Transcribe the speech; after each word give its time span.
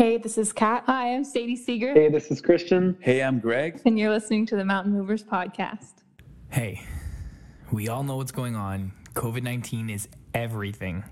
Hey, 0.00 0.16
this 0.16 0.38
is 0.38 0.50
Kat. 0.50 0.84
Hi, 0.86 1.12
I'm 1.12 1.24
Sadie 1.24 1.56
Seeger, 1.56 1.92
Hey, 1.92 2.08
this 2.08 2.30
is 2.30 2.40
Christian. 2.40 2.96
Hey, 3.00 3.22
I'm 3.22 3.38
Greg. 3.38 3.82
and 3.84 3.98
you're 3.98 4.08
listening 4.08 4.46
to 4.46 4.56
the 4.56 4.64
Mountain 4.64 4.94
Movers 4.94 5.22
podcast. 5.22 5.92
Hey, 6.48 6.80
we 7.70 7.88
all 7.88 8.02
know 8.02 8.16
what's 8.16 8.32
going 8.32 8.56
on. 8.56 8.92
COVID 9.12 9.42
19 9.42 9.90
is 9.90 10.08
everything, 10.32 11.04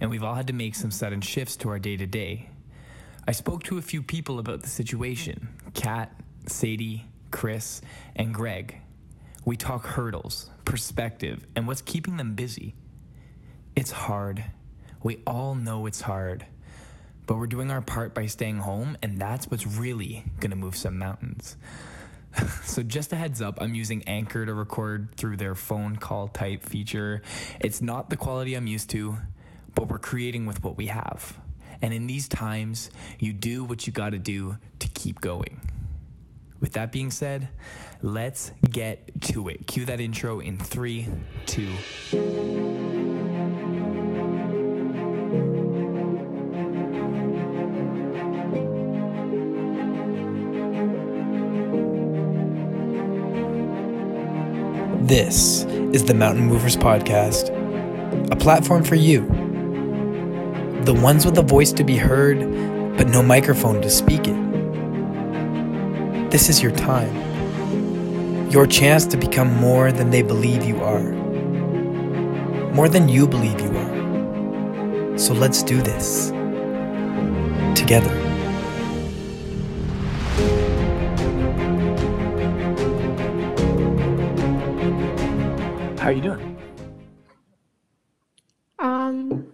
and 0.00 0.10
we've 0.10 0.24
all 0.24 0.34
had 0.34 0.48
to 0.48 0.52
make 0.52 0.74
some 0.74 0.90
sudden 0.90 1.20
shifts 1.20 1.56
to 1.58 1.68
our 1.68 1.78
day 1.78 1.96
to 1.96 2.04
day. 2.04 2.50
I 3.28 3.30
spoke 3.30 3.62
to 3.62 3.78
a 3.78 3.80
few 3.80 4.02
people 4.02 4.40
about 4.40 4.62
the 4.62 4.68
situation 4.68 5.48
Kat, 5.74 6.10
Sadie, 6.48 7.06
Chris, 7.30 7.80
and 8.16 8.34
Greg. 8.34 8.74
We 9.44 9.56
talk 9.56 9.86
hurdles, 9.86 10.50
perspective, 10.64 11.46
and 11.54 11.68
what's 11.68 11.82
keeping 11.82 12.16
them 12.16 12.34
busy. 12.34 12.74
It's 13.76 13.92
hard. 13.92 14.42
We 15.00 15.22
all 15.28 15.54
know 15.54 15.86
it's 15.86 16.00
hard. 16.00 16.46
But 17.32 17.38
we're 17.38 17.46
doing 17.46 17.70
our 17.70 17.80
part 17.80 18.12
by 18.12 18.26
staying 18.26 18.58
home, 18.58 18.98
and 19.02 19.18
that's 19.18 19.50
what's 19.50 19.66
really 19.66 20.22
gonna 20.40 20.54
move 20.54 20.76
some 20.76 20.98
mountains. 20.98 21.56
So, 22.64 22.82
just 22.82 23.10
a 23.14 23.16
heads 23.16 23.40
up, 23.40 23.56
I'm 23.58 23.74
using 23.74 24.02
Anchor 24.06 24.44
to 24.44 24.52
record 24.52 25.14
through 25.16 25.38
their 25.38 25.54
phone 25.54 25.96
call 25.96 26.28
type 26.28 26.62
feature. 26.62 27.22
It's 27.58 27.80
not 27.80 28.10
the 28.10 28.18
quality 28.18 28.54
I'm 28.54 28.66
used 28.66 28.90
to, 28.90 29.16
but 29.74 29.88
we're 29.88 29.98
creating 29.98 30.44
with 30.44 30.62
what 30.62 30.76
we 30.76 30.88
have. 30.88 31.38
And 31.80 31.94
in 31.94 32.06
these 32.06 32.28
times, 32.28 32.90
you 33.18 33.32
do 33.32 33.64
what 33.64 33.86
you 33.86 33.94
gotta 33.94 34.18
do 34.18 34.58
to 34.80 34.88
keep 34.88 35.22
going. 35.22 35.58
With 36.60 36.74
that 36.74 36.92
being 36.92 37.10
said, 37.10 37.48
let's 38.02 38.52
get 38.68 39.22
to 39.32 39.48
it. 39.48 39.66
Cue 39.66 39.86
that 39.86 40.00
intro 40.00 40.40
in 40.40 40.58
three, 40.58 41.08
two, 41.46 41.72
This 55.12 55.64
is 55.92 56.06
the 56.06 56.14
Mountain 56.14 56.46
Movers 56.46 56.74
Podcast, 56.74 57.50
a 58.32 58.34
platform 58.34 58.82
for 58.82 58.94
you, 58.94 59.26
the 60.84 60.94
ones 60.94 61.26
with 61.26 61.36
a 61.36 61.42
voice 61.42 61.70
to 61.72 61.84
be 61.84 61.98
heard, 61.98 62.38
but 62.96 63.08
no 63.08 63.22
microphone 63.22 63.82
to 63.82 63.90
speak 63.90 64.22
it. 64.26 64.40
This 66.30 66.48
is 66.48 66.62
your 66.62 66.72
time, 66.72 68.50
your 68.50 68.66
chance 68.66 69.04
to 69.04 69.18
become 69.18 69.54
more 69.56 69.92
than 69.92 70.08
they 70.08 70.22
believe 70.22 70.64
you 70.64 70.82
are, 70.82 71.12
more 72.72 72.88
than 72.88 73.10
you 73.10 73.28
believe 73.28 73.60
you 73.60 73.68
are. 73.68 75.18
So 75.18 75.34
let's 75.34 75.62
do 75.62 75.82
this 75.82 76.30
together. 77.78 78.31
How 86.02 86.08
are 86.08 86.12
you 86.12 86.20
doing? 86.20 86.56
Um, 88.80 89.46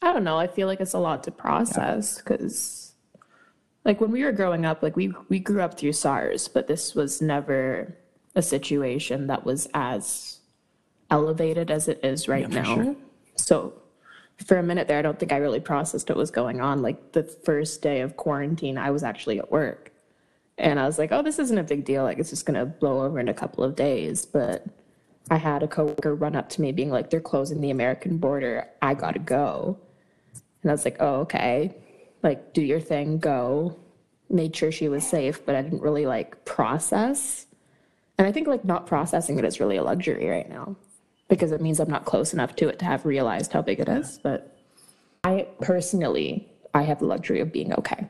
I 0.00 0.12
don't 0.12 0.22
know. 0.22 0.38
I 0.38 0.46
feel 0.46 0.68
like 0.68 0.78
it's 0.80 0.94
a 0.94 0.98
lot 1.00 1.24
to 1.24 1.32
process 1.32 2.18
because, 2.18 2.94
like, 3.84 4.00
when 4.00 4.12
we 4.12 4.22
were 4.22 4.30
growing 4.30 4.64
up, 4.64 4.80
like 4.84 4.94
we 4.94 5.12
we 5.28 5.40
grew 5.40 5.60
up 5.60 5.76
through 5.76 5.94
SARS, 5.94 6.46
but 6.46 6.68
this 6.68 6.94
was 6.94 7.20
never 7.20 7.96
a 8.36 8.42
situation 8.42 9.26
that 9.26 9.44
was 9.44 9.68
as 9.74 10.38
elevated 11.10 11.68
as 11.68 11.88
it 11.88 11.98
is 12.04 12.28
right 12.28 12.48
Yeah, 12.48 12.62
now. 12.62 12.74
sure. 12.76 12.96
So, 13.34 13.72
for 14.46 14.58
a 14.58 14.62
minute 14.62 14.86
there, 14.86 15.00
I 15.00 15.02
don't 15.02 15.18
think 15.18 15.32
I 15.32 15.38
really 15.38 15.58
processed 15.58 16.08
what 16.08 16.16
was 16.16 16.30
going 16.30 16.60
on. 16.60 16.80
Like 16.80 17.10
the 17.10 17.24
first 17.24 17.82
day 17.82 18.02
of 18.02 18.16
quarantine, 18.16 18.78
I 18.78 18.92
was 18.92 19.02
actually 19.02 19.40
at 19.40 19.50
work, 19.50 19.90
and 20.58 20.78
I 20.78 20.86
was 20.86 20.96
like, 20.96 21.10
"Oh, 21.10 21.22
this 21.22 21.40
isn't 21.40 21.58
a 21.58 21.64
big 21.64 21.84
deal. 21.84 22.04
Like, 22.04 22.20
it's 22.20 22.30
just 22.30 22.46
gonna 22.46 22.66
blow 22.66 23.02
over 23.04 23.18
in 23.18 23.26
a 23.28 23.34
couple 23.34 23.64
of 23.64 23.74
days." 23.74 24.24
But 24.24 24.64
I 25.30 25.36
had 25.36 25.62
a 25.62 25.68
coworker 25.68 26.14
run 26.14 26.36
up 26.36 26.48
to 26.50 26.60
me 26.60 26.72
being 26.72 26.90
like, 26.90 27.10
they're 27.10 27.20
closing 27.20 27.60
the 27.60 27.70
American 27.70 28.18
border. 28.18 28.68
I 28.80 28.94
gotta 28.94 29.18
go. 29.18 29.78
And 30.62 30.70
I 30.70 30.74
was 30.74 30.84
like, 30.84 30.96
oh, 31.00 31.20
okay. 31.20 31.74
Like, 32.22 32.52
do 32.52 32.62
your 32.62 32.80
thing, 32.80 33.18
go. 33.18 33.78
Made 34.28 34.54
sure 34.54 34.72
she 34.72 34.88
was 34.88 35.06
safe, 35.06 35.44
but 35.44 35.54
I 35.54 35.62
didn't 35.62 35.82
really 35.82 36.06
like 36.06 36.44
process. 36.44 37.46
And 38.18 38.26
I 38.26 38.32
think 38.32 38.46
like 38.46 38.64
not 38.64 38.86
processing 38.86 39.38
it 39.38 39.44
is 39.44 39.60
really 39.60 39.76
a 39.76 39.82
luxury 39.82 40.28
right 40.28 40.48
now 40.48 40.76
because 41.28 41.52
it 41.52 41.60
means 41.60 41.80
I'm 41.80 41.90
not 41.90 42.04
close 42.04 42.32
enough 42.32 42.54
to 42.56 42.68
it 42.68 42.78
to 42.80 42.84
have 42.84 43.04
realized 43.04 43.52
how 43.52 43.62
big 43.62 43.80
it 43.80 43.88
is. 43.88 44.18
But 44.22 44.56
I 45.24 45.48
personally, 45.60 46.48
I 46.74 46.82
have 46.82 47.00
the 47.00 47.06
luxury 47.06 47.40
of 47.40 47.52
being 47.52 47.72
okay. 47.74 48.08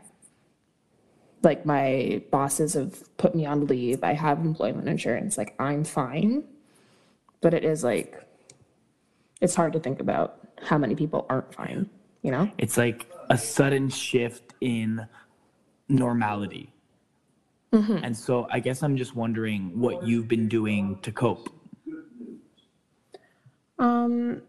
Like 1.43 1.67
my 1.67 2.23
bosses 2.31 2.75
have 2.75 3.17
put 3.17 3.35
me 3.35 3.47
on 3.47 3.67
leave. 3.67 4.05
I 4.05 4.13
have 4.13 4.41
employment 4.41 4.89
insurance. 4.89 5.39
Like 5.39 5.55
I'm 5.59 5.85
fine 5.85 6.45
but 7.43 7.53
it 7.53 7.65
is 7.65 7.85
like 7.85 8.27
it's 9.43 9.55
hard 9.55 9.73
to 9.75 9.81
think 9.81 10.01
about 10.01 10.39
how 10.63 10.79
many 10.79 10.95
people 10.95 11.27
aren't 11.29 11.53
fine 11.55 11.89
you 12.23 12.31
know 12.31 12.51
it's 12.59 12.77
like 12.79 13.07
a 13.31 13.37
sudden 13.39 13.89
shift 13.89 14.55
in 14.61 15.07
normality. 15.89 16.73
And 18.05 18.15
so 18.15 18.47
I 18.51 18.61
guess 18.61 18.83
I'm 18.83 18.97
just 18.99 19.17
wondering 19.17 19.79
what 19.79 20.03
you've 20.03 20.29
been 20.29 20.47
doing 20.49 20.99
to 21.03 21.11
cope. 21.13 21.49
um 23.79 24.43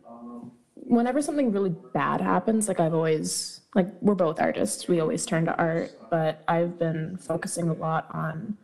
whenever 0.76 1.22
something 1.22 1.52
really 1.52 1.74
bad 1.94 2.20
happens 2.20 2.68
like 2.68 2.80
i've 2.80 2.94
always 2.94 3.62
like 3.74 3.88
we're 4.02 4.14
both 4.14 4.38
artists 4.40 4.88
we 4.90 5.00
always 5.00 5.26
turn 5.26 5.46
to 5.46 5.56
art 5.58 5.90
but 6.10 6.44
i've 6.50 6.78
been 6.78 7.18
focusing 7.18 7.70
a 7.70 7.74
lot 7.74 8.06
on 8.12 8.58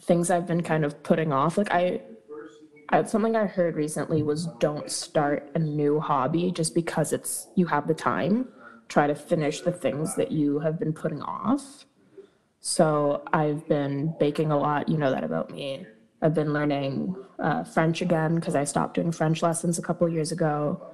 things 0.00 0.28
i've 0.28 0.48
been 0.48 0.62
kind 0.62 0.84
of 0.84 1.00
putting 1.04 1.32
off 1.32 1.56
like 1.56 1.70
i 1.70 2.00
Something 3.06 3.36
I 3.36 3.46
heard 3.46 3.76
recently 3.76 4.22
was 4.22 4.46
don't 4.58 4.90
start 4.90 5.48
a 5.54 5.58
new 5.58 6.00
hobby 6.00 6.50
just 6.50 6.74
because 6.74 7.12
it's 7.12 7.46
you 7.54 7.66
have 7.66 7.86
the 7.86 7.94
time. 7.94 8.48
Try 8.88 9.06
to 9.06 9.14
finish 9.14 9.60
the 9.60 9.72
things 9.72 10.16
that 10.16 10.32
you 10.32 10.58
have 10.58 10.78
been 10.78 10.92
putting 10.92 11.22
off. 11.22 11.86
So 12.60 13.22
I've 13.32 13.66
been 13.68 14.14
baking 14.18 14.50
a 14.50 14.58
lot. 14.58 14.88
You 14.88 14.98
know 14.98 15.12
that 15.12 15.24
about 15.24 15.50
me. 15.50 15.86
I've 16.20 16.34
been 16.34 16.52
learning 16.52 17.16
uh, 17.38 17.64
French 17.64 18.02
again 18.02 18.34
because 18.34 18.54
I 18.54 18.64
stopped 18.64 18.94
doing 18.94 19.12
French 19.12 19.42
lessons 19.42 19.78
a 19.78 19.82
couple 19.82 20.08
years 20.08 20.32
ago. 20.32 20.84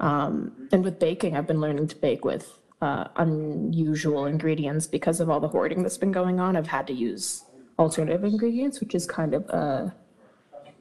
Um, 0.00 0.68
and 0.72 0.84
with 0.84 0.98
baking, 0.98 1.36
I've 1.36 1.46
been 1.46 1.60
learning 1.60 1.88
to 1.88 1.96
bake 1.96 2.24
with 2.24 2.58
uh, 2.82 3.04
unusual 3.16 4.26
ingredients 4.26 4.86
because 4.86 5.20
of 5.20 5.30
all 5.30 5.40
the 5.40 5.48
hoarding 5.48 5.82
that's 5.82 5.98
been 5.98 6.12
going 6.12 6.40
on. 6.40 6.56
I've 6.56 6.66
had 6.66 6.86
to 6.88 6.92
use 6.92 7.44
alternative 7.78 8.24
ingredients, 8.24 8.80
which 8.80 8.94
is 8.94 9.06
kind 9.06 9.34
of 9.34 9.48
a 9.48 9.94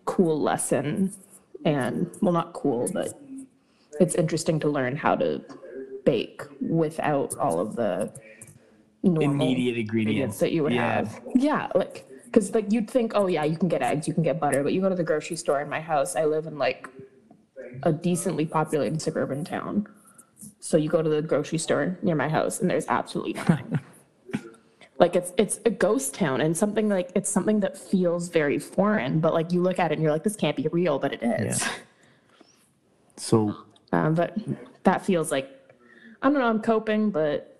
cool 0.07 0.41
lesson. 0.41 1.13
And 1.65 2.09
well, 2.21 2.33
not 2.33 2.53
cool, 2.53 2.89
but 2.91 3.19
it's 3.99 4.15
interesting 4.15 4.59
to 4.61 4.69
learn 4.69 4.95
how 4.95 5.15
to 5.15 5.43
bake 6.05 6.41
without 6.61 7.35
all 7.37 7.59
of 7.59 7.75
the 7.75 8.11
normal 9.03 9.47
Immediate 9.47 9.77
ingredients 9.77 9.87
ingredients. 9.99 10.39
that 10.39 10.51
you 10.53 10.63
would 10.63 10.73
Yeah. 10.73 10.95
have. 10.95 11.21
Yeah, 11.35 11.67
like 11.75 12.05
because 12.25 12.53
like 12.53 12.71
you'd 12.71 12.89
think, 12.89 13.13
oh 13.15 13.27
yeah, 13.27 13.43
you 13.43 13.57
can 13.57 13.67
get 13.69 13.81
eggs, 13.81 14.07
you 14.07 14.13
can 14.13 14.23
get 14.23 14.39
butter, 14.39 14.63
but 14.63 14.73
you 14.73 14.81
go 14.81 14.89
to 14.89 14.95
the 14.95 15.03
grocery 15.03 15.35
store 15.35 15.61
in 15.61 15.69
my 15.69 15.81
house. 15.81 16.15
I 16.15 16.25
live 16.25 16.45
in 16.45 16.57
like 16.57 16.89
a 17.83 17.91
decently 17.91 18.45
populated 18.45 19.01
suburban 19.01 19.43
town, 19.43 19.87
so 20.59 20.77
you 20.77 20.89
go 20.89 21.01
to 21.01 21.09
the 21.09 21.21
grocery 21.21 21.57
store 21.57 21.97
near 22.01 22.15
my 22.15 22.29
house, 22.29 22.59
and 22.61 22.69
there's 22.69 22.87
absolutely 22.87 23.33
nothing. 23.33 23.79
like 24.99 25.15
it's 25.15 25.31
it's 25.37 25.59
a 25.65 25.69
ghost 25.69 26.13
town, 26.15 26.41
and 26.41 26.55
something 26.57 26.89
like 26.89 27.11
it's 27.15 27.29
something 27.29 27.59
that 27.61 27.77
feels 27.77 28.29
very 28.29 28.57
foreign, 28.59 29.19
but 29.19 29.33
like 29.33 29.51
you 29.51 29.61
look 29.61 29.79
at 29.79 29.91
it 29.91 29.95
and 29.95 30.03
you're 30.03 30.11
like, 30.11 30.23
this 30.23 30.35
can't 30.35 30.55
be 30.57 30.67
real, 30.71 30.97
but 30.99 31.13
it 31.13 31.23
is. 31.23 31.63
So 33.17 33.55
Um, 33.91 34.13
but 34.13 34.37
that 34.83 35.05
feels 35.05 35.31
like 35.31 35.49
I 36.21 36.29
don't 36.29 36.39
know. 36.39 36.47
I'm 36.47 36.61
coping, 36.61 37.09
but 37.11 37.59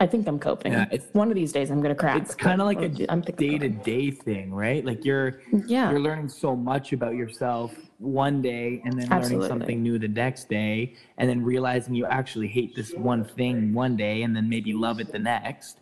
I 0.00 0.06
think 0.06 0.26
I'm 0.28 0.38
coping. 0.38 0.72
Yeah, 0.72 0.86
it's- 0.92 1.08
One 1.12 1.28
of 1.28 1.34
these 1.36 1.52
days, 1.52 1.70
I'm 1.70 1.80
gonna 1.80 1.94
crack. 1.94 2.20
it's 2.20 2.34
kind 2.34 2.60
of 2.60 2.66
like 2.66 2.82
a 2.82 2.88
day-to-day 2.88 4.10
thing, 4.10 4.52
right? 4.52 4.84
Like 4.84 5.04
you're 5.04 5.40
Yeah. 5.66 5.90
you're 5.90 6.00
learning 6.00 6.28
so 6.28 6.54
much 6.54 6.92
about 6.92 7.14
yourself 7.14 7.74
one 7.98 8.42
day 8.42 8.82
and 8.84 8.92
then 9.00 9.10
Absolutely. 9.10 9.48
learning 9.48 9.48
something 9.48 9.82
new 9.82 9.98
the 9.98 10.08
next 10.08 10.48
day 10.48 10.94
and 11.18 11.28
then 11.30 11.42
realizing 11.42 11.94
you 11.94 12.04
actually 12.06 12.48
hate 12.48 12.74
this 12.76 12.92
one 12.94 13.24
thing 13.24 13.72
one 13.72 13.96
day 13.96 14.22
and 14.22 14.36
then 14.36 14.48
maybe 14.48 14.72
love 14.72 15.00
it 15.00 15.10
the 15.12 15.18
next. 15.18 15.78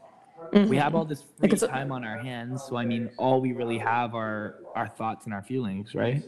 We 0.55 0.77
have 0.77 0.89
mm-hmm. 0.89 0.97
all 0.97 1.05
this 1.05 1.23
free 1.39 1.49
Like, 1.49 1.59
time 1.59 1.91
on 1.91 2.05
our 2.05 2.19
hands, 2.19 2.63
so 2.63 2.77
I 2.77 2.85
mean 2.85 3.11
all 3.17 3.41
we 3.41 3.53
really 3.53 3.79
have 3.79 4.15
are 4.15 4.61
our 4.77 4.87
thoughts 4.87 5.25
and 5.25 5.35
our 5.35 5.43
feelings, 5.43 5.95
right? 5.95 6.23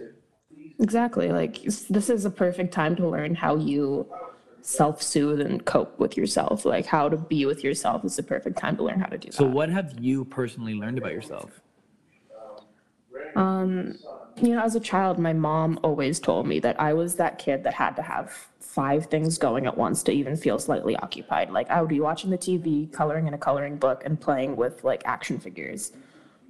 Exactly. 0.81 1.31
Like 1.31 1.63
this 1.63 2.11
is 2.11 2.25
a 2.25 2.31
perfect 2.31 2.75
time 2.75 2.97
to 2.97 3.09
learn 3.09 3.37
how 3.37 3.57
you 3.57 4.07
self-soothe 4.63 5.41
and 5.41 5.65
cope 5.65 5.97
with 6.01 6.17
yourself. 6.17 6.65
Like 6.65 6.87
how 6.87 7.09
to 7.09 7.17
be 7.17 7.47
with 7.47 7.63
yourself 7.63 8.05
is 8.05 8.17
the 8.17 8.25
perfect 8.25 8.59
time 8.59 8.77
to 8.79 8.83
learn 8.83 8.99
how 8.99 9.07
to 9.07 9.17
do 9.17 9.31
So 9.31 9.45
that. 9.45 9.51
what 9.51 9.69
have 9.71 9.95
you 10.01 10.25
personally 10.25 10.75
learned 10.75 10.99
about 10.99 11.13
yourself? 11.13 11.61
Um, 13.37 13.97
you 14.43 14.55
know, 14.55 14.63
as 14.63 14.75
a 14.75 14.81
child, 14.81 15.19
my 15.19 15.33
mom 15.33 15.79
always 15.85 16.19
told 16.19 16.49
me 16.49 16.59
that 16.61 16.81
I 16.81 16.95
was 16.95 17.15
that 17.17 17.39
kid 17.39 17.63
that 17.63 17.75
had 17.75 17.95
to 17.97 18.03
have 18.03 18.49
five 18.77 19.07
things 19.07 19.39
going 19.39 19.65
at 19.67 19.79
once 19.79 20.03
to 20.03 20.13
even 20.13 20.37
feel 20.37 20.59
slightly 20.59 20.95
occupied. 20.97 21.51
Like 21.51 21.71
I 21.71 21.81
would 21.81 21.89
be 21.89 22.01
watching 22.01 22.29
the 22.29 22.37
TV, 22.37 22.93
coloring 22.93 23.27
in 23.27 23.33
a 23.33 23.39
coloring 23.39 23.77
book, 23.79 24.03
and 24.05 24.21
playing 24.21 24.55
with 24.55 24.85
like 24.85 25.03
action 25.07 25.41
figures. 25.41 25.93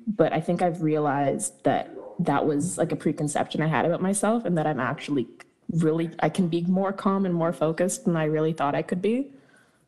But 0.09 0.33
I 0.33 0.41
think 0.41 0.61
I've 0.61 0.83
realized 0.83 1.63
that 1.63 1.89
that 2.19 2.45
was 2.45 2.79
like 2.79 2.91
a 2.91 2.97
preconception 2.97 3.63
I 3.63 3.69
had 3.69 3.85
about 3.87 4.03
myself, 4.03 4.45
and 4.45 4.59
that 4.59 4.67
I'm 4.67 4.81
actually 4.81 5.29
really, 5.71 6.11
I 6.19 6.29
can 6.29 6.49
be 6.49 6.63
more 6.63 6.93
calm 6.93 7.27
and 7.27 7.35
more 7.35 7.53
focused 7.53 8.05
than 8.07 8.17
I 8.17 8.25
really 8.25 8.53
thought 8.53 8.75
I 8.75 8.83
could 8.83 9.01
be. 9.01 9.31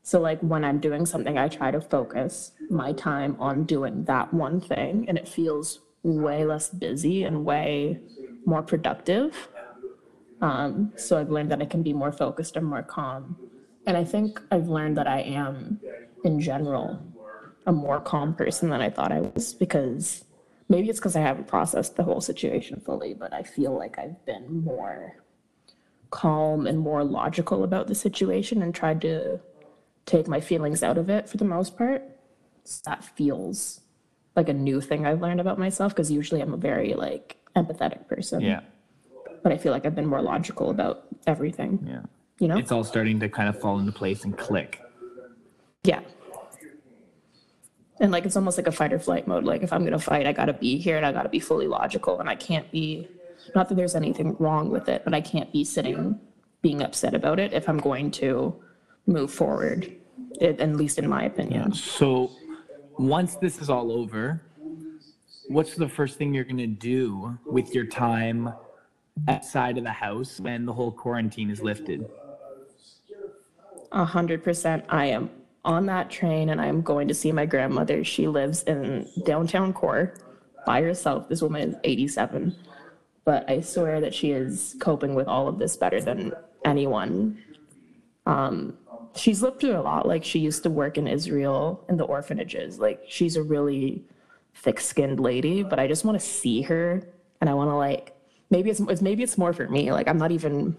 So, 0.05 0.21
like, 0.21 0.41
when 0.41 0.65
I'm 0.65 0.79
doing 0.79 1.07
something, 1.07 1.37
I 1.37 1.49
try 1.49 1.71
to 1.71 1.81
focus 1.81 2.53
my 2.71 2.93
time 2.93 3.37
on 3.41 3.65
doing 3.65 4.05
that 4.05 4.33
one 4.33 4.61
thing, 4.61 5.07
and 5.09 5.19
it 5.19 5.29
feels 5.29 5.81
way 6.05 6.45
less 6.45 6.69
busy 6.71 7.25
and 7.25 7.45
way 7.45 7.99
more 8.47 8.63
productive. 8.63 9.49
Um, 10.41 10.93
so, 10.97 11.19
I've 11.19 11.31
learned 11.31 11.51
that 11.51 11.61
I 11.61 11.67
can 11.67 11.83
be 11.83 11.93
more 11.93 12.13
focused 12.13 12.57
and 12.57 12.67
more 12.67 12.83
calm. 12.83 13.37
And 13.87 13.97
I 13.97 14.05
think 14.05 14.41
I've 14.51 14.69
learned 14.69 14.97
that 14.99 15.07
I 15.09 15.21
am, 15.21 15.81
in 16.25 16.41
general, 16.41 17.03
a 17.67 17.73
more 17.73 18.01
calm 18.01 18.35
person 18.35 18.71
than 18.71 18.81
I 18.81 18.91
thought 18.91 19.13
I 19.13 19.21
was 19.21 19.55
because 19.55 20.25
maybe 20.69 20.89
it's 20.89 20.99
because 20.99 21.17
I 21.17 21.21
haven't 21.21 21.49
processed 21.49 21.97
the 21.97 22.03
whole 22.03 22.21
situation 22.21 22.81
fully, 22.81 23.15
but 23.15 23.33
I 23.33 23.43
feel 23.43 23.77
like 23.77 23.99
I've 23.99 24.25
been 24.27 24.65
more 24.65 25.17
calm 26.11 26.67
and 26.67 26.79
more 26.79 27.05
logical 27.05 27.65
about 27.65 27.87
the 27.87 27.95
situation 27.95 28.63
and 28.63 28.75
tried 28.75 29.01
to 29.03 29.41
take 30.07 30.27
my 30.27 30.41
feelings 30.41 30.83
out 30.83 30.99
of 30.99 31.11
it 31.11 31.29
for 31.29 31.37
the 31.37 31.45
most 31.45 31.77
part. 31.77 32.03
So 32.65 32.81
that 32.87 33.05
feels 33.05 33.81
like 34.37 34.49
a 34.49 34.55
new 34.55 34.81
thing 34.81 35.07
I've 35.07 35.21
learned 35.21 35.41
about 35.41 35.59
myself 35.59 35.95
because 35.95 36.11
usually 36.11 36.41
I'm 36.41 36.55
a 36.55 36.59
very 36.59 36.95
like 36.95 37.37
empathetic 37.57 38.07
person. 38.09 38.41
Yeah. 38.41 38.61
But 39.49 39.55
I 39.55 39.59
feel 39.63 39.73
like 39.73 39.87
I've 39.87 39.95
been 39.95 40.05
more 40.05 40.21
logical 40.21 40.69
about 40.69 41.07
everything. 41.27 41.83
Yeah. 41.83 42.03
You 42.39 42.49
know? 42.49 42.59
It's 42.59 42.71
all 42.71 42.85
starting 42.85 43.19
to 43.21 43.31
kind 43.31 43.49
of 43.49 43.59
fall 43.59 43.79
into 43.79 43.93
place 43.93 44.25
and 44.25 44.37
click. 44.37 44.83
Yeah. 45.85 46.01
And 47.99 48.13
like 48.13 48.27
it's 48.27 48.37
almost 48.37 48.59
like 48.59 48.67
a 48.67 48.73
fight 48.73 48.93
or 48.93 48.99
flight 48.99 49.27
mode. 49.27 49.45
Like 49.45 49.63
if 49.63 49.73
I'm 49.73 49.85
gonna 49.85 49.99
fight, 49.99 50.27
I 50.27 50.33
gotta 50.33 50.53
be 50.53 50.77
here 50.77 50.99
and 50.99 51.07
I 51.07 51.13
gotta 51.13 51.31
be 51.31 51.41
fully 51.41 51.67
logical 51.67 52.21
and 52.21 52.29
I 52.29 52.35
can't 52.35 52.71
be 52.71 53.09
not 53.55 53.71
that 53.71 53.77
there's 53.77 53.95
anything 53.95 54.37
wrong 54.39 54.69
with 54.69 54.87
it, 54.87 55.03
but 55.03 55.15
I 55.15 55.23
can't 55.23 55.51
be 55.51 55.65
sitting 55.65 56.21
being 56.61 56.83
upset 56.83 57.15
about 57.15 57.41
it 57.41 57.55
if 57.55 57.71
I'm 57.71 57.79
going 57.79 58.11
to 58.11 58.55
move 59.07 59.33
forward. 59.33 59.91
At 60.43 60.61
at 60.61 60.77
least 60.77 60.99
in 60.99 61.09
my 61.09 61.25
opinion. 61.25 61.71
Yeah. 61.71 61.75
So 61.75 62.33
once 62.99 63.37
this 63.37 63.63
is 63.63 63.71
all 63.71 63.93
over, 63.93 64.43
what's 65.47 65.75
the 65.75 65.89
first 65.89 66.19
thing 66.19 66.35
you're 66.35 66.45
going 66.45 66.59
to 66.59 66.67
do 66.67 67.39
with 67.47 67.75
your 67.75 67.87
time 67.87 68.53
outside 69.27 69.79
of 69.79 69.85
the 69.85 69.91
house 69.91 70.41
when 70.41 70.67
the 70.67 70.73
whole 70.73 70.93
quarantine 70.93 71.51
is 71.51 71.63
lifted? 71.63 72.09
A 73.93 74.05
hundred 74.05 74.45
percent. 74.45 74.85
I 74.89 75.07
am 75.07 75.31
on 75.65 75.87
that 75.87 76.11
train 76.11 76.51
and 76.51 76.61
I 76.61 76.67
am 76.67 76.83
going 76.83 77.09
to 77.09 77.15
see 77.15 77.33
my 77.33 77.47
grandmother. 77.47 78.05
She 78.05 78.29
lives 78.29 78.63
in 78.65 79.09
downtown 79.25 79.73
core 79.73 80.15
by 80.67 80.83
herself. 80.83 81.29
This 81.29 81.43
woman 81.43 81.71
is 81.71 81.77
87. 81.85 82.55
But 83.25 83.49
I 83.51 83.61
swear 83.61 84.01
that 84.01 84.15
she 84.15 84.31
is 84.31 84.77
coping 84.81 85.15
with 85.15 85.29
all 85.29 85.49
of 85.49 85.59
this 85.59 85.77
better 85.77 86.01
than 86.01 86.33
anyone. 86.65 87.43
Um, 88.25 88.79
she's 89.15 89.43
lived 89.43 89.61
through 89.61 89.77
a 89.77 89.83
lot. 89.83 90.07
Like 90.07 90.25
she 90.25 90.39
used 90.39 90.63
to 90.63 90.71
work 90.71 90.97
in 90.97 91.07
Israel 91.07 91.85
in 91.89 91.97
the 91.97 92.05
orphanages. 92.05 92.79
Like 92.79 93.03
she's 93.07 93.37
a 93.37 93.43
really 93.43 94.05
thick-skinned 94.55 95.21
lady, 95.21 95.63
but 95.63 95.79
I 95.79 95.87
just 95.87 96.05
want 96.05 96.19
to 96.19 96.27
see 96.27 96.63
her 96.63 97.03
and 97.41 97.49
I 97.51 97.55
want 97.55 97.71
to 97.71 97.77
like 97.77 98.15
maybe 98.51 98.71
it's, 98.71 98.81
it's 98.81 99.03
maybe 99.03 99.23
it's 99.23 99.39
more 99.39 99.53
for 99.53 99.69
me. 99.69 99.93
Like 99.93 100.09
I'm 100.09 100.19
not 100.19 100.33
even 100.33 100.77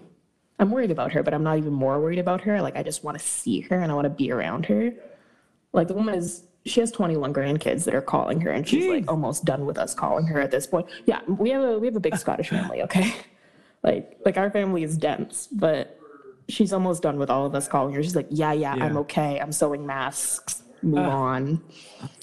I'm 0.59 0.71
worried 0.71 0.91
about 0.91 1.11
her, 1.13 1.23
but 1.23 1.33
I'm 1.33 1.43
not 1.43 1.57
even 1.57 1.73
more 1.73 1.99
worried 1.99 2.19
about 2.19 2.41
her. 2.41 2.61
Like 2.61 2.75
I 2.75 2.83
just 2.83 3.03
want 3.03 3.17
to 3.17 3.23
see 3.23 3.61
her 3.61 3.79
and 3.79 3.91
I 3.91 3.95
want 3.95 4.05
to 4.05 4.09
be 4.09 4.31
around 4.31 4.65
her. 4.65 4.91
Like 5.71 5.87
the 5.87 5.93
woman 5.93 6.15
is 6.15 6.43
she 6.65 6.81
has 6.81 6.91
21 6.91 7.33
grandkids 7.33 7.85
that 7.85 7.95
are 7.95 8.01
calling 8.01 8.41
her 8.41 8.51
and 8.51 8.67
she's 8.67 8.87
like 8.87 9.09
almost 9.09 9.45
done 9.45 9.65
with 9.65 9.77
us 9.77 9.93
calling 9.93 10.25
her 10.27 10.39
at 10.41 10.51
this 10.51 10.67
point. 10.67 10.87
Yeah, 11.05 11.21
we 11.27 11.49
have 11.51 11.63
a 11.63 11.79
we 11.79 11.87
have 11.87 11.95
a 11.95 12.01
big 12.01 12.17
Scottish 12.17 12.49
family, 12.49 12.83
okay? 12.83 13.13
Like 13.81 14.19
like 14.25 14.35
our 14.35 14.51
family 14.51 14.83
is 14.83 14.97
dense, 14.97 15.47
but 15.47 15.97
she's 16.49 16.73
almost 16.73 17.01
done 17.01 17.17
with 17.17 17.29
all 17.29 17.45
of 17.45 17.55
us 17.55 17.65
calling 17.65 17.93
her. 17.93 18.03
She's 18.03 18.13
like, 18.13 18.27
"Yeah, 18.29 18.51
yeah, 18.51 18.73
I'm 18.73 18.97
okay. 18.97 19.39
I'm 19.39 19.53
sewing 19.53 19.85
masks. 19.85 20.63
Move 20.81 21.07
on." 21.07 21.61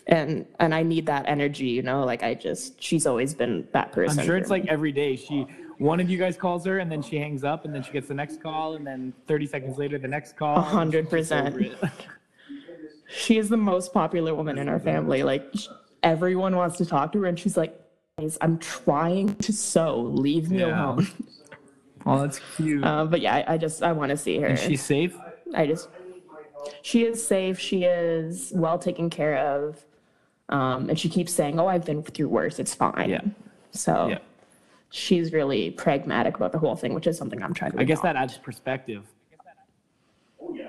And 0.08 0.46
and 0.60 0.72
I 0.74 0.82
need 0.82 1.06
that 1.06 1.24
energy, 1.28 1.66
you 1.66 1.82
know? 1.82 2.04
Like 2.04 2.22
I 2.22 2.34
just 2.34 2.80
she's 2.82 3.06
always 3.06 3.34
been 3.34 3.66
that 3.72 3.90
person. 3.92 4.20
I'm 4.20 4.26
sure 4.26 4.36
it's 4.36 4.50
like 4.50 4.66
every 4.68 4.92
day. 4.92 5.16
She 5.16 5.46
one 5.78 5.98
of 6.00 6.08
you 6.08 6.16
guys 6.16 6.36
calls 6.36 6.64
her 6.64 6.78
and 6.78 6.90
then 6.90 7.02
she 7.02 7.16
hangs 7.18 7.42
up 7.44 7.64
and 7.64 7.74
then 7.74 7.82
she 7.82 7.90
gets 7.92 8.08
the 8.08 8.14
next 8.14 8.40
call 8.40 8.76
and 8.76 8.86
then 8.86 9.12
30 9.26 9.46
seconds 9.46 9.78
later 9.78 9.98
the 9.98 10.08
next 10.08 10.36
call. 10.36 10.56
A 10.56 10.60
hundred 10.60 11.10
percent. 11.10 11.56
She 13.08 13.38
is 13.38 13.48
the 13.48 13.56
most 13.56 13.92
popular 13.92 14.34
woman 14.34 14.58
in 14.58 14.68
our 14.68 14.80
family. 14.80 15.22
Like 15.22 15.54
everyone 16.02 16.56
wants 16.56 16.76
to 16.78 16.84
talk 16.86 17.12
to 17.12 17.20
her, 17.20 17.26
and 17.26 17.38
she's 17.38 17.56
like, 17.56 17.78
"Guys, 18.18 18.36
"I'm 18.40 18.58
trying 18.58 19.36
to 19.36 19.52
sew. 19.52 20.00
Leave 20.00 20.50
me 20.50 20.58
Yeah. 20.60 20.84
alone." 20.92 21.06
Oh, 22.08 22.20
that's 22.20 22.40
cute. 22.56 22.84
Uh, 22.84 23.04
but 23.04 23.20
yeah, 23.20 23.34
I, 23.34 23.54
I 23.54 23.58
just 23.58 23.82
I 23.82 23.90
want 23.92 24.10
to 24.10 24.16
see 24.16 24.38
her. 24.38 24.46
and 24.48 24.58
she's 24.58 24.80
safe. 24.82 25.16
I 25.54 25.66
just 25.66 25.88
she 26.82 27.04
is 27.04 27.24
safe. 27.26 27.58
She 27.58 27.82
is 27.84 28.52
well 28.54 28.78
taken 28.78 29.10
care 29.10 29.36
of, 29.36 29.84
um, 30.48 30.88
and 30.88 30.98
she 30.98 31.08
keeps 31.08 31.32
saying, 31.32 31.58
"Oh, 31.58 31.66
I've 31.66 31.84
been 31.84 32.02
through 32.02 32.28
worse. 32.28 32.58
It's 32.58 32.74
fine." 32.74 33.10
Yeah. 33.10 33.20
So 33.72 34.08
Yeah. 34.08 34.18
she's 34.90 35.32
really 35.32 35.70
pragmatic 35.70 36.36
about 36.36 36.52
the 36.52 36.58
whole 36.58 36.76
thing, 36.76 36.94
which 36.94 37.06
is 37.06 37.18
something 37.18 37.42
I'm 37.42 37.54
trying 37.54 37.72
to. 37.72 37.80
I 37.80 37.84
guess 37.84 38.00
that 38.00 38.16
adds 38.16 38.38
perspective. 38.38 39.04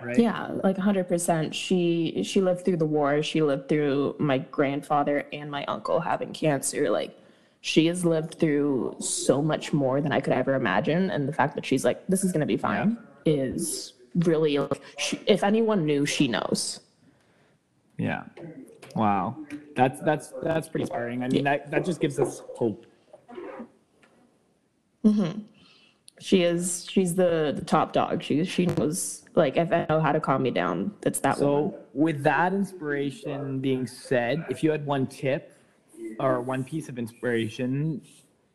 Right? 0.01 0.17
Yeah, 0.17 0.47
like 0.63 0.77
hundred 0.77 1.07
percent. 1.07 1.53
She 1.53 2.23
she 2.23 2.41
lived 2.41 2.65
through 2.65 2.77
the 2.77 2.85
war. 2.85 3.21
She 3.21 3.41
lived 3.43 3.69
through 3.69 4.15
my 4.19 4.39
grandfather 4.39 5.25
and 5.31 5.51
my 5.51 5.63
uncle 5.65 5.99
having 5.99 6.33
cancer. 6.33 6.89
Like 6.89 7.17
she 7.61 7.85
has 7.87 8.03
lived 8.03 8.39
through 8.39 8.95
so 8.99 9.41
much 9.41 9.73
more 9.73 10.01
than 10.01 10.11
I 10.11 10.19
could 10.19 10.33
ever 10.33 10.55
imagine. 10.55 11.11
And 11.11 11.27
the 11.27 11.33
fact 11.33 11.53
that 11.55 11.65
she's 11.65 11.85
like, 11.85 12.05
this 12.07 12.23
is 12.23 12.31
gonna 12.31 12.45
be 12.45 12.57
fine, 12.57 12.97
is 13.25 13.93
really 14.15 14.57
like, 14.57 14.81
she, 14.97 15.19
if 15.27 15.43
anyone 15.43 15.85
knew, 15.85 16.05
she 16.05 16.27
knows. 16.27 16.79
Yeah. 17.97 18.23
Wow. 18.97 19.37
That's 19.75 20.01
that's 20.01 20.33
that's 20.41 20.67
pretty 20.67 20.83
inspiring. 20.83 21.23
I 21.23 21.27
mean 21.27 21.43
that 21.43 21.69
that 21.71 21.85
just 21.85 21.99
gives 21.99 22.19
us 22.19 22.41
hope. 22.55 22.85
Mhm. 25.05 25.43
She 26.19 26.41
is 26.41 26.87
she's 26.89 27.13
the, 27.13 27.53
the 27.55 27.63
top 27.63 27.93
dog. 27.93 28.23
She 28.23 28.43
she 28.43 28.65
knows 28.65 29.23
like 29.35 29.55
if 29.55 29.71
I 29.71 29.85
know 29.87 29.99
how 29.99 30.11
to 30.11 30.19
calm 30.19 30.41
me 30.41 30.51
down, 30.51 30.93
that's 31.01 31.19
that 31.19 31.39
woman. 31.39 31.71
So 31.71 31.79
with 31.93 32.23
that 32.23 32.53
inspiration 32.53 33.59
being 33.59 33.85
said, 33.85 34.43
if 34.49 34.63
you 34.63 34.71
had 34.71 34.85
one 34.85 35.05
tip 35.05 35.53
or 36.19 36.41
one 36.41 36.63
piece 36.63 36.89
of 36.89 36.97
inspiration, 36.97 38.01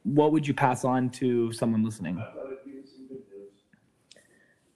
what 0.03 0.33
would 0.33 0.47
you 0.47 0.55
pass 0.55 0.85
on 0.85 1.09
to 1.11 1.53
someone 1.53 1.85
listening? 1.85 2.21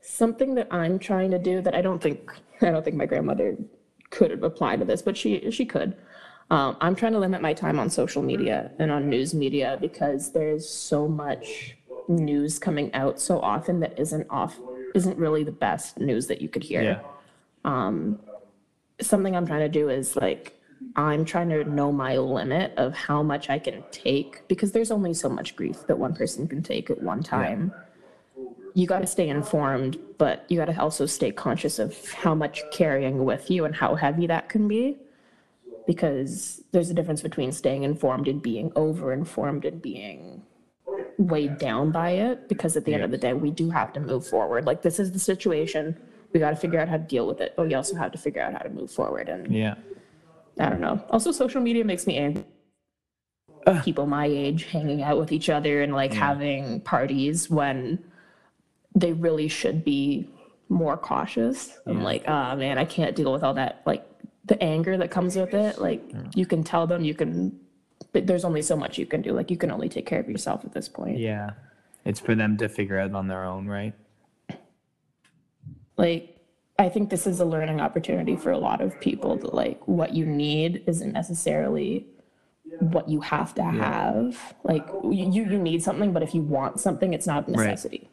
something 0.07 0.55
that 0.55 0.69
I'm 0.71 1.01
trying 1.01 1.33
to 1.33 1.39
do 1.39 1.61
that 1.63 1.75
I 1.75 1.83
don't 1.83 2.01
think 2.01 2.31
I 2.63 2.71
don't 2.71 2.85
think 2.85 2.97
my 2.97 3.07
grandmother 3.07 3.57
could 4.11 4.43
apply 4.43 4.77
to 4.77 4.85
this, 4.85 5.03
but 5.03 5.17
she 5.17 5.51
she 5.51 5.65
could. 5.65 5.97
Um, 6.51 6.77
I'm 6.81 6.95
trying 6.95 7.13
to 7.13 7.19
limit 7.19 7.43
my 7.43 7.55
time 7.55 7.79
on 7.81 7.91
social 7.91 8.23
media 8.23 8.71
and 8.79 8.91
on 8.93 9.09
news 9.09 9.35
media 9.35 9.79
because 9.81 10.33
there's 10.33 10.69
so 10.69 11.09
much 11.09 11.77
news 12.09 12.59
coming 12.59 12.93
out 12.95 13.19
so 13.21 13.41
often 13.41 13.81
that 13.81 13.99
isn't 13.99 14.27
off 14.31 14.59
isn't 14.95 15.19
really 15.19 15.43
the 15.43 15.53
best 15.53 15.99
news 15.99 16.29
that 16.29 16.41
you 16.41 16.49
could 16.49 16.63
hear. 16.63 16.83
Something 19.01 19.37
I'm 19.37 19.47
trying 19.47 19.61
to 19.61 19.69
do 19.69 19.89
is 19.89 20.17
like 20.17 20.59
I'm 20.95 21.25
trying 21.25 21.51
to 21.51 21.65
know 21.65 21.93
my 21.93 22.17
limit 22.17 22.73
of 22.77 22.95
how 22.95 23.23
much 23.23 23.51
I 23.51 23.59
can 23.59 23.83
take 23.91 24.47
because 24.49 24.73
there's 24.73 24.91
only 24.91 25.13
so 25.15 25.29
much 25.29 25.57
grief 25.57 25.87
that 25.89 25.99
one 25.99 26.15
person 26.15 26.49
can 26.49 26.63
take 26.63 26.89
at 26.91 27.03
one 27.03 27.23
time 27.23 27.75
you 28.77 28.87
got 28.87 28.99
to 28.99 29.07
stay 29.07 29.31
informed, 29.31 29.99
but 30.19 30.45
you 30.51 30.59
got 30.59 30.67
to 30.67 30.79
also 30.79 31.07
stay 31.07 31.33
conscious 31.33 31.79
of 31.79 32.13
how 32.13 32.35
much 32.35 32.63
carrying 32.71 33.25
with 33.25 33.51
you 33.51 33.65
and 33.65 33.75
how 33.75 33.95
heavy 33.95 34.27
that 34.27 34.51
can 34.51 34.69
be. 34.69 34.99
Because 35.87 36.63
there's 36.73 36.91
a 36.91 36.95
difference 36.95 37.23
between 37.23 37.53
staying 37.53 37.85
informed 37.85 38.29
and 38.29 38.43
being 38.43 38.71
over 38.77 39.15
informed 39.15 39.65
and 39.65 39.81
being 39.81 40.43
weighed 41.17 41.57
down 41.57 41.91
by 41.91 42.11
it. 42.11 42.51
Because 42.51 42.77
at 42.77 42.85
the 42.85 42.93
end 42.93 43.03
of 43.03 43.11
the 43.11 43.17
day, 43.17 43.33
we 43.33 43.51
do 43.51 43.71
have 43.71 43.95
to 43.95 44.01
move 44.01 44.27
forward. 44.27 44.67
Like, 44.67 44.83
this 44.83 44.99
is 44.99 45.11
the 45.11 45.19
situation. 45.19 45.99
We 46.35 46.41
got 46.41 46.51
to 46.51 46.57
figure 46.57 46.79
out 46.79 46.89
how 46.89 46.99
to 46.99 47.03
deal 47.03 47.27
with 47.27 47.41
it, 47.41 47.55
but 47.57 47.67
we 47.67 47.73
also 47.73 47.97
have 47.97 48.13
to 48.13 48.19
figure 48.19 48.43
out 48.43 48.53
how 48.53 48.59
to 48.59 48.69
move 48.69 48.91
forward. 48.91 49.31
And 49.31 49.51
Yeah. 49.55 49.77
I 50.61 50.69
don't 50.69 50.83
know. 50.83 51.03
Also, 51.09 51.33
social 51.33 51.63
media 51.63 51.83
makes 51.83 52.07
me 52.07 52.19
angry. 52.19 52.45
People 53.85 54.07
my 54.07 54.27
age 54.27 54.65
hanging 54.65 55.03
out 55.03 55.19
with 55.19 55.33
each 55.33 55.49
other 55.49 55.83
and 55.83 55.95
like 55.95 56.13
having 56.13 56.81
parties 56.83 57.49
when 57.49 58.05
they 58.97 59.13
really 59.13 59.47
should 59.47 59.85
be 59.85 60.29
more 60.69 60.97
cautious. 60.97 61.79
I'm 61.87 62.03
like, 62.03 62.25
oh 62.27 62.57
man, 62.57 62.79
I 62.79 62.85
can't 62.85 63.15
deal 63.15 63.33
with 63.33 63.45
all 63.45 63.55
that. 63.55 63.83
Like 63.87 64.05
the 64.47 64.61
anger 64.63 64.97
that 64.97 65.11
comes 65.11 65.37
with 65.37 65.55
it. 65.55 65.79
Like 65.79 66.03
you 66.35 66.47
can 66.47 66.65
tell 66.65 66.87
them, 66.87 67.05
you 67.05 67.15
can 67.15 67.61
th- 68.13 68.27
there's 68.27 68.45
only 68.45 68.63
so 68.63 68.77
much 68.77 68.99
you 68.99 69.07
can 69.07 69.23
do. 69.23 69.33
Like 69.33 69.51
you 69.51 69.57
can 69.57 69.71
only 69.71 69.89
take 69.89 70.07
care 70.07 70.19
of 70.19 70.29
yourself 70.29 70.65
at 70.65 70.73
this 70.73 70.89
point. 70.89 71.19
Yeah. 71.19 71.51
It's 72.05 72.19
for 72.21 72.35
them 72.35 72.57
to 72.57 72.69
figure 72.69 72.99
out 72.99 73.13
on 73.13 73.29
their 73.29 73.45
own, 73.45 73.67
right? 73.67 73.93
Like 75.97 76.37
I 76.79 76.89
think 76.89 77.11
this 77.11 77.27
is 77.27 77.39
a 77.41 77.45
learning 77.45 77.81
opportunity 77.81 78.35
for 78.37 78.51
a 78.51 78.59
lot 78.59 78.81
of 78.81 78.99
people 79.01 79.37
that 79.37 79.55
like 79.55 79.87
what 79.87 80.15
you 80.15 80.25
need 80.25 80.85
isn't 80.87 81.13
necessarily 81.13 82.07
what 82.81 83.09
you 83.09 83.21
have 83.21 83.55
to 83.55 83.63
have. 83.63 84.55
Like 84.65 84.87
you 85.05 85.31
you 85.31 85.59
need 85.59 85.83
something, 85.83 86.13
but 86.13 86.23
if 86.23 86.35
you 86.35 86.43
want 86.43 86.81
something, 86.81 87.13
it's 87.13 87.27
not 87.27 87.49
a 87.49 87.53
Right. 87.53 88.09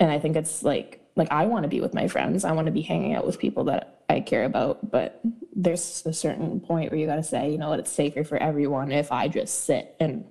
And 0.00 0.10
I 0.10 0.18
think 0.18 0.34
it's 0.36 0.62
like 0.62 1.00
like 1.16 1.28
I 1.30 1.44
want 1.46 1.64
to 1.64 1.68
be 1.68 1.80
with 1.80 1.92
my 1.92 2.08
friends. 2.08 2.44
I 2.44 2.52
want 2.52 2.66
to 2.66 2.72
be 2.72 2.80
hanging 2.82 3.14
out 3.14 3.26
with 3.26 3.38
people 3.38 3.64
that 3.64 4.00
I 4.08 4.20
care 4.20 4.44
about, 4.44 4.90
but 4.90 5.20
there's 5.54 6.02
a 6.06 6.12
certain 6.12 6.60
point 6.60 6.90
where 6.90 6.98
you 6.98 7.06
got 7.06 7.16
to 7.16 7.22
say, 7.22 7.50
you 7.50 7.58
know 7.58 7.68
what, 7.68 7.78
it's 7.78 7.92
safer 7.92 8.24
for 8.24 8.38
everyone 8.38 8.90
if 8.90 9.12
I 9.12 9.28
just 9.28 9.64
sit 9.64 9.94
and 10.00 10.24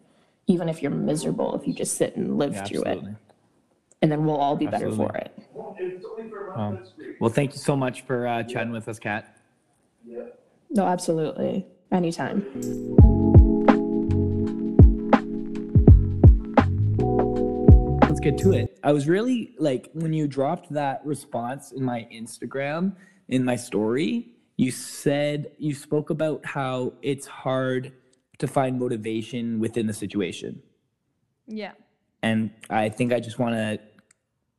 even 0.48 0.68
if 0.68 0.82
you're 0.82 0.92
miserable, 0.92 1.56
if 1.56 1.68
you 1.68 1.74
just 1.74 1.96
sit 1.96 2.16
and 2.16 2.38
live 2.40 2.56
Yeah, 2.56 2.64
through 2.64 2.84
it, 2.84 3.04
and 4.02 4.12
then 4.12 4.26
we'll 4.26 4.38
all 4.38 4.56
be 4.56 4.66
better 4.66 4.88
Absolutely. 4.88 5.06
for 5.06 5.18
it. 5.18 6.56
Um, 6.56 6.80
well, 7.20 7.30
thank 7.30 7.54
you 7.54 7.60
so 7.60 7.76
much 7.76 8.02
for 8.02 8.26
uh, 8.26 8.44
chatting 8.44 8.72
with 8.72 8.88
us, 8.88 8.98
Kat. 8.98 9.38
No, 10.72 10.86
absolutely. 10.86 11.66
Anytime. 11.92 12.46
Let's 18.20 18.32
get 18.32 18.44
to 18.52 18.52
it. 18.52 18.78
I 18.84 18.92
was 18.92 19.08
really 19.08 19.56
like 19.60 19.90
when 19.94 20.12
you 20.12 20.28
dropped 20.28 20.74
that 20.74 21.00
response 21.06 21.72
in 21.72 21.82
my 21.82 22.06
Instagram 22.14 22.98
in 23.30 23.46
my 23.46 23.56
story, 23.56 24.32
you 24.58 24.72
said 24.72 25.52
you 25.58 25.74
spoke 25.74 26.10
about 26.10 26.46
how 26.46 26.96
it's 27.02 27.26
hard 27.26 27.94
to 28.40 28.46
find 28.46 28.78
motivation 28.78 29.58
within 29.62 29.88
the 29.88 29.94
situation. 29.94 30.62
Yeah. 31.48 31.72
And 32.22 32.52
I 32.70 32.90
think 32.90 33.14
I 33.14 33.22
just 33.22 33.40
want 33.40 33.56
to 33.56 33.80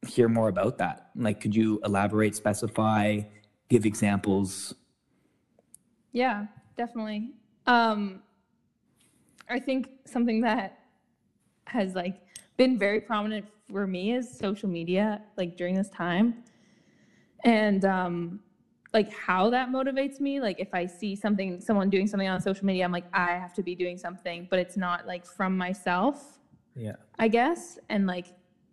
hear 0.08 0.30
more 0.30 0.48
about 0.48 0.78
that. 0.78 1.10
Like 1.14 1.42
could 1.42 1.54
you 1.54 1.80
elaborate, 1.84 2.34
specify, 2.34 3.20
give 3.68 3.84
examples? 3.84 4.74
Yeah, 6.12 6.46
definitely. 6.78 7.32
Um, 7.66 8.22
I 9.50 9.58
think 9.58 9.90
something 10.06 10.40
that 10.40 10.78
has 11.66 11.94
like 11.94 12.22
been 12.60 12.78
very 12.78 13.00
prominent 13.00 13.46
for 13.72 13.86
me 13.86 14.12
is 14.12 14.30
social 14.30 14.68
media, 14.68 15.22
like 15.38 15.56
during 15.56 15.74
this 15.74 15.88
time, 15.88 16.44
and 17.42 17.86
um, 17.86 18.38
like 18.92 19.10
how 19.10 19.48
that 19.48 19.70
motivates 19.70 20.20
me. 20.20 20.42
Like 20.42 20.60
if 20.60 20.74
I 20.74 20.84
see 20.84 21.16
something, 21.16 21.58
someone 21.58 21.88
doing 21.88 22.06
something 22.06 22.28
on 22.28 22.38
social 22.38 22.66
media, 22.66 22.84
I'm 22.84 22.92
like, 22.92 23.06
I 23.14 23.28
have 23.28 23.54
to 23.54 23.62
be 23.62 23.74
doing 23.74 23.96
something, 23.96 24.46
but 24.50 24.58
it's 24.58 24.76
not 24.76 25.06
like 25.06 25.24
from 25.24 25.56
myself. 25.56 26.38
Yeah. 26.76 26.96
I 27.18 27.28
guess. 27.28 27.78
And 27.88 28.06
like 28.06 28.26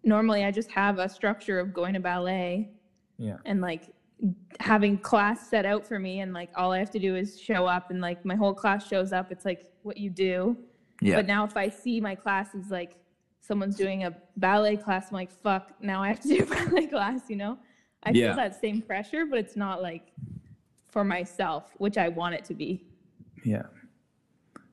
normally 0.04 0.44
I 0.44 0.52
just 0.52 0.70
have 0.72 1.00
a 1.00 1.08
structure 1.08 1.58
of 1.58 1.74
going 1.74 1.94
to 1.94 2.02
ballet 2.02 2.70
Yeah. 3.18 3.38
and 3.46 3.62
like 3.62 3.84
having 4.60 4.98
class 4.98 5.50
set 5.50 5.66
out 5.66 5.88
for 5.88 5.98
me 5.98 6.20
and 6.20 6.34
like 6.34 6.50
all 6.58 6.74
I 6.74 6.80
have 6.80 6.92
to 6.92 7.00
do 7.00 7.16
is 7.16 7.40
show 7.40 7.66
up 7.66 7.90
and 7.90 8.02
like 8.02 8.26
my 8.26 8.36
whole 8.36 8.54
class 8.54 8.86
shows 8.86 9.14
up. 9.14 9.32
It's 9.32 9.46
like 9.46 9.72
what 9.84 9.96
you 9.96 10.10
do. 10.10 10.58
Yeah. 11.02 11.16
But 11.16 11.26
now 11.26 11.46
if 11.46 11.56
I 11.56 11.70
see 11.70 12.02
my 12.02 12.16
class 12.16 12.54
is 12.54 12.70
like 12.70 12.98
someone's 13.48 13.78
doing 13.78 14.04
a 14.04 14.16
ballet 14.36 14.76
class, 14.78 15.08
I'm 15.10 15.16
like, 15.16 15.32
fuck, 15.32 15.72
now 15.82 16.04
I 16.04 16.10
have 16.10 16.20
to 16.22 16.28
do 16.28 16.44
a 16.44 16.46
ballet 16.66 16.88
class, 16.88 17.22
you 17.30 17.38
know? 17.38 17.58
I 18.04 18.12
Yeah. 18.12 18.28
feel 18.28 18.36
that 18.36 18.60
same 18.60 18.82
pressure, 18.82 19.26
but 19.26 19.40
it's 19.40 19.56
not 19.56 19.82
like 19.82 20.12
for 20.90 21.04
myself, 21.04 21.72
which 21.78 21.98
I 21.98 22.10
want 22.10 22.36
it 22.36 22.44
to 22.46 22.54
be. 22.54 22.86
Yeah. 23.44 23.64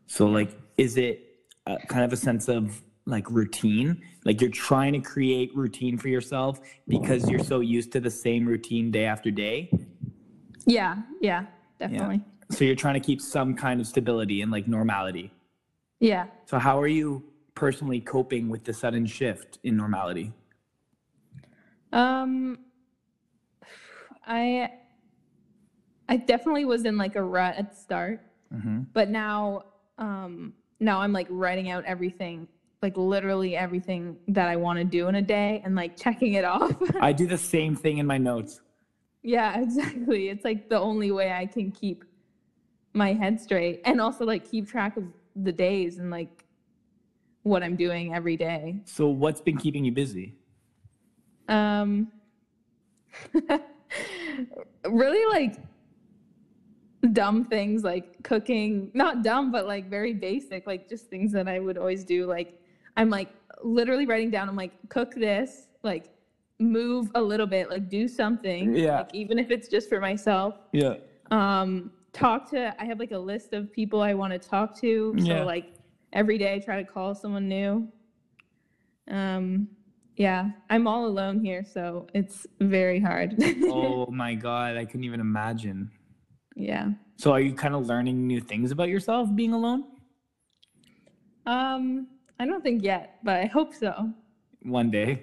So 0.07 0.27
like, 0.27 0.51
is 0.77 0.97
it 0.97 1.21
uh 1.67 1.79
kind 1.89 2.05
of 2.05 2.13
a 2.13 2.17
sense 2.17 2.49
of 2.49 2.83
like 3.07 3.31
routine? 3.31 4.03
Like 4.25 4.41
you're 4.41 4.51
trying 4.51 4.93
to 4.95 5.01
create 5.01 5.55
routine 5.57 5.97
for 5.99 6.09
yourself 6.09 6.61
because 6.89 7.29
you're 7.31 7.45
so 7.55 7.61
used 7.61 7.93
to 7.93 8.01
the 8.01 8.11
same 8.11 8.45
routine 8.47 8.91
day 8.91 9.05
after 9.05 9.31
day. 9.31 9.71
Yeah, 10.67 10.97
yeah, 11.21 11.47
definitely. 11.79 12.21
So 12.51 12.65
you're 12.65 12.77
trying 12.77 12.95
to 12.95 13.01
keep 13.01 13.21
some 13.21 13.55
kind 13.55 13.81
of 13.81 13.87
stability 13.87 14.43
and 14.43 14.51
like 14.51 14.67
normality. 14.69 15.31
Yeah. 16.01 16.27
So 16.47 16.59
how 16.59 16.79
are 16.81 16.87
you 16.89 17.23
personally 17.55 18.01
coping 18.01 18.49
with 18.49 18.65
the 18.65 18.73
sudden 18.73 19.07
shift 19.07 19.59
in 19.63 19.77
normality? 19.77 20.33
Um, 21.93 22.59
I 24.27 24.71
I 26.09 26.17
definitely 26.17 26.65
was 26.65 26.85
in 26.85 26.97
like 26.97 27.17
a 27.17 27.23
rut 27.23 27.55
at 27.57 27.71
the 27.71 27.77
start, 27.77 28.21
Mm-hmm. 28.53 28.83
but 28.93 29.09
now 29.11 29.65
um 29.99 30.53
now 30.81 31.01
I'm 31.01 31.13
like 31.13 31.27
writing 31.31 31.71
out 31.71 31.85
everything, 31.85 32.47
like 32.83 32.97
literally 32.97 33.57
everything 33.57 34.17
that 34.29 34.49
I 34.49 34.57
want 34.57 34.79
to 34.79 34.85
do 34.85 35.09
in 35.09 35.15
a 35.17 35.23
day 35.23 35.61
and 35.65 35.75
like 35.75 35.97
checking 35.97 36.35
it 36.35 36.45
off. 36.45 36.73
I 37.01 37.13
do 37.13 37.27
the 37.27 37.39
same 37.39 37.75
thing 37.77 37.99
in 37.99 38.07
my 38.07 38.19
notes. 38.19 38.61
yeah, 39.23 39.61
exactly. 39.63 40.29
It's 40.29 40.45
like 40.45 40.69
the 40.69 40.79
only 40.79 41.11
way 41.11 41.33
I 41.33 41.47
can 41.47 41.71
keep 41.73 42.05
my 42.93 43.13
head 43.13 43.41
straight 43.41 43.81
and 43.85 44.01
also 44.01 44.25
like 44.25 44.49
keep 44.49 44.69
track 44.69 44.97
of 44.97 45.05
the 45.37 45.53
days 45.53 45.99
and 45.99 46.11
like 46.11 46.44
what 47.45 47.63
I'm 47.63 47.77
doing 47.77 48.15
every 48.15 48.37
day. 48.37 48.81
So 48.85 49.09
what's 49.09 49.41
been 49.41 49.57
keeping 49.57 49.85
you 49.85 49.93
busy? 49.93 50.35
Um, 51.49 52.11
really 54.89 55.25
like 55.31 55.57
dumb 57.13 57.45
things 57.45 57.85
like 57.85 58.23
cooking, 58.23 58.91
not 58.95 59.23
dumb, 59.23 59.53
but 59.53 59.67
like 59.67 59.89
very 59.89 60.15
basic, 60.15 60.67
like 60.67 60.89
just 60.89 61.07
things 61.07 61.31
that 61.33 61.47
I 61.47 61.61
would 61.61 61.79
always 61.79 62.03
do. 62.03 62.27
Like, 62.27 62.59
I'm 62.97 63.11
like 63.11 63.29
literally 63.63 64.07
writing 64.07 64.31
down, 64.31 64.49
I'm 64.49 64.57
like, 64.57 64.73
cook 64.89 65.15
this, 65.15 65.69
like, 65.83 66.07
move 66.59 67.11
a 67.15 67.21
little 67.21 67.47
bit, 67.47 67.69
like, 67.69 67.89
do 67.89 68.09
something. 68.09 68.75
Yeah. 68.75 68.99
Like, 68.99 69.15
even 69.15 69.39
if 69.39 69.51
it's 69.51 69.69
just 69.69 69.89
for 69.89 70.01
myself. 70.01 70.55
Yeah. 70.73 70.95
Um, 71.31 71.91
talk 72.13 72.49
to, 72.51 72.75
I 72.81 72.87
have 72.87 72.99
like 72.99 73.13
a 73.13 73.19
list 73.19 73.53
of 73.53 73.71
people 73.73 74.01
I 74.01 74.15
want 74.15 74.33
to 74.33 74.39
talk 74.39 74.75
to. 74.81 75.15
So, 75.19 75.25
Yeah. 75.27 75.45
like, 75.45 75.75
every 76.15 76.39
day 76.39 76.55
I 76.55 76.59
try 76.59 76.83
to 76.83 76.89
call 76.89 77.15
someone 77.15 77.49
new. 77.49 77.89
Um, 79.11 79.69
yeah, 80.17 80.51
I'm 80.71 80.87
all 80.87 81.07
alone 81.07 81.45
here, 81.45 81.65
so 81.65 82.07
it's 82.15 82.47
very 82.61 83.01
hard. 83.01 83.35
oh 83.65 84.07
my 84.07 84.35
god, 84.35 84.77
I 84.77 84.85
couldn't 84.85 85.05
even 85.05 85.21
imagine. 85.21 85.91
yeah. 86.57 86.91
So 87.17 87.31
are 87.33 87.41
you 87.41 87.53
kind 87.53 87.75
of 87.77 87.87
learning 87.87 88.27
new 88.27 88.41
things 88.41 88.73
about 88.73 88.89
yourself 88.89 89.29
being 89.35 89.53
alone? 89.53 89.85
Um, 91.47 92.09
I 92.41 92.47
don't 92.47 92.63
think 92.63 92.83
yet, 92.83 93.19
but 93.23 93.37
I 93.37 93.47
hope 93.47 93.73
so. 93.73 94.11
One 94.63 94.91
day. 94.91 95.23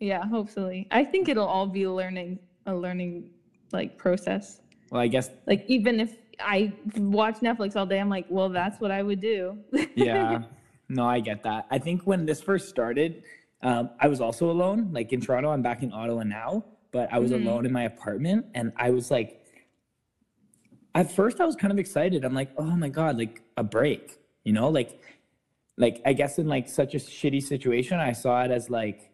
Yeah, 0.00 0.24
hopefully. 0.26 0.88
I 0.90 1.04
think 1.04 1.28
it'll 1.28 1.46
all 1.46 1.66
be 1.66 1.86
learning 1.86 2.38
a 2.66 2.74
learning 2.74 3.30
like 3.72 3.96
process. 3.96 4.60
Well, 4.90 5.00
I 5.00 5.06
guess 5.06 5.30
Like 5.46 5.64
even 5.68 6.00
if 6.00 6.16
I 6.42 6.72
watch 6.96 7.36
Netflix 7.40 7.76
all 7.76 7.86
day, 7.86 8.00
I'm 8.00 8.08
like, 8.08 8.26
well, 8.28 8.48
that's 8.48 8.80
what 8.80 8.90
I 8.90 9.02
would 9.02 9.20
do. 9.20 9.58
yeah. 9.94 10.42
No, 10.88 11.04
I 11.06 11.20
get 11.20 11.42
that. 11.44 11.66
I 11.70 11.78
think 11.78 12.02
when 12.02 12.26
this 12.26 12.40
first 12.40 12.68
started, 12.68 13.22
um, 13.62 13.90
I 14.00 14.08
was 14.08 14.20
also 14.20 14.50
alone. 14.50 14.88
Like 14.92 15.12
in 15.12 15.20
Toronto, 15.20 15.50
I'm 15.50 15.62
back 15.62 15.82
in 15.82 15.92
Ottawa 15.92 16.24
now, 16.24 16.64
but 16.90 17.12
I 17.12 17.18
was 17.18 17.30
Mhm. 17.30 17.42
alone 17.42 17.66
in 17.66 17.72
my 17.72 17.84
apartment, 17.84 18.46
and 18.54 18.72
I 18.76 18.90
was 18.90 19.10
like, 19.10 19.44
at 20.94 21.12
first, 21.12 21.40
I 21.40 21.44
was 21.44 21.54
kind 21.54 21.72
of 21.72 21.78
excited. 21.78 22.24
I'm 22.24 22.34
like, 22.34 22.50
oh 22.56 22.76
my 22.76 22.88
god, 22.88 23.16
like 23.16 23.42
a 23.56 23.62
break, 23.62 24.18
you 24.44 24.52
know, 24.52 24.68
like, 24.68 25.00
like 25.76 26.02
I 26.04 26.12
guess 26.12 26.38
in 26.38 26.48
like 26.48 26.68
such 26.68 26.94
a 26.94 26.98
shitty 26.98 27.42
situation, 27.42 27.98
I 28.00 28.12
saw 28.12 28.42
it 28.42 28.50
as 28.50 28.68
like 28.68 29.12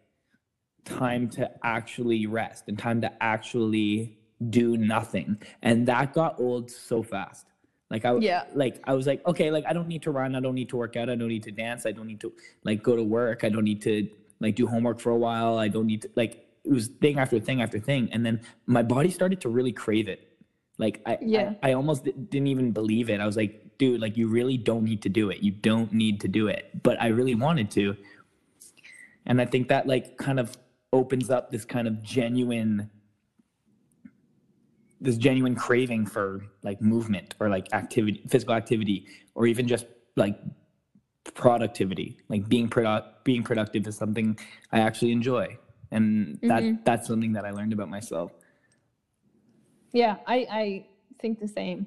time 0.86 1.28
to 1.30 1.50
actually 1.62 2.26
rest 2.26 2.64
and 2.68 2.78
time 2.78 3.00
to 3.02 3.12
actually 3.22 4.15
do 4.50 4.76
nothing, 4.76 5.38
and 5.62 5.86
that 5.88 6.12
got 6.12 6.38
old 6.38 6.70
so 6.70 7.02
fast. 7.02 7.46
Like 7.90 8.04
I 8.04 8.14
Yeah. 8.16 8.44
like 8.54 8.80
I 8.84 8.94
was 8.94 9.06
like, 9.06 9.24
okay, 9.26 9.50
like 9.50 9.64
I 9.66 9.72
don't 9.72 9.88
need 9.88 10.02
to 10.02 10.10
run, 10.10 10.34
I 10.34 10.40
don't 10.40 10.54
need 10.54 10.68
to 10.70 10.76
work 10.76 10.96
out, 10.96 11.08
I 11.08 11.14
don't 11.14 11.28
need 11.28 11.44
to 11.44 11.52
dance, 11.52 11.86
I 11.86 11.92
don't 11.92 12.06
need 12.06 12.20
to 12.20 12.32
like 12.64 12.82
go 12.82 12.96
to 12.96 13.02
work, 13.02 13.44
I 13.44 13.48
don't 13.48 13.64
need 13.64 13.80
to 13.82 14.08
like 14.40 14.56
do 14.56 14.66
homework 14.66 15.00
for 15.00 15.10
a 15.10 15.16
while, 15.16 15.56
I 15.58 15.68
don't 15.68 15.86
need 15.86 16.02
to 16.02 16.10
like 16.16 16.42
it 16.64 16.72
was 16.72 16.88
thing 16.88 17.18
after 17.18 17.38
thing 17.38 17.62
after 17.62 17.78
thing, 17.78 18.08
and 18.12 18.26
then 18.26 18.40
my 18.66 18.82
body 18.82 19.10
started 19.10 19.40
to 19.42 19.48
really 19.48 19.72
crave 19.72 20.08
it. 20.08 20.20
Like 20.78 21.00
I 21.06 21.18
Yeah. 21.22 21.54
I, 21.62 21.70
I 21.70 21.72
almost 21.74 22.04
di- 22.04 22.12
didn't 22.12 22.48
even 22.48 22.72
believe 22.72 23.08
it. 23.08 23.20
I 23.20 23.26
was 23.26 23.36
like, 23.36 23.78
dude, 23.78 24.00
like 24.00 24.16
you 24.16 24.26
really 24.28 24.58
don't 24.58 24.82
need 24.82 25.00
to 25.02 25.08
do 25.08 25.30
it. 25.30 25.38
You 25.42 25.52
don't 25.52 25.92
need 25.92 26.20
to 26.22 26.28
do 26.28 26.48
it, 26.48 26.82
but 26.82 27.00
I 27.00 27.06
really 27.08 27.36
wanted 27.36 27.70
to, 27.72 27.96
and 29.26 29.40
I 29.40 29.46
think 29.46 29.68
that 29.68 29.86
like 29.86 30.16
kind 30.18 30.40
of 30.40 30.56
opens 30.92 31.30
up 31.30 31.50
this 31.50 31.64
kind 31.64 31.86
of 31.88 32.02
genuine 32.02 32.90
this 35.00 35.16
genuine 35.16 35.54
craving 35.54 36.06
for 36.06 36.44
like 36.62 36.80
movement 36.80 37.34
or 37.40 37.48
like 37.48 37.72
activity 37.72 38.22
physical 38.28 38.54
activity 38.54 39.06
or 39.34 39.46
even 39.46 39.68
just 39.68 39.86
like 40.16 40.38
productivity 41.34 42.16
like 42.28 42.48
being 42.48 42.68
product 42.68 43.24
being 43.24 43.42
productive 43.42 43.86
is 43.86 43.96
something 43.96 44.38
i 44.72 44.80
actually 44.80 45.12
enjoy 45.12 45.56
and 45.90 46.38
that 46.42 46.62
mm-hmm. 46.62 46.82
that's 46.84 47.06
something 47.06 47.32
that 47.32 47.44
i 47.44 47.50
learned 47.50 47.72
about 47.72 47.88
myself 47.88 48.32
yeah, 49.96 50.16
I 50.26 50.46
I 50.50 50.86
think 51.20 51.40
the 51.40 51.48
same. 51.48 51.86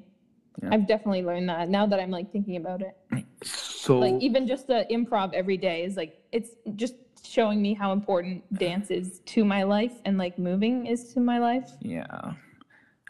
Yeah. 0.61 0.69
I've 0.71 0.87
definitely 0.87 1.21
learned 1.21 1.47
that 1.49 1.69
now 1.69 1.85
that 1.85 1.99
I'm 1.99 2.09
like 2.09 2.31
thinking 2.31 2.55
about 2.55 2.81
it. 2.81 2.97
So 3.43 3.99
like 3.99 4.21
even 4.21 4.47
just 4.47 4.65
the 4.65 4.87
improv 4.91 5.33
every 5.33 5.57
day 5.57 5.83
is 5.83 5.95
like 5.95 6.19
it's 6.31 6.49
just 6.75 6.95
showing 7.23 7.61
me 7.61 7.75
how 7.75 7.91
important 7.91 8.51
dance 8.57 8.89
is 8.89 9.19
to 9.27 9.45
my 9.45 9.61
life 9.63 9.93
and 10.05 10.17
like 10.17 10.39
moving 10.39 10.87
is 10.87 11.13
to 11.13 11.19
my 11.19 11.37
life. 11.37 11.69
yeah, 11.81 12.33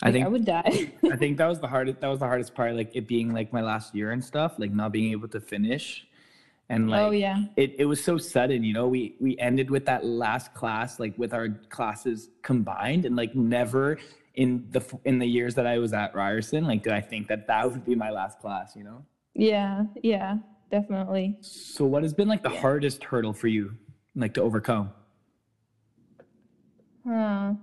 I 0.01 0.11
think 0.11 0.25
I 0.25 0.29
would 0.29 0.45
die. 0.45 0.91
I 1.11 1.15
think 1.17 1.37
that 1.37 1.47
was 1.53 1.59
the 1.59 1.67
hardest. 1.67 1.99
That 1.99 2.07
was 2.07 2.19
the 2.19 2.25
hardest 2.25 2.55
part. 2.55 2.75
Like 2.75 2.91
it 2.95 3.07
being 3.07 3.33
like 3.33 3.51
my 3.51 3.61
last 3.61 3.93
year 3.93 4.11
and 4.11 4.23
stuff. 4.23 4.55
Like 4.57 4.71
not 4.71 4.91
being 4.91 5.11
able 5.11 5.27
to 5.29 5.41
finish, 5.41 6.07
and 6.69 6.87
oh, 6.87 6.91
like 6.91 7.01
oh 7.01 7.11
yeah. 7.11 7.43
it, 7.57 7.75
it 7.79 7.85
was 7.85 8.03
so 8.03 8.17
sudden. 8.17 8.63
You 8.63 8.73
know, 8.73 8.87
we 8.87 9.15
we 9.19 9.37
ended 9.39 9.69
with 9.69 9.85
that 9.85 10.05
last 10.05 10.53
class 10.53 10.99
like 10.99 11.17
with 11.17 11.33
our 11.33 11.49
classes 11.69 12.29
combined, 12.43 13.05
and 13.05 13.15
like 13.15 13.35
never 13.35 13.97
in 14.35 14.65
the 14.71 14.81
in 15.03 15.19
the 15.19 15.27
years 15.27 15.55
that 15.55 15.67
I 15.67 15.79
was 15.79 15.91
at 15.91 16.15
Ryerson, 16.15 16.65
like 16.65 16.83
did 16.83 16.93
I 16.93 17.01
think 17.01 17.27
that 17.27 17.47
that 17.47 17.69
would 17.69 17.83
be 17.83 17.95
my 17.95 18.09
last 18.09 18.39
class. 18.39 18.75
You 18.75 18.85
know. 18.85 19.05
Yeah, 19.33 19.83
yeah, 20.01 20.37
definitely. 20.71 21.37
So 21.41 21.85
what 21.85 22.03
has 22.03 22.13
been 22.13 22.29
like 22.29 22.43
the 22.43 22.49
hardest 22.49 23.03
hurdle 23.03 23.33
for 23.33 23.47
you, 23.47 23.75
like 24.15 24.33
to 24.35 24.41
overcome? 24.41 24.91
Huh. 27.05 27.53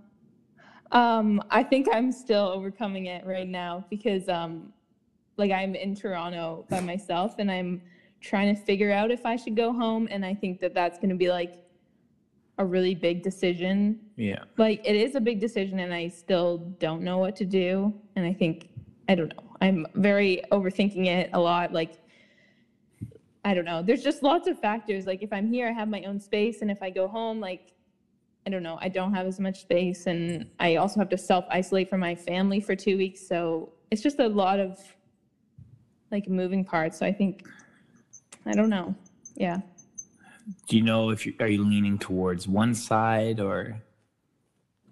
Um, 0.96 1.42
I 1.50 1.62
think 1.62 1.88
I'm 1.92 2.10
still 2.10 2.46
overcoming 2.46 3.04
it 3.04 3.26
right 3.26 3.46
now 3.46 3.84
because 3.90 4.30
um 4.30 4.72
like 5.36 5.52
I'm 5.52 5.74
in 5.74 5.94
Toronto 5.94 6.64
by 6.70 6.80
myself 6.80 7.34
and 7.38 7.50
I'm 7.50 7.82
trying 8.22 8.56
to 8.56 8.58
figure 8.62 8.90
out 8.90 9.10
if 9.10 9.26
I 9.26 9.36
should 9.36 9.56
go 9.56 9.74
home 9.74 10.08
and 10.10 10.24
I 10.24 10.32
think 10.32 10.58
that 10.60 10.72
that's 10.72 10.96
going 10.96 11.10
to 11.10 11.16
be 11.16 11.28
like 11.28 11.62
a 12.56 12.64
really 12.64 12.94
big 12.94 13.22
decision. 13.22 14.00
Yeah. 14.16 14.44
Like 14.56 14.80
it 14.86 14.96
is 14.96 15.14
a 15.16 15.20
big 15.20 15.38
decision 15.38 15.80
and 15.80 15.92
I 15.92 16.08
still 16.08 16.56
don't 16.78 17.02
know 17.02 17.18
what 17.18 17.36
to 17.36 17.44
do 17.44 17.92
and 18.16 18.24
I 18.24 18.32
think 18.32 18.70
I 19.06 19.16
don't 19.16 19.28
know. 19.36 19.44
I'm 19.60 19.86
very 19.96 20.42
overthinking 20.50 21.06
it 21.08 21.28
a 21.34 21.38
lot 21.38 21.74
like 21.74 21.98
I 23.44 23.52
don't 23.52 23.66
know. 23.66 23.82
There's 23.82 24.02
just 24.02 24.22
lots 24.22 24.48
of 24.48 24.58
factors. 24.58 25.06
Like 25.06 25.22
if 25.22 25.30
I'm 25.30 25.46
here, 25.52 25.68
I 25.68 25.72
have 25.72 25.88
my 25.88 26.02
own 26.02 26.18
space, 26.18 26.62
and 26.62 26.70
if 26.70 26.82
I 26.82 26.90
go 26.90 27.06
home, 27.06 27.38
like 27.38 27.75
I 28.46 28.48
don't 28.48 28.62
know, 28.62 28.78
I 28.80 28.88
don't 28.88 29.12
have 29.12 29.26
as 29.26 29.40
much 29.40 29.62
space, 29.62 30.06
and 30.06 30.48
I 30.60 30.76
also 30.76 31.00
have 31.00 31.08
to 31.08 31.18
self 31.18 31.44
isolate 31.50 31.90
from 31.90 31.98
my 31.98 32.14
family 32.14 32.60
for 32.60 32.76
two 32.76 32.96
weeks. 32.96 33.26
So 33.26 33.72
it's 33.90 34.00
just 34.02 34.20
a 34.20 34.28
lot 34.28 34.60
of 34.60 34.78
like 36.12 36.28
moving 36.28 36.64
parts. 36.64 36.96
So 36.96 37.04
I 37.04 37.12
think 37.12 37.44
I 38.46 38.54
don't 38.54 38.70
know. 38.70 38.94
Yeah. 39.34 39.58
Do 40.68 40.76
you 40.76 40.82
know 40.82 41.10
if 41.10 41.26
you 41.26 41.34
are 41.40 41.48
you 41.48 41.64
leaning 41.64 41.98
towards 41.98 42.46
one 42.46 42.72
side 42.72 43.40
or? 43.40 43.82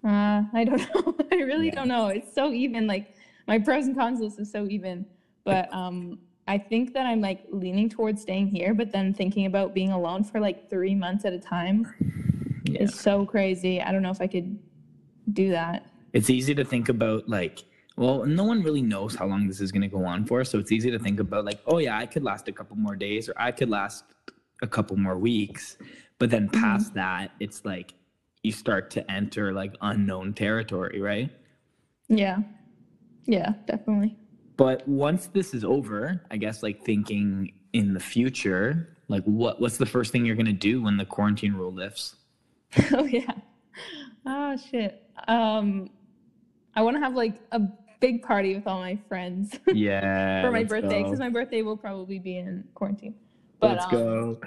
Uh, 0.03 0.43
I 0.53 0.65
don't 0.65 0.77
know. 0.95 1.15
I 1.31 1.35
really 1.35 1.67
Yeah. 1.67 1.75
don't 1.75 1.87
know. 1.87 2.07
It's 2.07 2.33
so 2.35 2.51
even. 2.51 2.87
Like 2.87 3.15
my 3.47 3.57
pros 3.57 3.87
and 3.87 3.95
cons 3.95 4.19
list 4.19 4.37
is 4.37 4.51
so 4.51 4.67
even. 4.67 5.05
But 5.45 5.73
um, 5.73 6.19
I 6.45 6.57
think 6.57 6.93
that 6.93 7.05
I'm 7.05 7.21
like 7.21 7.45
leaning 7.51 7.87
towards 7.87 8.21
staying 8.21 8.47
here, 8.47 8.73
but 8.73 8.91
then 8.91 9.13
thinking 9.13 9.45
about 9.45 9.73
being 9.73 9.91
alone 9.91 10.25
for 10.25 10.41
like 10.41 10.69
three 10.69 10.93
months 10.93 11.23
at 11.23 11.31
a 11.31 11.39
time 11.39 11.87
Yeah. 12.65 12.83
is 12.83 12.95
so 12.95 13.25
crazy. 13.25 13.81
I 13.81 13.91
don't 13.91 14.01
know 14.01 14.11
if 14.11 14.21
I 14.21 14.27
could 14.27 14.57
do 15.33 15.49
that. 15.51 15.85
it's 16.13 16.29
easy 16.29 16.53
to 16.55 16.63
think 16.63 16.87
about 16.89 17.27
like 17.27 17.63
well 17.97 18.25
no 18.25 18.43
one 18.43 18.61
really 18.61 18.81
knows 18.81 19.15
how 19.15 19.25
long 19.25 19.47
this 19.47 19.59
is 19.59 19.71
going 19.71 19.81
to 19.81 19.87
go 19.87 20.05
on 20.05 20.23
for 20.25 20.43
so 20.43 20.59
it's 20.59 20.71
easy 20.71 20.91
to 20.91 20.99
think 20.99 21.19
about 21.19 21.43
like 21.45 21.59
oh 21.67 21.79
yeah 21.79 21.97
i 21.97 22.05
could 22.05 22.23
last 22.23 22.47
a 22.47 22.51
couple 22.51 22.75
more 22.77 22.95
days 22.95 23.27
or 23.27 23.33
i 23.37 23.51
could 23.51 23.69
last 23.69 24.03
a 24.61 24.67
couple 24.67 24.95
more 24.97 25.17
weeks 25.17 25.77
but 26.19 26.29
then 26.29 26.47
mm-hmm. 26.47 26.61
past 26.61 26.93
that 26.93 27.31
it's 27.39 27.65
like 27.65 27.93
you 28.43 28.51
start 28.51 28.91
to 28.91 28.99
enter 29.11 29.51
like 29.51 29.73
unknown 29.81 30.33
territory 30.33 31.01
right 31.01 31.29
Yeah. 32.07 32.37
Yeah, 33.25 33.53
definitely. 33.65 34.15
but 34.57 34.87
once 34.87 35.27
this 35.27 35.53
is 35.55 35.63
over 35.65 36.21
i 36.29 36.37
guess 36.37 36.61
like 36.61 36.83
thinking 36.85 37.51
in 37.73 37.93
the 37.95 37.99
future 37.99 38.95
like 39.07 39.23
what 39.23 39.59
what's 39.59 39.77
the 39.77 39.85
first 39.95 40.11
thing 40.11 40.23
you're 40.25 40.35
going 40.43 40.45
to 40.45 40.53
do 40.71 40.83
when 40.83 40.97
the 40.97 41.05
quarantine 41.05 41.53
rule 41.55 41.73
lifts 41.73 42.15
oh 42.93 43.05
yeah. 43.05 43.31
Oh 44.25 44.57
shit. 44.57 45.03
Um 45.27 45.89
I 46.75 46.81
want 46.81 46.95
to 46.97 47.01
have 47.01 47.13
like 47.15 47.41
a 47.51 47.61
big 48.01 48.21
party 48.21 48.55
with 48.55 48.67
all 48.67 48.79
my 48.79 48.97
friends 49.07 49.57
yeah 49.73 50.41
for 50.41 50.51
my 50.51 50.63
birthday 50.63 51.01
because 51.03 51.19
my 51.19 51.29
birthday 51.29 51.61
will 51.61 51.77
probably 51.77 52.19
be 52.19 52.37
in 52.37 52.63
quarantine. 52.73 53.15
But 53.59 53.71
let's 53.71 53.85
um, 53.85 53.91
go 53.91 54.39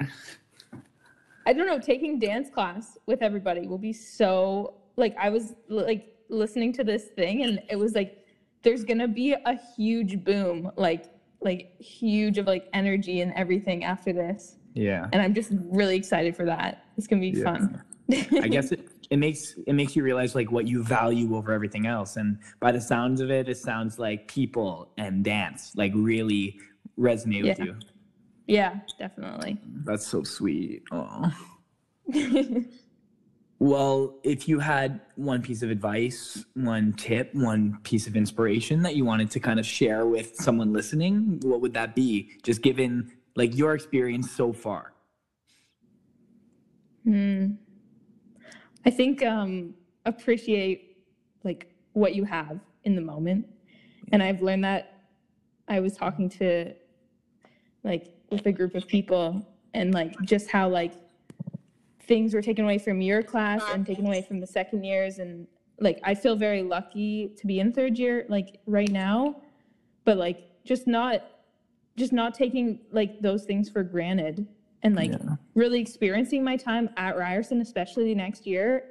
I 1.46 1.52
don't 1.54 1.66
know, 1.66 1.78
taking 1.78 2.18
dance 2.18 2.50
class 2.50 2.98
with 3.06 3.22
everybody 3.22 3.66
will 3.66 3.78
be 3.78 3.92
so 3.92 4.74
like 4.96 5.16
I 5.18 5.30
was 5.30 5.54
like 5.68 6.14
listening 6.28 6.72
to 6.74 6.84
this 6.84 7.06
thing 7.16 7.42
and 7.44 7.60
it 7.70 7.76
was 7.76 7.94
like 7.94 8.24
there's 8.62 8.84
going 8.84 8.98
to 8.98 9.08
be 9.08 9.32
a 9.32 9.58
huge 9.76 10.22
boom 10.24 10.70
like 10.76 11.06
like 11.40 11.80
huge 11.80 12.36
of 12.36 12.46
like 12.46 12.68
energy 12.74 13.20
and 13.22 13.32
everything 13.34 13.84
after 13.84 14.12
this. 14.12 14.56
yeah 14.74 15.08
And 15.12 15.22
I'm 15.22 15.32
just 15.32 15.52
really 15.54 15.96
excited 15.96 16.36
for 16.36 16.44
that. 16.46 16.84
It's 16.96 17.06
going 17.06 17.22
to 17.22 17.30
be 17.30 17.38
Yeah. 17.38 17.44
fun. 17.44 17.82
I 18.10 18.48
guess 18.48 18.72
it, 18.72 18.88
it 19.10 19.18
makes 19.18 19.54
it 19.66 19.74
makes 19.74 19.94
you 19.94 20.02
realize 20.02 20.34
like 20.34 20.50
what 20.50 20.66
you 20.66 20.82
value 20.82 21.36
over 21.36 21.52
everything 21.52 21.86
else. 21.86 22.16
And 22.16 22.38
by 22.60 22.72
the 22.72 22.80
sounds 22.80 23.20
of 23.20 23.30
it, 23.30 23.48
it 23.48 23.58
sounds 23.58 23.98
like 23.98 24.28
people 24.28 24.92
and 24.96 25.24
dance 25.24 25.72
like 25.76 25.92
really 25.94 26.58
resonate 26.98 27.44
with 27.44 27.58
you. 27.58 27.76
yeah, 28.46 28.80
definitely. 28.98 29.58
That's 29.84 30.06
so 30.06 30.22
sweet. 30.22 30.82
Oh. 30.90 31.32
Well, 33.60 34.20
if 34.22 34.48
you 34.48 34.60
had 34.60 35.00
one 35.16 35.42
piece 35.42 35.62
of 35.62 35.70
advice, 35.70 36.44
one 36.54 36.92
tip, 36.92 37.34
one 37.34 37.78
piece 37.82 38.06
of 38.06 38.16
inspiration 38.16 38.82
that 38.82 38.94
you 38.94 39.04
wanted 39.04 39.32
to 39.32 39.40
kind 39.40 39.58
of 39.58 39.66
share 39.66 40.06
with 40.06 40.36
someone 40.36 40.72
listening, 40.72 41.40
what 41.42 41.60
would 41.60 41.74
that 41.74 41.96
be? 41.96 42.30
Just 42.44 42.62
given 42.62 43.10
like 43.34 43.56
your 43.56 43.74
experience 43.74 44.30
so 44.30 44.52
far. 44.52 44.92
Hmm. 47.04 47.54
I 48.86 48.90
think 48.90 49.22
um, 49.22 49.74
appreciate 50.06 50.96
like 51.44 51.72
what 51.92 52.14
you 52.14 52.24
have 52.24 52.60
in 52.84 52.94
the 52.94 53.02
moment, 53.02 53.46
and 54.12 54.22
I've 54.22 54.42
learned 54.42 54.64
that. 54.64 54.94
I 55.68 55.80
was 55.80 55.96
talking 55.96 56.30
to 56.30 56.72
like 57.84 58.14
with 58.30 58.46
a 58.46 58.52
group 58.52 58.74
of 58.74 58.86
people, 58.86 59.46
and 59.74 59.92
like 59.92 60.18
just 60.22 60.50
how 60.50 60.68
like 60.68 60.94
things 62.02 62.32
were 62.32 62.42
taken 62.42 62.64
away 62.64 62.78
from 62.78 63.02
your 63.02 63.22
class 63.22 63.62
and 63.72 63.86
taken 63.86 64.06
away 64.06 64.22
from 64.22 64.40
the 64.40 64.46
second 64.46 64.84
years, 64.84 65.18
and 65.18 65.46
like 65.80 66.00
I 66.04 66.14
feel 66.14 66.36
very 66.36 66.62
lucky 66.62 67.34
to 67.36 67.46
be 67.46 67.60
in 67.60 67.72
third 67.72 67.98
year 67.98 68.26
like 68.28 68.60
right 68.66 68.90
now, 68.90 69.42
but 70.04 70.16
like 70.16 70.48
just 70.64 70.86
not 70.86 71.24
just 71.96 72.12
not 72.12 72.32
taking 72.32 72.80
like 72.92 73.20
those 73.20 73.44
things 73.44 73.68
for 73.68 73.82
granted 73.82 74.46
and 74.82 74.94
like 74.94 75.10
Yeah. 75.10 75.36
really 75.54 75.80
experiencing 75.80 76.44
my 76.44 76.56
time 76.56 76.88
at 76.96 77.16
Ryerson, 77.16 77.60
especially 77.60 78.04
the 78.04 78.14
next 78.14 78.46
year, 78.46 78.84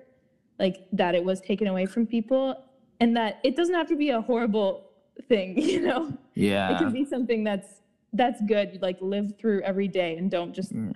like 0.60 0.88
that 0.94 1.16
it 1.16 1.24
was 1.24 1.40
taken 1.42 1.68
away 1.68 1.86
from 1.86 2.06
people 2.06 2.56
and 3.00 3.16
that 3.16 3.40
it 3.44 3.56
doesn't 3.56 3.76
have 3.76 3.88
to 3.88 3.96
be 3.96 4.10
a 4.10 4.22
horrible 4.22 4.90
thing, 5.28 5.58
you 5.72 5.82
know? 5.82 6.18
Yeah. 6.36 6.76
It 6.76 6.78
can 6.80 6.92
be 6.92 7.06
something 7.06 7.44
that's 7.44 7.82
that's 8.14 8.42
good, 8.44 8.80
like 8.82 8.98
live 9.02 9.38
through 9.38 9.62
every 9.62 9.88
day 9.88 10.18
and 10.18 10.32
don't 10.32 10.54
just 10.54 10.74
Mm. 10.74 10.94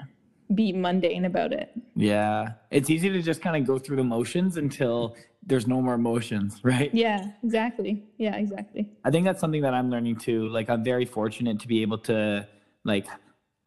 be 0.55 0.71
mundane 0.73 1.25
about 1.25 1.51
it. 1.53 1.69
Yeah. 1.95 2.53
It's 2.71 2.89
easy 2.89 3.09
to 3.09 3.21
just 3.21 3.41
kind 3.41 3.55
of 3.57 3.67
go 3.67 3.77
through 3.77 3.97
the 3.97 4.03
motions 4.03 4.57
until 4.57 5.15
there's 5.45 5.67
no 5.67 5.81
more 5.81 5.95
emotions, 5.95 6.59
right? 6.63 6.89
Yeah, 6.93 7.31
exactly. 7.43 8.03
Yeah, 8.17 8.35
exactly. 8.37 8.89
I 9.03 9.11
think 9.11 9.25
that's 9.25 9.39
something 9.39 9.61
that 9.61 9.73
I'm 9.73 9.89
learning 9.89 10.17
too. 10.17 10.47
Like 10.49 10.69
I'm 10.69 10.83
very 10.83 11.05
fortunate 11.05 11.59
to 11.59 11.67
be 11.67 11.81
able 11.81 11.97
to 11.99 12.47
like 12.85 13.07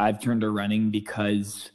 I've 0.01 0.21
turned 0.21 0.41
to 0.43 0.51
running 0.51 0.91
because 0.91 1.71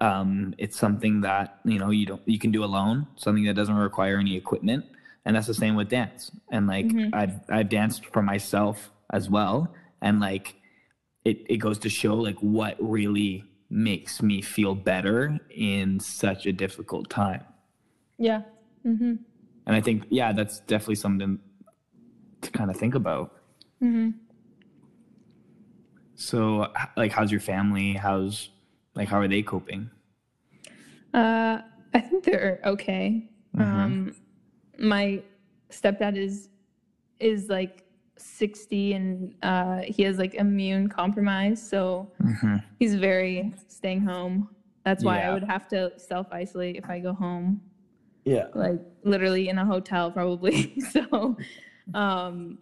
um 0.00 0.54
it's 0.58 0.78
something 0.78 1.20
that, 1.22 1.60
you 1.64 1.78
know, 1.78 1.90
you 1.90 2.06
don't 2.06 2.22
you 2.26 2.38
can 2.38 2.50
do 2.50 2.64
alone, 2.64 3.06
something 3.16 3.44
that 3.44 3.54
doesn't 3.54 3.74
require 3.74 4.18
any 4.18 4.36
equipment. 4.36 4.84
And 5.24 5.36
that's 5.36 5.46
the 5.46 5.54
same 5.54 5.76
with 5.76 5.88
dance. 5.88 6.30
And 6.50 6.66
like 6.66 6.86
Mhm. 6.86 7.10
I've 7.14 7.40
I've 7.48 7.68
danced 7.68 8.06
for 8.06 8.22
myself 8.22 8.90
as 9.12 9.30
well. 9.30 9.72
And 10.00 10.20
like 10.20 10.56
it, 11.24 11.46
it 11.48 11.58
goes 11.58 11.78
to 11.80 11.88
show 11.88 12.16
like 12.16 12.38
what 12.40 12.76
really 12.80 13.44
makes 13.70 14.20
me 14.20 14.42
feel 14.42 14.74
better 14.74 15.38
in 15.50 16.00
such 16.00 16.46
a 16.46 16.52
difficult 16.52 17.08
time. 17.08 17.44
Yeah. 18.18 18.42
Mhm. 18.84 19.18
And 19.66 19.76
I 19.76 19.80
think, 19.80 20.04
yeah, 20.10 20.32
that's 20.32 20.58
definitely 20.60 20.96
something 20.96 21.38
to 22.40 22.50
kind 22.50 22.68
of 22.70 22.76
think 22.76 22.96
about. 22.96 23.40
Mhm. 23.80 24.14
So, 26.26 26.68
like, 26.96 27.10
how's 27.10 27.32
your 27.32 27.40
family? 27.40 27.94
How's, 27.94 28.50
like, 28.94 29.08
how 29.08 29.18
are 29.18 29.26
they 29.26 29.42
coping? 29.42 29.90
Uh, 31.12 31.58
I 31.94 32.00
think 32.00 32.22
they're 32.24 32.60
okay. 32.64 33.28
Um, 33.58 34.14
my 34.78 35.20
stepdad 35.70 36.16
is 36.16 36.48
is 37.18 37.48
like 37.48 37.82
sixty, 38.16 38.92
and 38.94 39.34
uh, 39.42 39.80
he 39.84 40.04
has 40.04 40.16
like 40.18 40.34
immune 40.34 40.88
compromise, 40.88 41.60
so 41.60 42.08
Mm-hmm. 42.22 42.56
he's 42.78 42.94
very 42.94 43.52
staying 43.66 44.02
home. 44.02 44.48
That's 44.84 45.02
why 45.02 45.18
Yeah. 45.18 45.30
I 45.30 45.34
would 45.34 45.44
have 45.44 45.66
to 45.68 45.92
self 45.98 46.28
isolate 46.30 46.76
if 46.76 46.88
I 46.88 47.00
go 47.00 47.12
home, 47.12 47.60
Yeah. 48.24 48.46
like 48.54 48.80
literally 49.02 49.48
in 49.48 49.58
a 49.58 49.66
hotel, 49.66 50.10
probably. 50.12 50.78
so, 50.92 51.36
um, 51.94 52.58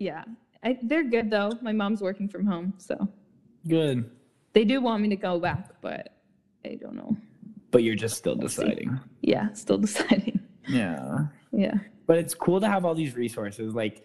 yeah, 0.00 0.24
I, 0.62 0.78
they're 0.82 1.04
good 1.04 1.30
though. 1.30 1.52
My 1.62 1.72
mom's 1.72 2.00
working 2.00 2.28
from 2.28 2.46
home, 2.46 2.74
so 2.78 3.08
Good. 3.68 4.10
they 4.52 4.64
do 4.64 4.80
want 4.80 5.02
me 5.02 5.08
to 5.10 5.16
go 5.16 5.38
back, 5.38 5.70
but 5.80 6.16
I 6.64 6.74
don't 6.74 6.96
know. 6.96 7.16
But 7.70 7.82
you're 7.82 7.94
just 7.94 8.16
still 8.16 8.36
deciding. 8.36 8.98
Yeah, 9.20 9.52
still 9.52 9.78
deciding. 9.88 10.40
Yeah. 10.68 11.26
Yeah. 11.52 11.74
But 12.06 12.18
it's 12.18 12.34
cool 12.34 12.60
to 12.60 12.68
have 12.68 12.84
all 12.84 12.94
these 12.94 13.16
resources 13.16 13.74
like 13.74 14.04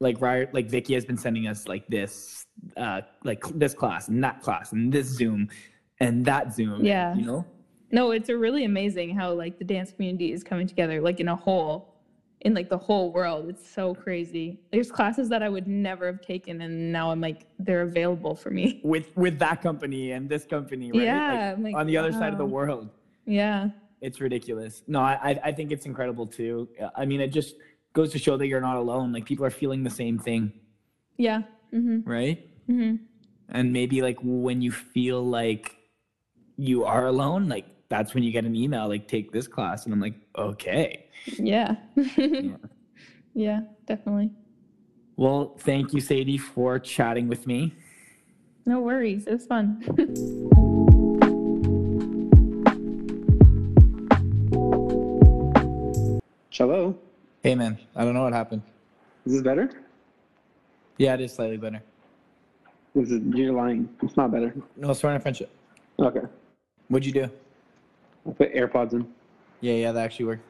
like 0.00 0.20
Ry- 0.20 0.48
like 0.52 0.68
Vicky 0.68 0.94
has 0.94 1.04
been 1.04 1.16
sending 1.16 1.46
us 1.46 1.68
like 1.68 1.86
this 1.88 2.46
uh 2.76 3.02
like 3.22 3.44
this 3.54 3.74
class 3.74 4.08
and 4.08 4.22
that 4.24 4.40
class 4.40 4.72
and 4.72 4.92
this 4.92 5.06
Zoom 5.06 5.48
and 6.00 6.24
that 6.24 6.52
Zoom. 6.52 6.84
Yeah. 6.84 7.14
You 7.14 7.24
know? 7.24 7.46
No, 7.90 8.10
it's 8.10 8.28
a 8.28 8.36
really 8.36 8.64
amazing 8.64 9.14
how 9.14 9.32
like 9.32 9.58
the 9.58 9.64
dance 9.64 9.92
community 9.92 10.32
is 10.32 10.42
coming 10.42 10.66
together 10.66 11.00
like 11.00 11.20
in 11.20 11.28
a 11.28 11.36
whole 11.36 11.93
in 12.44 12.52
like 12.54 12.68
the 12.68 12.78
whole 12.78 13.10
world. 13.10 13.48
It's 13.48 13.68
so 13.68 13.94
crazy. 13.94 14.60
There's 14.70 14.90
classes 14.90 15.28
that 15.30 15.42
I 15.42 15.48
would 15.48 15.66
never 15.66 16.06
have 16.06 16.20
taken 16.20 16.60
and 16.60 16.92
now 16.92 17.10
I'm 17.10 17.20
like 17.20 17.46
they're 17.58 17.82
available 17.82 18.34
for 18.36 18.50
me. 18.50 18.80
With 18.84 19.16
with 19.16 19.38
that 19.38 19.62
company 19.62 20.12
and 20.12 20.28
this 20.28 20.44
company, 20.44 20.92
right? 20.92 21.02
Yeah, 21.02 21.54
Like, 21.58 21.64
like, 21.72 21.76
on 21.80 21.86
the 21.86 21.96
other 21.96 22.12
side 22.12 22.32
of 22.32 22.38
the 22.38 22.46
world. 22.58 22.90
Yeah. 23.26 23.70
It's 24.02 24.20
ridiculous. 24.20 24.82
No, 24.86 25.00
I 25.00 25.40
I- 25.42 25.52
think 25.52 25.72
it's 25.72 25.86
incredible 25.86 26.26
too. 26.26 26.68
I 26.94 27.04
mean, 27.06 27.20
it 27.26 27.28
just 27.28 27.56
goes 27.94 28.12
to 28.12 28.18
show 28.18 28.36
that 28.36 28.46
you're 28.46 28.60
not 28.70 28.76
alone. 28.76 29.12
Like 29.12 29.24
people 29.24 29.44
are 29.46 29.56
feeling 29.62 29.82
the 29.82 29.90
same 30.02 30.18
thing, 30.18 30.52
Yeah. 31.16 31.42
Mhm. 31.72 32.02
right? 32.06 32.38
Mhm. 32.68 32.98
And 33.48 33.72
maybe 33.72 34.02
like 34.02 34.18
when 34.22 34.60
you 34.60 34.72
feel 34.72 35.22
like 35.40 35.76
you 36.56 36.84
are 36.84 37.06
alone, 37.06 37.48
like 37.48 37.66
that's 37.88 38.14
when 38.14 38.22
you 38.22 38.32
get 38.32 38.44
an 38.44 38.56
email 38.56 38.88
like 38.88 39.08
take 39.08 39.32
this 39.32 39.46
class, 39.46 39.84
and 39.84 39.92
I'm 39.92 40.00
like, 40.00 40.14
okay. 40.36 41.06
Yeah. 41.38 41.76
yeah, 43.34 43.60
definitely. 43.86 44.30
Well, 45.16 45.54
thank 45.58 45.92
you, 45.92 46.00
Sadie, 46.00 46.38
for 46.38 46.78
chatting 46.78 47.28
with 47.28 47.46
me. 47.46 47.74
No 48.66 48.80
worries. 48.80 49.26
It 49.26 49.32
was 49.32 49.46
fun. 49.46 49.82
Hello. 56.52 56.96
Hey, 57.42 57.54
man. 57.54 57.78
I 57.94 58.04
don't 58.04 58.14
know 58.14 58.22
what 58.22 58.32
happened. 58.32 58.62
Is 59.26 59.32
this 59.34 59.42
better? 59.42 59.70
Yeah, 60.98 61.14
it 61.14 61.20
is 61.20 61.34
slightly 61.34 61.56
better. 61.56 61.82
This 62.94 63.10
is 63.10 63.20
you're 63.34 63.52
lying. 63.52 63.88
It's 64.02 64.16
not 64.16 64.30
better. 64.30 64.54
No, 64.76 64.90
it's 64.90 65.02
our 65.04 65.18
friendship. 65.18 65.50
Okay. 65.98 66.20
What'd 66.88 67.06
you 67.06 67.12
do? 67.12 67.30
I 68.26 68.30
put 68.32 68.54
AirPods 68.54 68.92
in. 68.92 69.06
Yeah, 69.60 69.74
yeah, 69.74 69.92
that 69.92 70.04
actually 70.04 70.26
worked. 70.26 70.44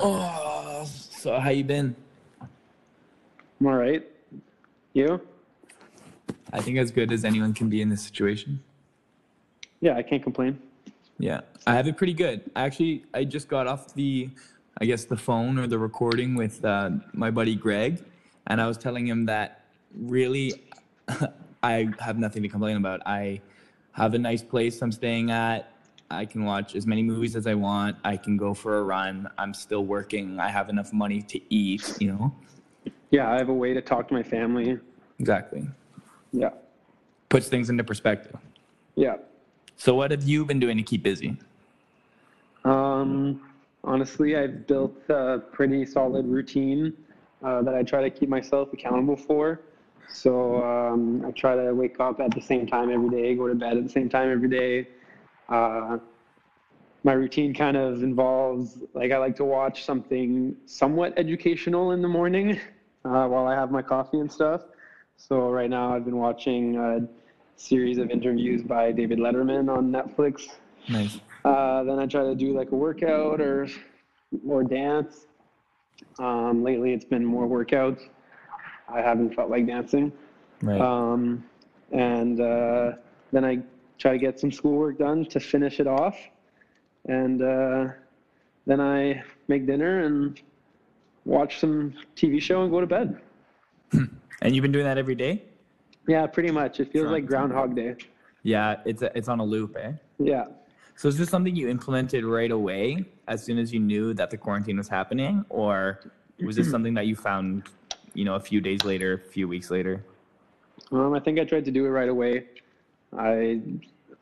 Oh, 0.00 0.84
so 0.86 1.38
how 1.38 1.50
you 1.50 1.64
been? 1.64 1.96
I'm 2.40 3.66
all 3.66 3.74
right. 3.74 4.04
You? 4.92 5.20
I 6.52 6.60
think 6.60 6.78
as 6.78 6.90
good 6.90 7.12
as 7.12 7.24
anyone 7.24 7.54
can 7.54 7.68
be 7.68 7.82
in 7.82 7.88
this 7.88 8.02
situation. 8.02 8.62
Yeah, 9.80 9.96
I 9.96 10.02
can't 10.02 10.22
complain. 10.22 10.58
Yeah, 11.18 11.40
I 11.66 11.74
have 11.74 11.88
it 11.88 11.96
pretty 11.96 12.14
good. 12.14 12.50
Actually, 12.56 13.04
I 13.14 13.24
just 13.24 13.48
got 13.48 13.66
off 13.66 13.94
the, 13.94 14.30
I 14.80 14.84
guess 14.84 15.04
the 15.04 15.16
phone 15.16 15.58
or 15.58 15.66
the 15.66 15.78
recording 15.78 16.34
with 16.34 16.64
uh, 16.64 16.90
my 17.12 17.30
buddy 17.30 17.54
Greg, 17.54 18.04
and 18.46 18.60
I 18.60 18.66
was 18.66 18.76
telling 18.76 19.06
him 19.06 19.26
that 19.26 19.64
really, 19.94 20.62
I 21.62 21.88
have 22.00 22.18
nothing 22.18 22.42
to 22.42 22.48
complain 22.48 22.76
about. 22.76 23.00
I 23.06 23.40
have 23.96 24.12
a 24.12 24.18
nice 24.18 24.42
place 24.42 24.82
I'm 24.82 24.92
staying 24.92 25.30
at. 25.30 25.72
I 26.10 26.26
can 26.26 26.44
watch 26.44 26.76
as 26.76 26.86
many 26.86 27.02
movies 27.02 27.34
as 27.34 27.46
I 27.46 27.54
want. 27.54 27.96
I 28.04 28.16
can 28.16 28.36
go 28.36 28.52
for 28.52 28.78
a 28.78 28.82
run. 28.82 29.28
I'm 29.38 29.54
still 29.54 29.84
working. 29.84 30.38
I 30.38 30.48
have 30.48 30.68
enough 30.68 30.92
money 30.92 31.22
to 31.22 31.40
eat. 31.52 31.96
You 31.98 32.12
know. 32.12 32.34
Yeah, 33.10 33.32
I 33.32 33.38
have 33.38 33.48
a 33.48 33.54
way 33.54 33.72
to 33.72 33.80
talk 33.80 34.08
to 34.08 34.14
my 34.14 34.22
family. 34.22 34.78
Exactly. 35.18 35.66
Yeah. 36.32 36.50
Puts 37.28 37.48
things 37.48 37.70
into 37.70 37.82
perspective. 37.82 38.36
Yeah. 38.94 39.16
So, 39.76 39.94
what 39.94 40.10
have 40.10 40.22
you 40.22 40.44
been 40.44 40.60
doing 40.60 40.76
to 40.76 40.82
keep 40.82 41.02
busy? 41.02 41.36
Um, 42.64 43.40
honestly, 43.82 44.36
I've 44.36 44.66
built 44.66 44.96
a 45.08 45.38
pretty 45.52 45.86
solid 45.86 46.26
routine 46.26 46.92
uh, 47.42 47.62
that 47.62 47.74
I 47.74 47.82
try 47.82 48.02
to 48.02 48.10
keep 48.10 48.28
myself 48.28 48.72
accountable 48.72 49.16
for. 49.16 49.60
So 50.08 50.64
um, 50.64 51.24
I 51.26 51.30
try 51.32 51.56
to 51.56 51.72
wake 51.72 52.00
up 52.00 52.20
at 52.20 52.34
the 52.34 52.40
same 52.40 52.66
time 52.66 52.90
every 52.90 53.10
day, 53.10 53.34
go 53.34 53.48
to 53.48 53.54
bed 53.54 53.76
at 53.76 53.84
the 53.84 53.90
same 53.90 54.08
time 54.08 54.30
every 54.30 54.48
day. 54.48 54.88
Uh, 55.48 55.98
my 57.04 57.12
routine 57.12 57.54
kind 57.54 57.76
of 57.76 58.02
involves 58.02 58.78
like 58.94 59.12
I 59.12 59.18
like 59.18 59.36
to 59.36 59.44
watch 59.44 59.84
something 59.84 60.56
somewhat 60.66 61.14
educational 61.16 61.92
in 61.92 62.02
the 62.02 62.08
morning 62.08 62.58
uh, 63.04 63.26
while 63.26 63.46
I 63.46 63.54
have 63.54 63.70
my 63.70 63.82
coffee 63.82 64.18
and 64.18 64.30
stuff. 64.30 64.62
So 65.16 65.50
right 65.50 65.70
now 65.70 65.94
I've 65.94 66.04
been 66.04 66.16
watching 66.16 66.76
a 66.76 67.06
series 67.56 67.98
of 67.98 68.10
interviews 68.10 68.62
by 68.62 68.92
David 68.92 69.18
Letterman 69.18 69.74
on 69.74 69.90
Netflix. 69.90 70.56
Nice. 70.88 71.20
Uh, 71.44 71.84
then 71.84 71.98
I 71.98 72.06
try 72.06 72.22
to 72.24 72.34
do 72.34 72.56
like 72.56 72.72
a 72.72 72.74
workout 72.74 73.40
or 73.40 73.68
or 74.46 74.64
dance. 74.64 75.26
Um, 76.18 76.64
lately, 76.64 76.92
it's 76.92 77.04
been 77.04 77.24
more 77.24 77.46
workouts. 77.46 78.08
I 78.88 79.00
haven't 79.00 79.34
felt 79.34 79.50
like 79.50 79.66
dancing. 79.66 80.12
Right. 80.62 80.80
Um, 80.80 81.44
and 81.92 82.40
uh, 82.40 82.92
then 83.32 83.44
I 83.44 83.58
try 83.98 84.12
to 84.12 84.18
get 84.18 84.38
some 84.40 84.52
schoolwork 84.52 84.98
done 84.98 85.24
to 85.26 85.40
finish 85.40 85.80
it 85.80 85.86
off. 85.86 86.16
And 87.08 87.42
uh, 87.42 87.88
then 88.66 88.80
I 88.80 89.22
make 89.48 89.66
dinner 89.66 90.04
and 90.04 90.40
watch 91.24 91.60
some 91.60 91.94
TV 92.16 92.40
show 92.40 92.62
and 92.62 92.70
go 92.70 92.80
to 92.80 92.86
bed. 92.86 93.20
and 93.92 94.54
you've 94.54 94.62
been 94.62 94.72
doing 94.72 94.84
that 94.84 94.98
every 94.98 95.14
day? 95.14 95.42
Yeah, 96.08 96.26
pretty 96.26 96.50
much. 96.50 96.80
It 96.80 96.92
feels 96.92 97.10
like 97.10 97.26
Groundhog 97.26 97.74
Day. 97.74 97.96
Yeah, 98.42 98.76
it's 98.84 99.02
a, 99.02 99.16
it's 99.16 99.28
on 99.28 99.40
a 99.40 99.44
loop, 99.44 99.76
eh? 99.76 99.92
Yeah. 100.18 100.44
So 100.94 101.08
is 101.08 101.18
this 101.18 101.28
something 101.28 101.54
you 101.54 101.68
implemented 101.68 102.24
right 102.24 102.50
away 102.50 103.04
as 103.28 103.44
soon 103.44 103.58
as 103.58 103.72
you 103.72 103.80
knew 103.80 104.14
that 104.14 104.30
the 104.30 104.36
quarantine 104.36 104.76
was 104.76 104.88
happening, 104.88 105.44
or 105.48 106.12
was 106.40 106.56
this 106.56 106.70
something 106.74 106.94
that 106.94 107.06
you 107.06 107.16
found, 107.16 107.64
you 108.16 108.24
know, 108.24 108.34
a 108.34 108.40
few 108.40 108.60
days 108.60 108.82
later, 108.82 109.12
a 109.12 109.30
few 109.30 109.46
weeks 109.46 109.70
later? 109.70 110.02
Um, 110.90 111.12
I 111.12 111.20
think 111.20 111.38
I 111.38 111.44
tried 111.44 111.66
to 111.66 111.70
do 111.70 111.84
it 111.84 111.90
right 111.90 112.08
away. 112.08 112.46
I 113.16 113.60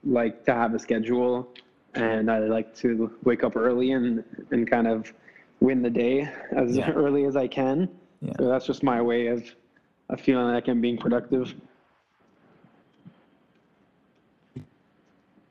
like 0.02 0.44
to 0.46 0.52
have 0.52 0.74
a 0.74 0.78
schedule, 0.78 1.48
and 1.94 2.30
I 2.30 2.40
like 2.40 2.74
to 2.76 3.16
wake 3.22 3.44
up 3.44 3.56
early 3.56 3.92
and 3.92 4.24
and 4.50 4.68
kind 4.68 4.88
of 4.88 5.12
win 5.60 5.80
the 5.80 5.90
day 5.90 6.28
as 6.56 6.76
Yeah. 6.76 6.90
early 7.02 7.24
as 7.24 7.36
I 7.36 7.46
can. 7.46 7.88
Yeah. 8.20 8.32
So 8.38 8.48
that's 8.48 8.66
just 8.66 8.82
my 8.82 9.00
way 9.00 9.28
of, 9.28 9.44
of 10.08 10.20
feeling 10.20 10.46
like 10.52 10.66
I'm 10.68 10.80
being 10.80 10.98
productive. 10.98 11.54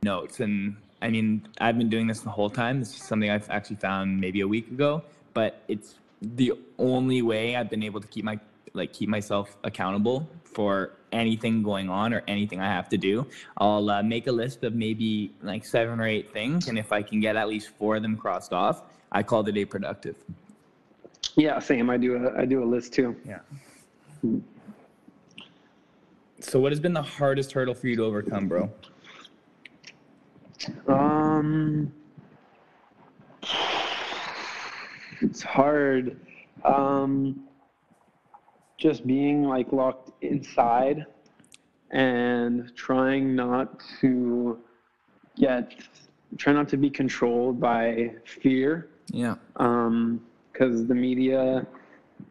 Notes 0.03 0.41
and 0.41 0.75
I 1.01 1.09
mean, 1.09 1.47
I've 1.61 1.77
been 1.77 1.89
doing 1.89 2.07
this 2.07 2.19
the 2.21 2.29
whole 2.29 2.49
time. 2.49 2.79
This 2.79 2.93
is 2.95 3.03
something 3.03 3.29
I've 3.29 3.49
actually 3.49 3.77
found 3.77 4.19
maybe 4.19 4.41
a 4.41 4.47
week 4.47 4.67
ago, 4.69 5.01
but 5.33 5.61
it's 5.67 5.95
the 6.23 6.53
only 6.79 7.21
way 7.21 7.55
I've 7.55 7.69
been 7.69 7.83
able 7.83 8.01
to 8.01 8.07
keep 8.07 8.25
my 8.25 8.39
like 8.73 8.91
keep 8.91 9.07
myself 9.07 9.55
accountable 9.63 10.27
for 10.43 10.93
anything 11.11 11.61
going 11.61 11.89
on 11.89 12.11
or 12.13 12.23
anything 12.27 12.59
I 12.59 12.67
have 12.67 12.89
to 12.89 12.97
do. 12.97 13.27
I'll 13.57 13.89
uh, 13.89 14.01
make 14.01 14.25
a 14.27 14.31
list 14.31 14.63
of 14.63 14.73
maybe 14.73 15.31
like 15.43 15.63
seven 15.65 15.99
or 15.99 16.07
eight 16.07 16.33
things, 16.33 16.67
and 16.67 16.77
if 16.79 16.91
I 16.91 17.03
can 17.03 17.19
get 17.19 17.35
at 17.35 17.47
least 17.47 17.69
four 17.69 17.97
of 17.97 18.01
them 18.01 18.17
crossed 18.17 18.53
off, 18.53 18.83
I 19.11 19.21
call 19.21 19.43
the 19.43 19.51
day 19.51 19.65
productive. 19.65 20.15
Yeah, 21.35 21.59
same. 21.59 21.89
I 21.89 21.97
do 21.97 22.15
a 22.15 22.41
I 22.41 22.45
do 22.45 22.63
a 22.63 22.65
list 22.65 22.93
too. 22.93 23.15
Yeah. 23.25 23.39
So, 26.39 26.59
what 26.59 26.71
has 26.71 26.79
been 26.79 26.93
the 26.93 27.01
hardest 27.01 27.51
hurdle 27.51 27.73
for 27.73 27.87
you 27.87 27.95
to 27.95 28.03
overcome, 28.03 28.47
bro? 28.47 28.69
Um, 30.87 31.93
it's 35.23 35.41
hard. 35.41 36.19
Um, 36.65 37.47
just 38.77 39.07
being 39.07 39.43
like 39.43 39.71
locked 39.71 40.11
inside 40.21 41.05
and 41.91 42.71
trying 42.75 43.35
not 43.35 43.81
to 44.01 44.59
get, 45.37 45.73
try 46.37 46.51
not 46.53 46.67
to 46.69 46.77
be 46.77 46.89
controlled 46.89 47.59
by 47.59 48.13
fear. 48.25 48.89
Yeah. 49.11 49.35
Um, 49.57 50.21
because 50.51 50.85
the 50.85 50.93
media, 50.95 51.65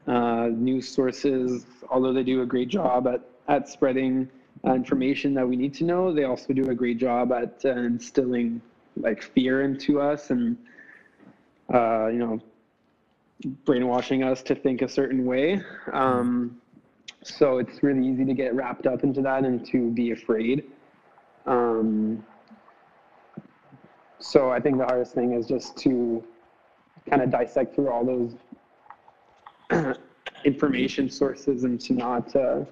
uh, 0.07 0.49
news 0.53 0.89
sources, 0.89 1.67
although 1.91 2.13
they 2.13 2.23
do 2.23 2.43
a 2.43 2.47
great 2.47 2.69
job 2.69 3.09
at, 3.09 3.21
at 3.49 3.69
spreading 3.69 4.29
uh, 4.65 4.75
information 4.75 5.35
that 5.35 5.49
we 5.49 5.57
need 5.57 5.75
to 5.75 5.85
know, 5.85 6.13
they 6.15 6.25
also 6.25 6.53
do 6.53 6.71
a 6.71 6.75
great 6.75 6.99
job 6.99 7.33
at 7.33 7.61
uh, 7.65 7.71
instilling 7.71 8.61
like 8.97 9.23
fear 9.23 9.63
into 9.63 10.01
us 10.01 10.31
and, 10.31 10.57
uh, 11.75 12.07
you 12.07 12.19
know, 12.19 12.41
brainwashing 13.65 14.23
us 14.23 14.43
to 14.43 14.55
think 14.55 14.83
a 14.83 14.89
certain 14.89 15.25
way. 15.25 15.61
Um, 15.93 16.61
so 17.23 17.59
it's 17.59 17.83
really 17.83 18.07
easy 18.07 18.25
to 18.25 18.35
get 18.35 18.55
wrapped 18.55 18.87
up 18.87 19.05
into 19.05 19.23
that 19.23 19.45
and 19.45 19.65
to 19.67 19.91
be 19.91 20.11
afraid. 20.11 20.65
Um, 21.47 22.25
so 24.19 24.51
I 24.51 24.61
think 24.61 24.79
the 24.79 24.85
hardest 24.85 25.15
thing 25.15 25.33
is 25.33 25.47
just 25.47 25.77
to 25.79 26.23
kind 27.09 27.23
of 27.23 27.31
dissect 27.31 27.75
through 27.75 27.91
all 27.91 28.05
those 28.05 28.37
information 30.45 31.11
sources 31.11 31.65
and 31.65 31.81
to 31.81 31.93
not 31.93 32.35
uh, 32.37 32.65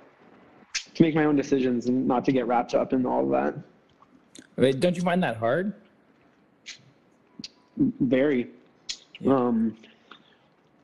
to 0.95 1.03
make 1.03 1.15
my 1.15 1.25
own 1.25 1.37
decisions 1.37 1.87
and 1.87 2.07
not 2.07 2.25
to 2.25 2.33
get 2.33 2.47
wrapped 2.47 2.75
up 2.75 2.93
in 2.93 3.07
all 3.07 3.25
of 3.25 3.31
that. 3.31 3.55
Wait, 4.57 4.81
Don't 4.81 4.97
you 4.97 5.03
find 5.03 5.23
that 5.23 5.37
hard? 5.37 5.75
Very. 7.77 8.51
Um, 9.27 9.77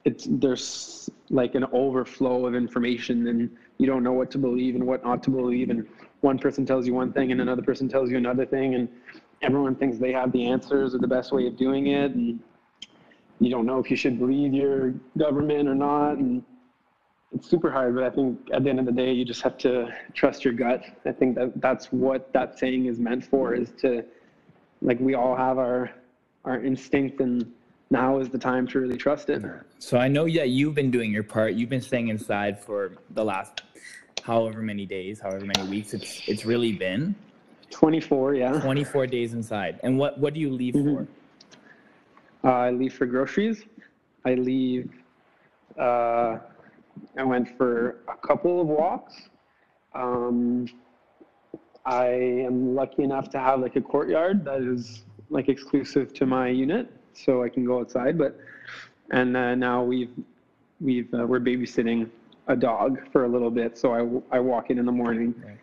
it's 0.06 0.28
there's 0.30 1.10
like 1.30 1.56
an 1.56 1.66
overflow 1.72 2.46
of 2.46 2.54
information, 2.54 3.26
and 3.26 3.50
you 3.78 3.86
don't 3.86 4.04
know 4.04 4.12
what 4.12 4.30
to 4.30 4.38
believe 4.38 4.76
and 4.76 4.86
what 4.86 5.04
not 5.04 5.22
to 5.24 5.30
believe. 5.30 5.68
And 5.68 5.84
one 6.20 6.38
person 6.38 6.64
tells 6.64 6.86
you 6.86 6.94
one 6.94 7.12
thing, 7.12 7.32
and 7.32 7.40
another 7.40 7.60
person 7.60 7.88
tells 7.88 8.08
you 8.08 8.16
another 8.16 8.46
thing, 8.46 8.76
and 8.76 8.88
everyone 9.42 9.74
thinks 9.74 9.98
they 9.98 10.12
have 10.12 10.30
the 10.30 10.46
answers 10.46 10.94
or 10.94 10.98
the 10.98 11.08
best 11.08 11.32
way 11.32 11.46
of 11.48 11.56
doing 11.56 11.88
it, 11.88 12.12
and 12.12 12.38
you 13.40 13.50
don't 13.50 13.66
know 13.66 13.80
if 13.80 13.90
you 13.90 13.96
should 13.96 14.18
believe 14.18 14.54
your 14.54 14.94
government 15.18 15.68
or 15.68 15.74
not. 15.74 16.12
And 16.12 16.44
it's 17.32 17.50
super 17.50 17.70
hard, 17.70 17.96
but 17.96 18.04
I 18.04 18.10
think 18.10 18.48
at 18.52 18.62
the 18.62 18.70
end 18.70 18.78
of 18.78 18.86
the 18.86 18.92
day, 18.92 19.12
you 19.12 19.24
just 19.24 19.42
have 19.42 19.58
to 19.58 19.92
trust 20.14 20.44
your 20.44 20.54
gut. 20.54 20.84
I 21.04 21.10
think 21.10 21.34
that 21.34 21.60
that's 21.60 21.86
what 21.86 22.32
that 22.32 22.60
saying 22.60 22.86
is 22.86 23.00
meant 23.00 23.24
for, 23.24 23.54
is 23.54 23.72
to 23.80 24.04
like 24.82 25.00
we 25.00 25.14
all 25.14 25.34
have 25.34 25.58
our 25.58 25.90
our 26.44 26.62
instinct 26.62 27.20
and 27.20 27.52
now 27.90 28.18
is 28.18 28.28
the 28.28 28.38
time 28.38 28.66
to 28.68 28.80
really 28.80 28.96
trust 28.96 29.30
it. 29.30 29.44
So 29.78 29.98
I 29.98 30.08
know 30.08 30.24
that 30.28 30.48
you've 30.48 30.74
been 30.74 30.90
doing 30.90 31.12
your 31.12 31.22
part. 31.22 31.54
You've 31.54 31.68
been 31.70 31.80
staying 31.80 32.08
inside 32.08 32.62
for 32.62 32.92
the 33.10 33.24
last 33.24 33.62
however 34.22 34.60
many 34.60 34.86
days, 34.86 35.20
however 35.20 35.44
many 35.44 35.68
weeks. 35.68 35.94
It's 35.94 36.28
it's 36.28 36.44
really 36.44 36.72
been 36.72 37.14
24, 37.70 38.34
yeah. 38.34 38.60
24 38.60 39.06
days 39.06 39.34
inside. 39.34 39.78
And 39.82 39.98
what 39.98 40.18
what 40.18 40.34
do 40.34 40.40
you 40.40 40.50
leave 40.50 40.74
for? 40.74 41.06
Uh, 42.44 42.48
I 42.48 42.70
leave 42.70 42.94
for 42.94 43.06
groceries. 43.06 43.64
I 44.24 44.34
leave. 44.34 44.90
Uh, 45.78 46.38
I 47.18 47.22
went 47.22 47.56
for 47.56 48.00
a 48.08 48.16
couple 48.26 48.60
of 48.60 48.66
walks. 48.66 49.14
Um, 49.94 50.66
I 51.84 52.06
am 52.06 52.74
lucky 52.74 53.02
enough 53.02 53.30
to 53.30 53.38
have 53.38 53.60
like 53.60 53.76
a 53.76 53.80
courtyard 53.80 54.44
that 54.44 54.62
is 54.62 55.04
like 55.30 55.48
exclusive 55.48 56.12
to 56.14 56.26
my 56.26 56.48
unit, 56.48 56.90
so 57.16 57.42
I 57.42 57.48
can 57.48 57.64
go 57.64 57.80
outside. 57.80 58.18
But 58.18 58.38
and 59.10 59.36
uh, 59.36 59.54
now 59.54 59.82
we've 59.82 60.10
we've 60.80 61.12
uh, 61.14 61.26
we're 61.26 61.40
babysitting 61.40 62.10
a 62.48 62.56
dog 62.56 62.98
for 63.10 63.24
a 63.24 63.28
little 63.28 63.50
bit, 63.50 63.78
so 63.78 63.92
I 64.30 64.36
I 64.36 64.40
walk 64.40 64.70
in 64.70 64.78
in 64.78 64.86
the 64.86 64.92
morning. 64.92 65.34
Right. 65.44 65.56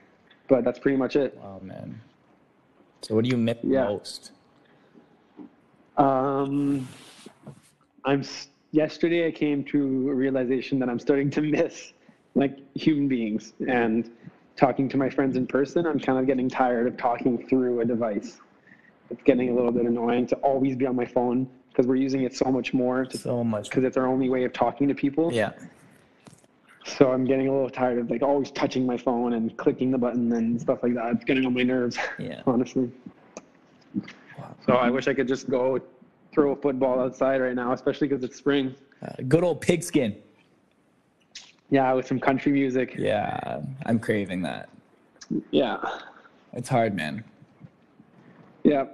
But 0.48 0.64
that's 0.64 0.80
pretty 0.80 0.98
much 0.98 1.16
it. 1.16 1.38
Wow, 1.38 1.62
man. 1.64 2.00
So 3.02 3.16
what 3.16 3.24
do 3.24 3.30
you 3.30 3.38
miss 3.38 3.58
Yeah. 3.64 3.86
most? 3.86 4.32
Um, 5.98 6.88
I'm 8.06 8.24
yesterday 8.72 9.28
I 9.28 9.32
came 9.32 9.64
to 9.66 10.10
a 10.10 10.14
realization 10.14 10.80
that 10.80 10.90
I'm 10.90 11.00
starting 11.00 11.30
to 11.32 11.42
miss 11.42 11.94
like 12.36 12.58
human 12.76 13.08
beings 13.08 13.54
and 13.68 14.10
talking 14.56 14.90
to 14.90 14.98
my 14.98 15.10
friends 15.10 15.38
in 15.38 15.46
person. 15.48 15.86
I'm 15.86 16.00
kind 16.00 16.18
of 16.20 16.26
getting 16.26 16.50
tired 16.50 16.88
of 16.88 16.98
talking 16.98 17.48
through 17.48 17.82
a 17.82 17.86
device. 17.86 18.40
It's 19.14 19.22
getting 19.24 19.50
a 19.50 19.54
little 19.54 19.72
bit 19.72 19.86
annoying 19.86 20.26
to 20.28 20.36
always 20.38 20.76
be 20.76 20.88
on 20.88 20.96
my 20.96 21.06
phone 21.06 21.48
because 21.70 21.86
we're 21.86 21.96
using 21.98 22.24
it 22.24 22.36
so 22.36 22.46
much 22.46 22.74
more 22.74 23.06
To, 23.06 23.18
So 23.18 23.44
much. 23.44 23.70
because 23.70 23.84
it's 23.84 23.96
our 23.96 24.08
only 24.08 24.28
way 24.28 24.44
of 24.44 24.54
talking 24.54 24.88
to 24.88 24.96
people. 24.96 25.32
Yeah. 25.32 25.52
So 26.86 27.12
I'm 27.12 27.24
getting 27.24 27.48
a 27.48 27.52
little 27.54 27.70
tired 27.70 28.00
of 28.00 28.10
like 28.10 28.24
always 28.24 28.50
touching 28.52 28.88
my 28.88 28.98
phone 28.98 29.34
and 29.34 29.56
clicking 29.56 29.92
the 29.92 30.00
button 30.00 30.34
and 30.34 30.60
stuff 30.60 30.80
like 30.82 30.96
that. 30.96 31.14
It's 31.14 31.24
getting 31.26 31.46
on 31.46 31.54
my 31.54 31.62
nerves, 31.62 31.96
Yeah. 32.18 32.42
honestly. 32.48 32.92
So 34.66 34.74
I 34.74 34.90
wish 34.90 35.08
I 35.08 35.14
could 35.14 35.28
just 35.28 35.48
go 35.48 35.80
throw 36.34 36.54
a 36.54 36.56
football 36.56 37.00
outside 37.00 37.40
right 37.40 37.54
now, 37.56 37.72
especially 37.74 38.08
because 38.08 38.24
it's 38.24 38.36
spring. 38.38 38.74
Uh, 39.04 39.12
good 39.28 39.44
old 39.44 39.62
pigskin. 39.62 40.16
Yeah, 41.70 41.94
with 41.94 42.08
some 42.08 42.20
country 42.20 42.52
music. 42.52 42.96
Yeah, 42.98 43.62
I'm 43.86 44.00
craving 44.00 44.42
that. 44.42 44.70
Yeah. 45.52 45.78
It's 46.54 46.70
hard, 46.70 46.96
man. 46.96 47.24
Yeah. 48.64 48.86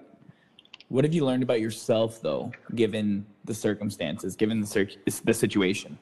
What 0.89 1.03
have 1.03 1.13
you 1.13 1.23
learned 1.23 1.43
about 1.43 1.61
yourself, 1.61 2.19
though, 2.19 2.51
given 2.73 3.25
the 3.45 3.53
circumstances, 3.53 4.35
given 4.35 4.59
the 4.59 4.65
cir- 4.65 4.89
the 5.23 5.33
situation? 5.33 5.97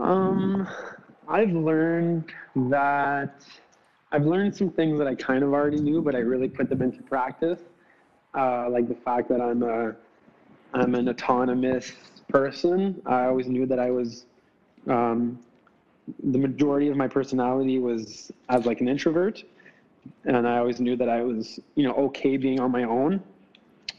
Um, 0.00 0.68
I've 1.28 1.50
learned 1.50 2.32
that 2.70 3.44
I've 4.12 4.24
learned 4.24 4.54
some 4.56 4.70
things 4.70 4.98
that 4.98 5.08
I 5.08 5.16
kind 5.16 5.42
of 5.42 5.52
already 5.52 5.80
knew, 5.80 6.00
but 6.00 6.14
I 6.14 6.18
really 6.18 6.48
put 6.48 6.68
them 6.68 6.80
into 6.80 7.02
practice. 7.02 7.58
Uh, 8.36 8.70
like 8.70 8.88
the 8.88 8.94
fact 8.94 9.28
that 9.30 9.40
I'm 9.40 9.64
a 9.64 9.96
I'm 10.72 10.94
an 10.94 11.08
autonomous 11.08 11.92
person. 12.28 13.02
I 13.04 13.24
always 13.24 13.48
knew 13.48 13.66
that 13.66 13.80
I 13.80 13.90
was. 13.90 14.26
Um, 14.86 15.40
the 16.22 16.38
majority 16.38 16.88
of 16.88 16.96
my 16.96 17.08
personality 17.08 17.78
was 17.78 18.30
as 18.48 18.66
like 18.66 18.80
an 18.80 18.88
introvert, 18.88 19.42
and 20.24 20.46
I 20.48 20.58
always 20.58 20.80
knew 20.80 20.96
that 20.96 21.08
I 21.08 21.22
was 21.22 21.58
you 21.74 21.84
know 21.84 21.94
okay 21.94 22.36
being 22.36 22.60
on 22.60 22.70
my 22.70 22.84
own. 22.84 23.22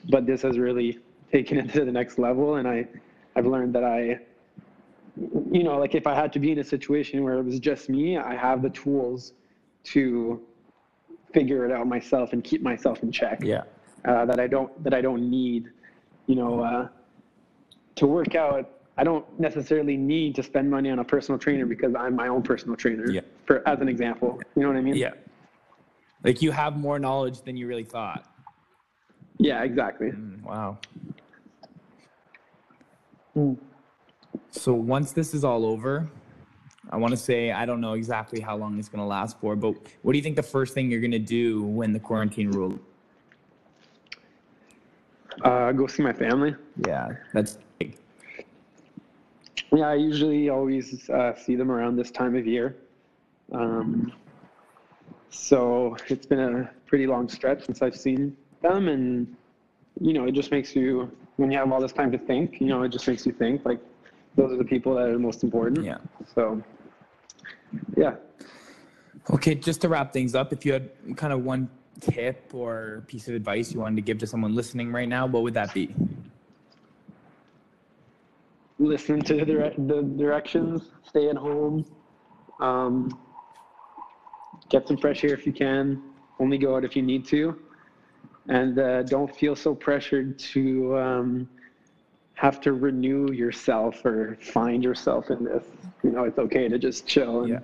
But 0.09 0.25
this 0.25 0.43
has 0.43 0.57
really 0.57 0.99
taken 1.31 1.57
it 1.61 1.71
to 1.73 1.85
the 1.85 1.91
next 1.91 2.19
level, 2.19 2.55
and 2.55 2.67
I 2.67 2.87
I've 3.35 3.45
learned 3.45 3.73
that 3.75 3.83
I 3.83 4.19
you 5.17 5.63
know, 5.63 5.77
like 5.77 5.95
if 5.95 6.07
I 6.07 6.13
had 6.13 6.33
to 6.33 6.39
be 6.39 6.51
in 6.51 6.59
a 6.59 6.63
situation 6.63 7.23
where 7.23 7.35
it 7.35 7.43
was 7.43 7.59
just 7.59 7.89
me, 7.89 8.17
I 8.17 8.35
have 8.35 8.61
the 8.61 8.69
tools 8.69 9.33
to 9.85 10.41
figure 11.33 11.65
it 11.65 11.71
out 11.71 11.87
myself 11.87 12.33
and 12.33 12.43
keep 12.43 12.61
myself 12.61 13.03
in 13.03 13.11
check. 13.11 13.39
Yeah. 13.41 13.63
Uh, 14.03 14.25
that 14.25 14.39
I 14.39 14.47
don't 14.47 14.83
that 14.83 14.93
I 14.93 15.01
don't 15.01 15.29
need, 15.29 15.69
you 16.27 16.35
know, 16.35 16.59
uh, 16.59 16.87
to 17.95 18.07
work 18.07 18.35
out. 18.35 18.69
I 18.97 19.03
don't 19.03 19.25
necessarily 19.39 19.97
need 19.97 20.35
to 20.35 20.43
spend 20.43 20.69
money 20.69 20.89
on 20.89 20.99
a 20.99 21.03
personal 21.03 21.37
trainer 21.39 21.65
because 21.65 21.95
I'm 21.95 22.15
my 22.15 22.27
own 22.27 22.43
personal 22.43 22.75
trainer. 22.75 23.09
Yeah. 23.09 23.21
For 23.45 23.67
as 23.67 23.79
an 23.81 23.89
example, 23.89 24.39
you 24.55 24.61
know 24.61 24.69
what 24.69 24.77
I 24.77 24.81
mean? 24.81 24.95
Yeah. 24.95 25.13
Like 26.25 26.41
you 26.41 26.49
have 26.49 26.75
more 26.75 26.97
knowledge 26.97 27.41
than 27.41 27.55
you 27.55 27.67
really 27.67 27.83
thought. 27.83 28.25
Yeah, 29.37 29.61
exactly. 29.61 30.07
Mm, 30.07 30.41
wow. 30.41 30.79
Mm. 33.37 33.57
So 34.49 34.73
once 34.73 35.11
this 35.11 35.35
is 35.35 35.43
all 35.43 35.67
over, 35.67 36.09
I 36.89 36.97
want 36.97 37.11
to 37.11 37.17
say 37.17 37.51
I 37.51 37.67
don't 37.67 37.79
know 37.79 37.93
exactly 37.93 38.39
how 38.39 38.57
long 38.57 38.79
it's 38.79 38.89
going 38.89 39.01
to 39.01 39.05
last 39.05 39.39
for, 39.39 39.55
but 39.55 39.75
what 40.01 40.13
do 40.13 40.17
you 40.17 40.23
think 40.23 40.35
the 40.35 40.41
first 40.43 40.73
thing 40.73 40.89
you're 40.89 40.99
going 40.99 41.11
to 41.11 41.19
do 41.19 41.61
when 41.61 41.93
the 41.93 41.99
quarantine 41.99 42.49
rule? 42.49 42.79
Uh, 45.43 45.71
go 45.73 45.85
see 45.85 46.01
my 46.01 46.13
family. 46.13 46.55
Yeah, 46.87 47.11
that's 47.33 47.59
big. 47.77 47.97
Yeah, 49.71 49.89
I 49.89 49.95
usually 49.95 50.49
always 50.49 51.07
uh, 51.07 51.35
see 51.35 51.55
them 51.55 51.69
around 51.69 51.97
this 51.97 52.09
time 52.09 52.35
of 52.35 52.47
year. 52.47 52.77
Um, 53.51 54.11
so 55.35 55.97
it's 56.07 56.25
been 56.25 56.39
a 56.39 56.69
pretty 56.85 57.07
long 57.07 57.29
stretch 57.29 57.65
since 57.65 57.81
I've 57.81 57.95
seen 57.95 58.35
them, 58.61 58.87
and 58.87 59.35
you 59.99 60.13
know, 60.13 60.25
it 60.25 60.31
just 60.31 60.51
makes 60.51 60.75
you 60.75 61.11
when 61.37 61.51
you 61.51 61.57
have 61.57 61.71
all 61.71 61.81
this 61.81 61.93
time 61.93 62.11
to 62.11 62.17
think. 62.17 62.59
You 62.59 62.67
know, 62.67 62.83
it 62.83 62.89
just 62.89 63.07
makes 63.07 63.25
you 63.25 63.31
think 63.31 63.65
like 63.65 63.79
those 64.35 64.51
are 64.51 64.57
the 64.57 64.63
people 64.63 64.95
that 64.95 65.09
are 65.09 65.13
the 65.13 65.19
most 65.19 65.43
important. 65.43 65.85
Yeah. 65.85 65.97
So, 66.33 66.61
yeah. 67.97 68.15
Okay, 69.29 69.55
just 69.55 69.81
to 69.81 69.89
wrap 69.89 70.13
things 70.13 70.35
up, 70.35 70.53
if 70.53 70.65
you 70.65 70.73
had 70.73 70.89
kind 71.15 71.33
of 71.33 71.43
one 71.43 71.69
tip 71.99 72.51
or 72.53 73.03
piece 73.07 73.27
of 73.27 73.35
advice 73.35 73.71
you 73.71 73.79
wanted 73.79 73.95
to 73.95 74.01
give 74.01 74.17
to 74.19 74.27
someone 74.27 74.53
listening 74.53 74.91
right 74.91 75.07
now, 75.07 75.25
what 75.25 75.43
would 75.43 75.53
that 75.53 75.73
be? 75.73 75.93
listen 78.77 79.21
to 79.21 79.35
the, 79.35 79.45
dire- 79.45 79.73
the 79.77 80.01
directions, 80.01 80.91
stay 81.07 81.29
at 81.29 81.37
home, 81.37 81.85
um, 82.59 83.17
get 84.69 84.87
some 84.87 84.97
fresh 84.97 85.23
air 85.23 85.33
if 85.33 85.45
you 85.45 85.53
can, 85.53 86.01
only 86.39 86.57
go 86.57 86.75
out 86.75 86.83
if 86.83 86.95
you 86.95 87.01
need 87.01 87.25
to, 87.25 87.57
and 88.49 88.77
uh, 88.79 89.03
don't 89.03 89.33
feel 89.35 89.55
so 89.55 89.73
pressured 89.73 90.37
to 90.37 90.97
um, 90.97 91.49
have 92.33 92.59
to 92.61 92.73
renew 92.73 93.31
yourself 93.31 94.03
or 94.05 94.37
find 94.41 94.83
yourself 94.83 95.29
in 95.29 95.43
this. 95.43 95.63
You 96.03 96.11
know, 96.11 96.23
it's 96.25 96.37
okay 96.39 96.67
to 96.67 96.77
just 96.77 97.05
chill 97.07 97.41
and 97.41 97.49
Yeah. 97.49 97.59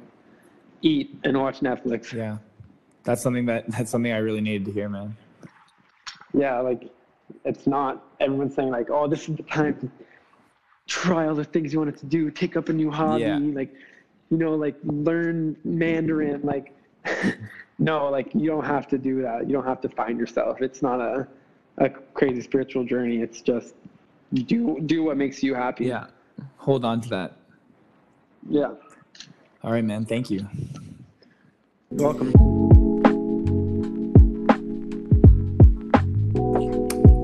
eat 0.81 1.15
and 1.23 1.37
watch 1.39 1.59
Netflix. 1.59 2.13
Yeah, 2.13 2.37
that's 3.03 3.21
something 3.21 3.45
that 3.47 3.67
that's 3.67 3.91
something 3.91 4.11
I 4.11 4.17
really 4.17 4.41
needed 4.41 4.65
to 4.65 4.71
hear, 4.71 4.89
man. 4.89 5.15
yeah, 6.33 6.59
like 6.59 6.89
it's 7.45 7.67
not 7.67 8.03
everyone's 8.19 8.55
saying 8.55 8.69
like, 8.71 8.89
oh, 8.89 9.07
this 9.07 9.27
is 9.27 9.35
the 9.35 9.43
time 9.43 9.77
to 9.79 9.89
try 10.87 11.27
all 11.27 11.35
the 11.35 11.43
things 11.43 11.73
you 11.73 11.79
wanted 11.79 11.97
to 11.97 12.05
do, 12.05 12.29
take 12.31 12.55
up 12.57 12.69
a 12.69 12.73
new 12.73 12.89
hobby, 12.91 13.21
Yeah. 13.23 13.37
like, 13.53 13.73
you 14.29 14.37
know, 14.37 14.55
like 14.55 14.75
learn 14.83 15.55
Mandarin, 15.63 16.41
like, 16.43 16.73
no, 17.79 18.09
like 18.09 18.33
you 18.33 18.47
don't 18.47 18.65
have 18.65 18.87
to 18.89 18.97
do 18.97 19.21
that. 19.21 19.47
You 19.47 19.53
don't 19.53 19.65
have 19.65 19.81
to 19.81 19.89
find 19.89 20.19
yourself. 20.19 20.61
It's 20.61 20.81
not 20.81 20.99
a, 20.99 21.27
a 21.77 21.89
crazy 21.89 22.41
spiritual 22.41 22.83
journey. 22.83 23.21
It's 23.21 23.41
just 23.41 23.75
do 24.33 24.79
do 24.85 25.03
what 25.03 25.17
makes 25.17 25.43
you 25.43 25.53
happy. 25.53 25.85
Yeah, 25.85 26.07
hold 26.57 26.85
on 26.85 27.01
to 27.01 27.09
that. 27.09 27.37
Yeah. 28.49 28.71
All 29.63 29.71
right, 29.71 29.83
man. 29.83 30.05
Thank 30.05 30.29
you. 30.29 30.47
You're 31.91 32.13
welcome. 32.13 32.31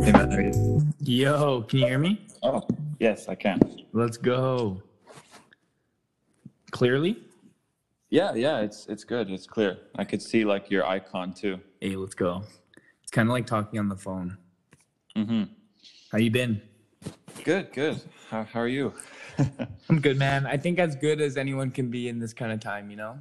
Hey, 0.03 0.11
Matt, 0.11 0.31
how 0.31 0.37
are 0.37 0.41
you? 0.41 0.81
Yo, 0.99 1.61
can 1.63 1.79
you 1.79 1.85
hear 1.85 1.97
me? 1.97 2.25
Oh, 2.43 2.67
yes, 2.99 3.27
I 3.27 3.35
can. 3.35 3.59
Let's 3.93 4.17
go. 4.17 4.81
Clearly? 6.71 7.26
Yeah, 8.09 8.33
yeah, 8.35 8.59
it's 8.59 8.87
it's 8.87 9.03
good. 9.03 9.29
It's 9.29 9.45
clear. 9.45 9.77
I 9.97 10.03
could 10.05 10.21
see 10.21 10.45
like 10.45 10.71
your 10.71 10.85
icon 10.85 11.33
too. 11.33 11.59
Hey, 11.81 11.95
let's 11.95 12.15
go. 12.15 12.43
It's 13.03 13.11
kind 13.11 13.27
of 13.27 13.33
like 13.33 13.45
talking 13.45 13.79
on 13.79 13.89
the 13.89 13.95
phone. 13.95 14.37
Mm-hmm. 15.15 15.43
How 16.11 16.17
you 16.17 16.31
been? 16.31 16.61
Good, 17.43 17.73
good. 17.73 17.99
How 18.29 18.43
how 18.43 18.61
are 18.61 18.67
you? 18.67 18.93
I'm 19.89 19.99
good, 19.99 20.17
man. 20.17 20.45
I 20.45 20.57
think 20.57 20.79
as 20.79 20.95
good 20.95 21.21
as 21.21 21.37
anyone 21.37 21.69
can 21.69 21.89
be 21.89 22.07
in 22.07 22.19
this 22.19 22.33
kind 22.33 22.51
of 22.51 22.59
time, 22.59 22.89
you 22.89 22.97
know? 22.97 23.19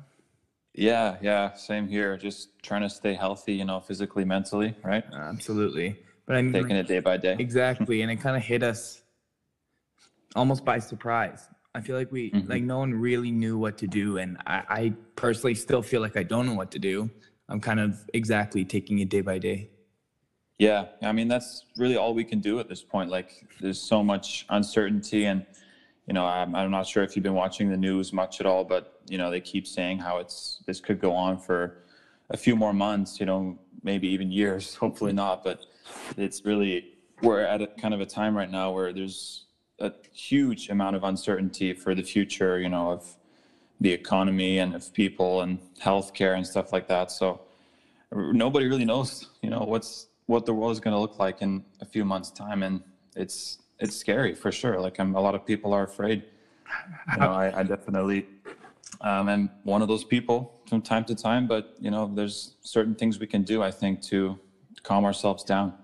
yeah, 0.78 1.16
yeah, 1.22 1.54
same 1.54 1.88
here. 1.88 2.16
Just 2.16 2.50
trying 2.62 2.82
to 2.82 2.90
stay 2.90 3.14
healthy, 3.14 3.54
you 3.54 3.64
know, 3.64 3.80
physically, 3.80 4.24
mentally, 4.24 4.74
right? 4.84 5.04
Absolutely. 5.12 5.96
But 6.26 6.36
I 6.36 6.42
mean, 6.42 6.52
Taking 6.52 6.76
it 6.76 6.86
day 6.86 7.00
by 7.00 7.16
day. 7.16 7.36
exactly. 7.38 8.02
And 8.02 8.10
it 8.10 8.16
kind 8.16 8.36
of 8.36 8.42
hit 8.42 8.62
us 8.62 9.02
almost 10.34 10.64
by 10.64 10.78
surprise. 10.78 11.48
I 11.76 11.80
feel 11.82 11.94
like 11.96 12.10
we, 12.10 12.30
Mhm. 12.30 12.48
like, 12.48 12.62
no 12.62 12.78
one 12.78 12.94
really 12.94 13.30
knew 13.30 13.58
what 13.58 13.76
to 13.78 13.86
do. 13.86 14.16
And 14.16 14.38
I, 14.46 14.62
I 14.80 14.92
personally 15.14 15.54
still 15.54 15.82
feel 15.82 16.00
like 16.00 16.16
I 16.16 16.22
don't 16.22 16.46
know 16.46 16.54
what 16.54 16.70
to 16.70 16.78
do. 16.78 17.10
I'm 17.50 17.60
kind 17.60 17.80
of 17.80 18.08
exactly 18.14 18.64
taking 18.64 18.98
it 19.00 19.10
day 19.10 19.20
by 19.20 19.38
day. 19.38 19.68
Yeah, 20.58 20.86
I 21.02 21.12
mean 21.12 21.28
that's 21.28 21.66
really 21.76 21.96
all 21.98 22.14
we 22.14 22.24
can 22.24 22.40
do 22.40 22.58
at 22.60 22.66
this 22.68 22.82
point. 22.82 23.10
Like 23.10 23.46
there's 23.60 23.78
so 23.78 24.02
much 24.02 24.46
uncertainty, 24.48 25.26
and 25.26 25.44
you 26.06 26.14
know 26.14 26.24
I'm 26.24 26.54
I'm 26.54 26.70
not 26.70 26.86
sure 26.86 27.02
if 27.04 27.14
you've 27.14 27.22
been 27.22 27.34
watching 27.34 27.68
the 27.68 27.76
news 27.76 28.10
much 28.10 28.40
at 28.40 28.46
all, 28.46 28.64
but 28.64 29.02
you 29.06 29.18
know 29.18 29.30
they 29.30 29.42
keep 29.42 29.66
saying 29.66 29.98
how 29.98 30.16
it's 30.16 30.62
this 30.66 30.80
could 30.80 30.98
go 30.98 31.12
on 31.12 31.36
for 31.38 31.84
a 32.30 32.38
few 32.38 32.56
more 32.56 32.72
months, 32.72 33.20
you 33.20 33.26
know, 33.26 33.58
maybe 33.82 34.08
even 34.08 34.32
years. 34.32 34.74
Hopefully 34.84 35.12
not, 35.12 35.44
but 35.44 35.66
it's 36.16 36.42
really 36.46 36.94
we're 37.20 37.42
at 37.42 37.60
a 37.60 37.66
kind 37.66 37.92
of 37.92 38.00
a 38.00 38.06
time 38.06 38.34
right 38.34 38.50
now 38.50 38.72
where 38.72 38.94
there's 38.94 39.44
a 39.78 39.92
huge 40.12 40.68
amount 40.68 40.96
of 40.96 41.04
uncertainty 41.04 41.72
for 41.72 41.94
the 41.94 42.02
future, 42.02 42.58
you 42.58 42.68
know, 42.68 42.90
of 42.90 43.16
the 43.80 43.92
economy 43.92 44.58
and 44.58 44.74
of 44.74 44.92
people 44.92 45.42
and 45.42 45.58
healthcare 45.80 46.34
and 46.34 46.46
stuff 46.46 46.72
like 46.72 46.88
that. 46.88 47.10
So 47.10 47.40
nobody 48.12 48.66
really 48.66 48.84
knows, 48.84 49.28
you 49.42 49.50
know, 49.50 49.60
what's 49.60 50.08
what 50.26 50.44
the 50.44 50.52
world 50.52 50.72
is 50.72 50.80
going 50.80 50.94
to 50.94 50.98
look 50.98 51.18
like 51.18 51.40
in 51.40 51.64
a 51.80 51.86
few 51.86 52.04
months' 52.04 52.30
time, 52.30 52.62
and 52.62 52.82
it's 53.14 53.58
it's 53.78 53.94
scary 53.94 54.34
for 54.34 54.50
sure. 54.50 54.80
Like 54.80 54.98
I'm, 54.98 55.14
a 55.14 55.20
lot 55.20 55.34
of 55.34 55.46
people 55.46 55.72
are 55.72 55.84
afraid. 55.84 56.24
You 57.12 57.20
know, 57.20 57.30
I, 57.30 57.60
I 57.60 57.62
definitely 57.62 58.26
um, 59.00 59.28
am 59.28 59.50
one 59.62 59.82
of 59.82 59.88
those 59.88 60.04
people 60.04 60.60
from 60.68 60.82
time 60.82 61.04
to 61.04 61.14
time, 61.14 61.46
but 61.46 61.76
you 61.78 61.90
know, 61.90 62.10
there's 62.12 62.56
certain 62.62 62.94
things 62.94 63.20
we 63.20 63.26
can 63.26 63.42
do, 63.42 63.62
I 63.62 63.70
think, 63.70 64.02
to 64.02 64.38
calm 64.82 65.04
ourselves 65.04 65.44
down. 65.44 65.74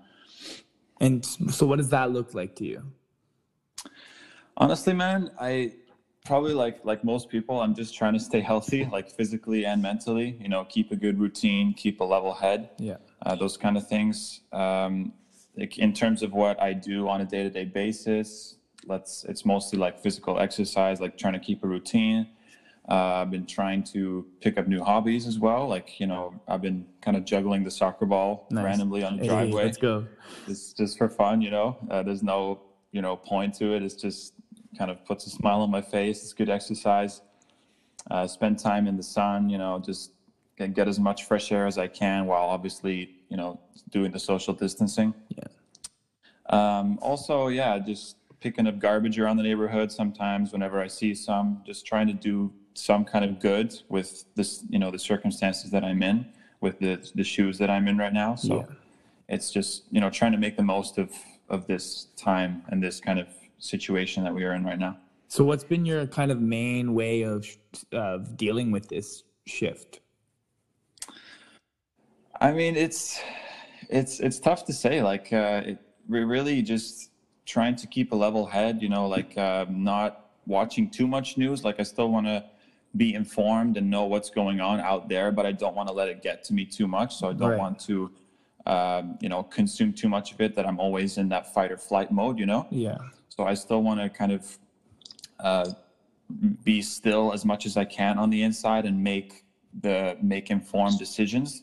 And 1.01 1.25
so, 1.25 1.67
what 1.67 1.77
does 1.77 1.91
that 1.91 2.11
look 2.13 2.35
like 2.35 2.57
to 2.57 2.65
you? 2.65 2.83
Honestly, 4.63 4.93
man, 4.93 5.31
I 5.41 5.73
probably 6.25 6.55
like 6.55 6.85
like 6.85 7.03
most 7.05 7.29
people, 7.29 7.61
I'm 7.61 7.75
just 7.75 7.95
trying 7.95 8.13
to 8.15 8.21
stay 8.21 8.41
healthy, 8.41 8.85
like 8.93 9.11
physically 9.11 9.65
and 9.67 9.83
mentally. 9.83 10.37
You 10.41 10.49
know, 10.49 10.65
keep 10.65 10.93
a 10.93 10.97
good 10.97 11.19
routine, 11.19 11.75
keep 11.75 12.01
a 12.01 12.05
level 12.05 12.33
head. 12.33 12.71
Yeah. 12.79 12.97
uh, 13.27 13.35
those 13.37 13.57
kind 13.57 13.77
of 13.77 13.87
things. 13.89 14.41
Um, 14.53 15.13
like 15.57 15.79
in 15.79 15.93
terms 15.93 16.23
of 16.23 16.33
what 16.33 16.61
I 16.63 16.73
do 16.73 17.09
on 17.09 17.21
a 17.21 17.25
day-to-day 17.27 17.67
basis, 17.67 18.57
let's 18.87 19.25
it's 19.25 19.45
mostly 19.45 19.79
like 19.79 19.99
physical 20.01 20.39
exercise, 20.39 21.01
like 21.01 21.19
trying 21.19 21.35
to 21.35 21.41
keep 21.41 21.63
a 21.65 21.67
routine. 21.69 22.29
Uh, 22.89 23.21
I've 23.23 23.31
been 23.31 23.47
trying 23.47 23.85
to 23.95 24.27
pick 24.41 24.59
up 24.59 24.67
new 24.67 24.83
hobbies 24.83 25.27
as 25.27 25.39
well. 25.39 25.69
Like 25.69 26.01
you 26.01 26.07
know, 26.07 26.41
I've 26.49 26.63
been 26.63 26.87
kind 27.01 27.17
of 27.17 27.25
juggling 27.25 27.63
the 27.65 27.71
soccer 27.71 28.07
ball 28.07 28.47
Nice. 28.51 28.65
randomly 28.65 29.03
on 29.05 29.17
the 29.17 29.23
Hey, 29.23 29.29
driveway. 29.29 29.65
let's 29.65 29.77
go. 29.79 30.07
It's 30.49 30.73
just 30.73 30.99
for 30.99 31.09
fun, 31.09 31.41
you 31.43 31.51
know. 31.51 31.77
Uh, 31.91 32.03
there's 32.03 32.23
no 32.23 32.61
you 32.93 33.03
know 33.03 33.17
point 33.17 33.55
to 33.59 33.75
it. 33.75 33.83
It's 33.83 33.95
just 33.95 34.35
kind 34.77 34.91
of 34.91 35.05
puts 35.05 35.27
a 35.27 35.31
smile 35.31 35.61
on 35.61 35.71
my 35.71 35.83
face. 35.83 36.23
It's 36.23 36.33
good 36.33 36.49
exercise. 36.49 37.21
Uh, 38.11 38.27
spend 38.27 38.59
time 38.59 38.87
in 38.87 38.97
the 38.97 39.03
sun, 39.03 39.49
you 39.49 39.59
know, 39.59 39.81
just 39.85 40.13
get, 40.59 40.75
get 40.75 40.89
as 40.89 40.99
much 40.99 41.25
fresh 41.25 41.53
air 41.53 41.67
as 41.67 41.79
I 41.79 41.87
can 41.87 42.27
while 42.27 42.45
obviously, 42.45 43.17
you 43.29 43.37
know, 43.37 43.61
doing 43.91 44.11
the 44.11 44.19
social 44.19 44.55
distancing. 44.55 45.15
Yeah. 45.29 45.45
Um, 46.51 46.99
also, 47.01 47.49
yeah, 47.49 47.79
just 47.79 48.17
picking 48.41 48.67
up 48.67 48.81
garbage 48.81 49.19
around 49.19 49.37
the 49.37 49.43
neighborhood 49.45 49.93
sometimes 49.93 50.53
whenever 50.53 50.81
I 50.81 50.89
see 50.89 51.15
some, 51.15 51.63
just 51.65 51.87
trying 51.87 52.09
to 52.09 52.13
do 52.13 52.53
some 52.75 53.05
kind 53.05 53.25
of 53.25 53.39
good 53.39 53.81
with 53.89 54.25
this, 54.35 54.65
you 54.69 54.79
know, 54.79 54.91
the 54.91 54.99
circumstances 54.99 55.71
that 55.71 55.85
I'm 55.85 56.03
in, 56.03 56.27
with 56.61 56.81
the, 56.81 57.09
the 57.15 57.25
shoes 57.25 57.59
that 57.59 57.71
I'm 57.71 57.87
in 57.87 57.99
right 57.99 58.13
now. 58.13 58.35
So 58.35 58.57
Yeah. 58.57 58.75
it's 59.29 59.53
just, 59.53 59.85
you 59.91 60.01
know, 60.01 60.11
trying 60.11 60.33
to 60.33 60.39
make 60.39 60.57
the 60.57 60.63
most 60.65 60.99
of, 60.99 61.13
of 61.49 61.67
this 61.69 62.09
time 62.17 62.63
and 62.69 62.83
this 62.83 63.01
kind 63.01 63.21
of 63.21 63.29
situation 63.63 64.25
that 64.25 64.35
we 64.35 64.45
are 64.45 64.55
in 64.55 64.65
right 64.65 64.79
now. 64.79 64.97
So, 65.29 65.45
what's 65.45 65.65
been 65.65 65.87
your 65.87 66.07
kind 66.07 66.31
of 66.31 66.41
main 66.41 66.95
way 66.95 67.23
of 67.23 67.47
of 67.93 68.37
dealing 68.37 68.71
with 68.71 68.89
this 68.89 69.25
shift? 69.47 70.01
I 72.41 72.53
mean, 72.53 72.77
it's 72.77 73.21
it's 73.89 74.21
it's 74.21 74.39
tough 74.39 74.65
to 74.67 74.73
say. 74.73 75.03
Like, 75.03 75.33
uh, 75.33 75.63
it, 75.65 75.79
we're 76.09 76.27
really 76.27 76.61
just 76.61 77.11
trying 77.47 77.77
to 77.77 77.87
keep 77.87 78.13
a 78.13 78.17
level 78.17 78.45
head. 78.47 78.83
You 78.83 78.89
know, 78.89 79.07
like 79.07 79.39
uh, 79.39 79.67
not 79.71 80.27
watching 80.47 80.91
too 80.91 81.07
much 81.07 81.39
news. 81.39 81.65
Like, 81.65 81.79
I 81.79 81.85
still 81.85 82.11
want 82.11 82.27
to 82.27 82.45
be 82.97 83.15
informed 83.15 83.77
and 83.79 83.89
know 83.89 84.05
what's 84.05 84.29
going 84.29 84.61
on 84.61 84.81
out 84.81 85.09
there, 85.09 85.33
but 85.33 85.47
I 85.47 85.53
don't 85.53 85.75
want 85.75 85.89
to 85.89 85.95
let 85.95 86.09
it 86.09 86.21
get 86.21 86.45
to 86.45 86.53
me 86.53 86.67
too 86.67 86.87
much. 86.87 87.17
So 87.17 87.31
I 87.31 87.33
don't 87.33 87.51
Right. 87.51 87.59
want 87.59 87.79
to, 87.87 88.11
um, 88.67 89.17
you 89.23 89.31
know, 89.31 89.45
consume 89.45 89.95
too 89.95 90.11
much 90.11 90.33
of 90.33 90.41
it. 90.43 90.55
That 90.57 90.67
I'm 90.67 90.79
always 90.79 91.17
in 91.17 91.31
that 91.31 91.55
fight 91.55 91.73
or 91.73 91.79
flight 91.79 92.11
mode. 92.11 92.39
You 92.39 92.47
know. 92.47 92.67
Yeah. 92.71 92.99
So 93.35 93.45
I 93.45 93.55
still 93.55 93.83
want 93.83 93.99
to 93.99 94.11
kind 94.11 94.33
of 94.33 94.59
uh, 95.41 95.71
be 96.65 96.83
still 96.83 97.33
as 97.33 97.47
much 97.47 97.65
as 97.65 97.79
I 97.79 97.87
can 97.87 98.19
on 98.19 98.29
the 98.29 98.43
inside 98.43 98.85
and 98.85 99.03
make 99.03 99.45
the 99.81 100.19
make 100.21 100.51
informed 100.51 100.99
decisions. 100.99 101.63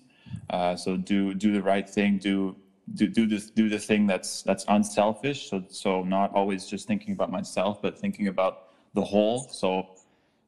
Uh, 0.50 0.76
so 0.76 0.98
do 0.98 1.36
do 1.36 1.54
the 1.54 1.62
right 1.62 1.88
thing. 1.88 2.18
Do 2.18 2.56
do 2.96 3.08
do 3.08 3.28
this 3.28 3.52
do 3.52 3.70
the 3.70 3.78
thing 3.78 4.08
that's 4.08 4.42
that's 4.42 4.66
unselfish. 4.68 5.48
So 5.52 5.64
so 5.70 6.04
not 6.04 6.34
always 6.34 6.66
just 6.66 6.88
thinking 6.88 7.14
about 7.14 7.30
myself, 7.30 7.84
but 7.84 8.00
thinking 8.00 8.30
about 8.30 8.70
the 8.96 9.04
whole. 9.04 9.48
So, 9.50 9.90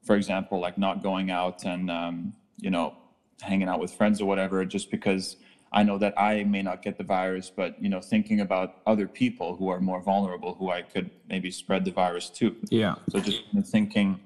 for 0.04 0.16
example, 0.16 0.60
like 0.60 0.80
not 0.80 1.04
going 1.04 1.30
out 1.30 1.66
and 1.66 1.92
um, 1.92 2.34
you 2.58 2.72
know 2.72 2.98
hanging 3.42 3.68
out 3.68 3.80
with 3.80 3.94
friends 3.94 4.22
or 4.22 4.26
whatever, 4.26 4.66
just 4.66 4.90
because 4.90 5.38
I 5.74 5.84
know 5.84 5.98
that 6.00 6.20
I 6.20 6.44
may 6.44 6.62
not 6.62 6.82
get 6.82 6.98
the 6.98 7.04
virus, 7.04 7.50
but 7.50 7.82
you 7.82 7.90
know 7.90 8.02
thinking 8.02 8.42
about 8.42 8.78
other 8.86 9.08
people 9.08 9.56
who 9.56 9.70
are 9.70 9.80
more 9.80 10.02
vulnerable, 10.02 10.56
who 10.56 10.70
I 10.70 10.82
could 10.82 11.10
maybe 11.30 11.52
spread 11.52 11.86
the 11.86 11.92
virus 11.92 12.30
to. 12.32 12.56
Yeah. 12.70 12.96
So 13.10 13.20
just 13.20 13.44
thinking 13.66 14.20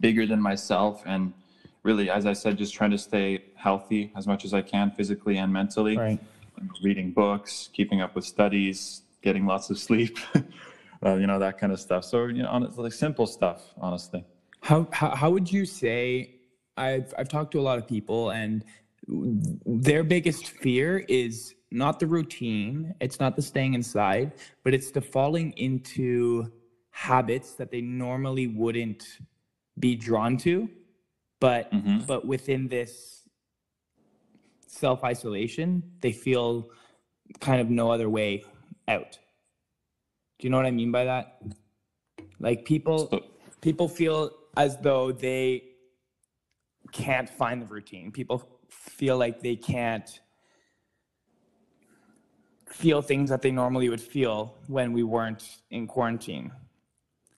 bigger 0.00 0.26
than 0.26 0.40
myself 0.40 1.02
and 1.06 1.32
really, 1.86 2.10
as 2.10 2.26
I 2.26 2.32
said, 2.34 2.58
just 2.58 2.74
trying 2.74 2.90
to 2.90 2.98
stay 2.98 3.44
healthy 3.54 4.12
as 4.16 4.26
much 4.26 4.44
as 4.44 4.52
I 4.52 4.60
can 4.60 4.90
physically 4.90 5.38
and 5.38 5.50
mentally. 5.52 5.96
Right. 5.96 6.20
Reading 6.82 7.12
books, 7.12 7.70
keeping 7.72 8.00
up 8.00 8.14
with 8.14 8.24
studies, 8.24 9.02
getting 9.22 9.46
lots 9.46 9.70
of 9.70 9.78
sleep, 9.78 10.18
uh, 11.04 11.14
you 11.14 11.26
know, 11.26 11.38
that 11.38 11.58
kind 11.58 11.72
of 11.72 11.78
stuff. 11.78 12.04
So, 12.04 12.26
you 12.26 12.42
know, 12.42 12.48
hon- 12.48 12.72
like 12.76 12.92
simple 12.92 13.26
stuff, 13.26 13.62
honestly. 13.78 14.24
How, 14.60 14.88
how 14.90 15.14
how 15.14 15.30
would 15.30 15.50
you 15.52 15.64
say? 15.64 16.32
I've 16.78 17.14
I've 17.16 17.28
talked 17.28 17.52
to 17.52 17.60
a 17.60 17.66
lot 17.70 17.78
of 17.78 17.86
people, 17.86 18.30
and 18.30 18.64
their 19.08 20.02
biggest 20.02 20.48
fear 20.48 21.04
is 21.08 21.54
not 21.70 22.00
the 22.00 22.06
routine. 22.06 22.94
It's 23.00 23.20
not 23.20 23.36
the 23.36 23.42
staying 23.42 23.74
inside, 23.74 24.32
but 24.64 24.74
it's 24.74 24.90
the 24.90 25.00
falling 25.00 25.52
into 25.52 26.50
habits 26.90 27.52
that 27.54 27.70
they 27.70 27.80
normally 27.80 28.46
wouldn't 28.46 29.18
be 29.78 29.94
drawn 29.94 30.36
to, 30.38 30.68
but 31.40 31.70
Mhm. 31.72 32.06
but 32.06 32.26
within 32.26 32.68
this 32.68 33.28
self 34.66 35.04
isolation, 35.04 35.82
they 36.00 36.12
feel 36.12 36.70
kind 37.40 37.60
of 37.60 37.70
no 37.70 37.90
other 37.90 38.08
way 38.08 38.44
out. 38.88 39.18
Do 40.38 40.46
you 40.46 40.50
know 40.50 40.56
what 40.56 40.66
I 40.66 40.70
mean 40.70 40.92
by 40.92 41.04
that? 41.04 41.42
Like 42.40 42.64
people 42.64 43.10
people 43.60 43.88
feel 43.88 44.30
as 44.56 44.78
though 44.78 45.12
they 45.12 45.64
can't 46.92 47.28
find 47.28 47.60
the 47.60 47.66
routine. 47.66 48.10
People 48.12 48.55
feel 48.68 49.18
like 49.18 49.40
they 49.40 49.56
can't 49.56 50.20
feel 52.68 53.00
things 53.00 53.30
that 53.30 53.42
they 53.42 53.50
normally 53.50 53.88
would 53.88 54.00
feel 54.00 54.54
when 54.66 54.92
we 54.92 55.02
weren't 55.02 55.58
in 55.70 55.86
quarantine. 55.86 56.50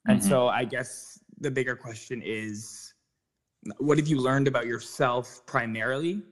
And 0.08 0.24
so 0.24 0.48
I 0.48 0.64
guess 0.64 1.20
the 1.38 1.50
bigger 1.50 1.76
question 1.76 2.22
is 2.24 2.94
what 3.78 3.98
have 3.98 4.08
you 4.08 4.18
learned 4.18 4.48
about 4.48 4.66
yourself 4.66 5.42
primarily 5.46 6.22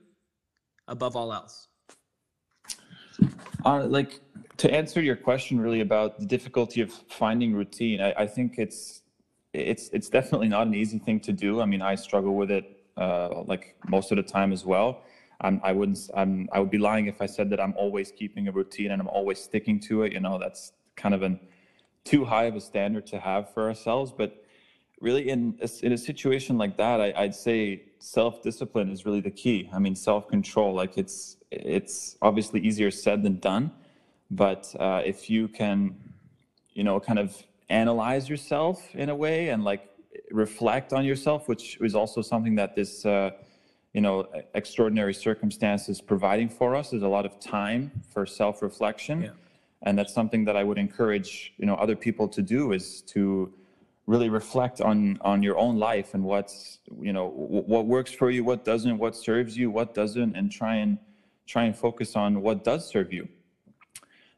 above 0.87 1.15
all 1.15 1.31
else? 1.31 1.67
Uh, 3.65 3.85
like 3.85 4.19
to 4.57 4.73
answer 4.73 5.01
your 5.01 5.15
question 5.15 5.59
really 5.59 5.81
about 5.81 6.19
the 6.19 6.25
difficulty 6.25 6.81
of 6.81 6.91
finding 7.09 7.53
routine, 7.53 8.01
I, 8.01 8.13
I 8.19 8.27
think 8.27 8.55
it's 8.57 9.01
it's 9.53 9.89
it's 9.89 10.09
definitely 10.09 10.47
not 10.47 10.67
an 10.67 10.73
easy 10.73 10.99
thing 10.99 11.19
to 11.21 11.31
do. 11.31 11.61
I 11.61 11.65
mean, 11.65 11.81
I 11.81 11.95
struggle 11.95 12.35
with 12.35 12.51
it 12.51 12.76
uh, 12.97 13.43
like 13.43 13.75
most 13.87 14.11
of 14.11 14.17
the 14.17 14.23
time 14.23 14.51
as 14.51 14.65
well. 14.65 15.03
I'm, 15.39 15.61
I 15.63 15.71
wouldn't 15.71 15.99
I'm 16.15 16.49
I 16.51 16.59
would 16.59 16.71
be 16.71 16.79
lying 16.79 17.05
if 17.07 17.21
I 17.21 17.27
said 17.27 17.49
that 17.51 17.59
I'm 17.59 17.75
always 17.77 18.11
keeping 18.11 18.47
a 18.47 18.51
routine 18.51 18.91
and 18.91 19.01
I'm 19.01 19.07
always 19.07 19.39
sticking 19.39 19.79
to 19.81 20.03
it. 20.03 20.13
You 20.13 20.19
know, 20.19 20.39
that's 20.39 20.73
kind 20.95 21.13
of 21.13 21.21
an 21.21 21.39
too 22.03 22.25
high 22.25 22.45
of 22.45 22.55
a 22.55 22.61
standard 22.61 23.05
to 23.07 23.19
have 23.19 23.53
for 23.53 23.67
ourselves. 23.67 24.11
But 24.11 24.43
really 24.99 25.29
in 25.29 25.57
a, 25.61 25.69
in 25.83 25.91
a 25.91 25.97
situation 25.97 26.57
like 26.57 26.77
that, 26.77 26.99
I, 26.99 27.13
I'd 27.15 27.35
say 27.35 27.83
self 27.99 28.41
discipline 28.41 28.89
is 28.89 29.05
really 29.05 29.21
the 29.21 29.31
key. 29.31 29.69
I 29.73 29.79
mean, 29.79 29.95
self 29.95 30.27
control. 30.27 30.73
Like 30.73 30.97
it's 30.97 31.37
it's 31.51 32.17
obviously 32.21 32.59
easier 32.61 32.91
said 32.91 33.23
than 33.23 33.39
done, 33.39 33.71
but 34.31 34.73
uh, 34.79 35.01
if 35.05 35.29
you 35.29 35.47
can, 35.47 35.95
you 36.73 36.83
know, 36.83 36.99
kind 36.99 37.19
of 37.19 37.35
analyze 37.69 38.29
yourself 38.29 38.95
in 38.95 39.09
a 39.09 39.15
way 39.15 39.49
and 39.49 39.63
like 39.63 39.89
reflect 40.31 40.93
on 40.93 41.05
yourself, 41.05 41.47
which 41.47 41.77
is 41.81 41.95
also 41.95 42.21
something 42.21 42.55
that 42.55 42.75
this. 42.75 43.05
Uh, 43.05 43.31
you 43.93 44.01
know, 44.01 44.27
extraordinary 44.53 45.13
circumstances 45.13 46.01
providing 46.01 46.49
for 46.49 46.75
us. 46.75 46.91
There's 46.91 47.01
a 47.01 47.07
lot 47.07 47.25
of 47.25 47.39
time 47.39 47.89
for 48.13 48.27
self-reflection, 48.27 49.21
Yeah. 49.23 49.29
and 49.81 49.97
that's 49.97 50.13
something 50.13 50.45
that 50.45 50.55
I 50.55 50.63
would 50.63 50.77
encourage 50.77 51.53
you 51.57 51.65
know 51.65 51.73
other 51.75 51.95
people 51.95 52.27
to 52.27 52.41
do 52.43 52.73
is 52.73 53.01
to 53.13 53.51
really 54.05 54.29
reflect 54.29 54.81
on 54.81 55.17
on 55.21 55.41
your 55.41 55.57
own 55.57 55.77
life 55.79 56.13
and 56.13 56.23
what's 56.23 56.79
you 57.01 57.11
know 57.11 57.27
what 57.73 57.87
works 57.87 58.11
for 58.11 58.29
you, 58.29 58.43
what 58.43 58.63
doesn't, 58.65 58.97
what 58.99 59.15
serves 59.15 59.57
you, 59.57 59.71
what 59.71 59.95
doesn't, 59.95 60.35
and 60.35 60.51
try 60.51 60.75
and 60.75 60.99
try 61.47 61.63
and 61.63 61.75
focus 61.75 62.15
on 62.15 62.41
what 62.41 62.63
does 62.63 62.87
serve 62.87 63.11
you. 63.11 63.27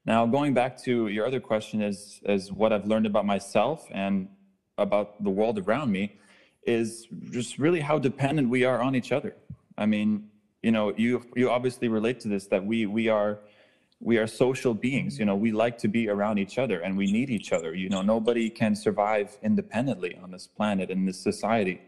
Now, 0.05 0.25
going 0.25 0.53
back 0.53 0.77
to 0.83 1.07
your 1.07 1.25
other 1.25 1.41
question 1.41 1.81
is 1.81 2.21
is 2.23 2.49
what 2.51 2.71
I've 2.71 2.87
learned 2.87 3.07
about 3.07 3.25
myself 3.25 3.87
and 3.91 4.29
about 4.79 5.23
the 5.23 5.29
world 5.29 5.59
around 5.59 5.91
me 5.91 6.17
is 6.63 7.07
just 7.31 7.57
really 7.57 7.79
how 7.79 7.97
dependent 7.99 8.49
we 8.49 8.63
are 8.63 8.81
on 8.81 8.95
each 8.95 9.11
other. 9.11 9.35
I 9.77 9.85
mean, 9.85 10.29
you 10.61 10.71
know, 10.71 10.93
you 10.97 11.25
you 11.35 11.49
obviously 11.49 11.87
relate 11.87 12.19
to 12.21 12.27
this 12.27 12.47
that 12.47 12.65
we 12.65 12.85
we 12.85 13.07
are 13.07 13.39
we 14.01 14.17
are 14.17 14.27
social 14.27 14.73
beings. 14.73 15.19
You 15.19 15.25
know, 15.25 15.35
we 15.35 15.51
like 15.51 15.77
to 15.79 15.87
be 15.87 16.09
around 16.09 16.37
each 16.37 16.57
other 16.57 16.79
and 16.81 16.97
we 16.97 17.11
need 17.11 17.29
each 17.29 17.51
other. 17.51 17.73
You 17.75 17.89
know, 17.89 18.01
nobody 18.01 18.49
can 18.49 18.75
survive 18.75 19.37
independently 19.43 20.17
on 20.23 20.31
this 20.31 20.47
planet 20.47 20.89
in 20.89 21.05
this 21.05 21.19
society. 21.19 21.81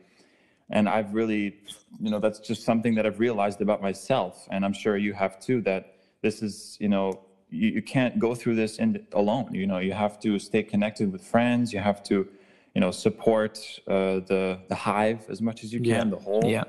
And 0.69 0.87
I've 0.87 1.13
really, 1.13 1.57
you 1.99 2.09
know, 2.11 2.19
that's 2.19 2.39
just 2.39 2.63
something 2.63 2.95
that 2.95 3.05
I've 3.05 3.19
realized 3.19 3.59
about 3.61 3.81
myself, 3.81 4.47
and 4.51 4.63
I'm 4.63 4.71
sure 4.71 4.95
you 4.95 5.13
have 5.13 5.37
too. 5.37 5.61
That 5.61 5.95
this 6.21 6.41
is, 6.41 6.77
you 6.79 6.87
know, 6.87 7.19
you, 7.49 7.69
you 7.71 7.81
can't 7.81 8.17
go 8.19 8.33
through 8.33 8.55
this 8.55 8.77
in, 8.77 9.05
alone. 9.11 9.53
You 9.53 9.67
know, 9.67 9.79
you 9.79 9.91
have 9.91 10.17
to 10.21 10.39
stay 10.39 10.63
connected 10.63 11.11
with 11.11 11.23
friends. 11.23 11.73
You 11.73 11.79
have 11.79 12.01
to, 12.03 12.27
you 12.75 12.81
know, 12.81 12.91
support 12.91 13.59
uh, 13.87 14.21
the 14.31 14.59
the 14.69 14.75
hive 14.75 15.29
as 15.29 15.41
much 15.41 15.63
as 15.63 15.73
you 15.73 15.79
can, 15.79 15.87
Yeah. 16.07 16.15
the 16.15 16.17
whole 16.17 16.45
Yeah. 16.45 16.63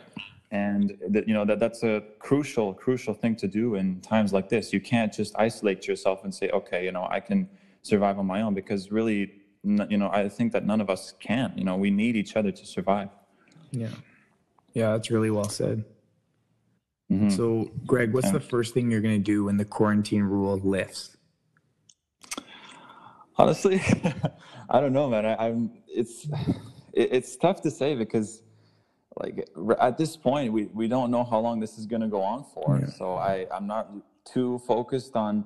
and 0.51 0.99
that 1.09 1.27
you 1.29 1.35
know 1.35 1.45
that 1.45 1.59
that's 1.61 1.83
a 1.83 2.03
crucial 2.19 2.75
crucial 2.75 3.15
thing 3.15 3.35
to 3.37 3.49
do 3.49 3.77
in 3.77 4.01
times 4.01 4.33
like 4.33 4.49
this 4.51 4.73
you 4.73 4.81
can't 4.81 5.13
just 5.21 5.33
isolate 5.39 5.87
yourself 5.89 6.25
and 6.25 6.35
say 6.35 6.47
okay 6.51 6.85
you 6.85 6.93
know 6.93 7.07
i 7.11 7.21
can 7.21 7.49
survive 7.83 8.19
on 8.19 8.27
my 8.27 8.43
own 8.43 8.53
because 8.53 8.93
really 8.93 9.21
you 9.93 9.97
know 10.03 10.11
i 10.13 10.29
think 10.29 10.53
that 10.53 10.67
none 10.67 10.81
of 10.85 10.91
us 10.91 11.15
can 11.21 11.49
you 11.57 11.65
know 11.65 11.77
we 11.77 11.91
need 11.91 12.15
each 12.23 12.37
other 12.37 12.53
to 12.61 12.65
survive 12.67 13.09
Yeah. 13.71 13.89
Yeah, 14.75 14.89
that's 14.93 15.11
really 15.11 15.31
well 15.31 15.49
said. 15.61 15.85
Mhm. 17.11 17.31
So, 17.39 17.71
Greg, 17.87 18.13
what's 18.15 18.31
the 18.31 18.41
first 18.55 18.73
thing 18.75 18.91
you're 18.91 19.03
going 19.09 19.19
to 19.23 19.31
do 19.35 19.45
when 19.45 19.57
the 19.59 19.65
quarantine 19.79 20.23
rule 20.23 20.57
lifts? 20.59 21.17
Honestly 23.37 23.81
i 24.71 24.81
don't 24.81 24.93
know 24.93 25.09
man. 25.09 25.27
I, 25.27 25.49
i'm 25.49 25.71
it's 25.89 26.27
it, 26.93 27.09
it's 27.13 27.37
tough 27.37 27.61
to 27.63 27.71
say 27.71 27.95
because 27.95 28.43
like 29.17 29.49
at 29.81 29.99
this 29.99 30.17
point 30.17 30.53
we, 30.53 30.65
we 30.67 30.89
don't 30.89 31.11
know 31.11 31.25
how 31.25 31.39
long 31.39 31.61
this 31.61 31.79
is 31.79 31.85
going 31.87 32.01
to 32.01 32.09
go 32.09 32.23
on 32.23 32.45
for. 32.55 32.87
So 32.97 33.15
i 33.17 33.47
i'm 33.55 33.67
not 33.67 33.91
too 34.25 34.61
focused 34.67 35.17
on 35.17 35.45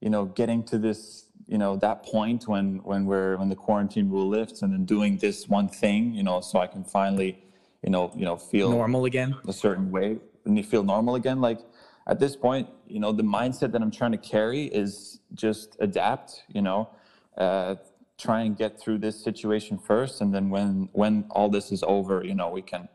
you 0.00 0.10
know 0.10 0.26
getting 0.26 0.62
to 0.64 0.78
this 0.78 1.26
you 1.46 1.58
know 1.58 1.76
that 1.76 2.02
point 2.02 2.48
when 2.48 2.78
when 2.84 3.06
we're 3.06 3.36
when 3.36 3.48
the 3.48 3.54
quarantine 3.54 4.10
rule 4.10 4.28
lifts 4.28 4.62
and 4.62 4.72
then 4.72 4.84
doing 4.84 5.16
this 5.18 5.48
one 5.48 5.68
thing 5.68 6.12
you 6.12 6.22
know 6.22 6.40
so 6.40 6.58
i 6.58 6.66
can 6.66 6.84
finally 6.84 7.38
you 7.82 7.90
know 7.90 8.10
you 8.16 8.24
know 8.24 8.36
feel 8.36 8.70
Normal 8.70 9.04
again? 9.04 9.34
a 9.46 9.52
certain 9.52 9.90
way 9.90 10.18
and 10.44 10.56
you 10.56 10.62
feel 10.62 10.84
normal 10.84 11.16
again. 11.16 11.40
Like 11.40 11.60
at 12.06 12.18
this 12.18 12.36
point 12.36 12.68
you 12.86 13.00
know 13.00 13.12
the 13.12 13.22
mindset 13.22 13.72
that 13.72 13.82
i'm 13.82 13.90
trying 13.90 14.12
to 14.12 14.18
carry 14.18 14.64
is 14.66 15.20
just 15.34 15.76
adapt 15.80 16.44
you 16.48 16.62
know 16.62 16.88
uh, 17.36 17.74
try 18.18 18.40
and 18.42 18.56
get 18.56 18.80
through 18.80 18.98
this 18.98 19.22
situation 19.22 19.78
first 19.78 20.20
and 20.22 20.34
then 20.34 20.48
when 20.48 20.88
when 20.92 21.24
all 21.30 21.48
this 21.50 21.70
is 21.70 21.82
over 21.86 22.24
you 22.24 22.34
know 22.34 22.48
we 22.50 22.62
can 22.62 22.88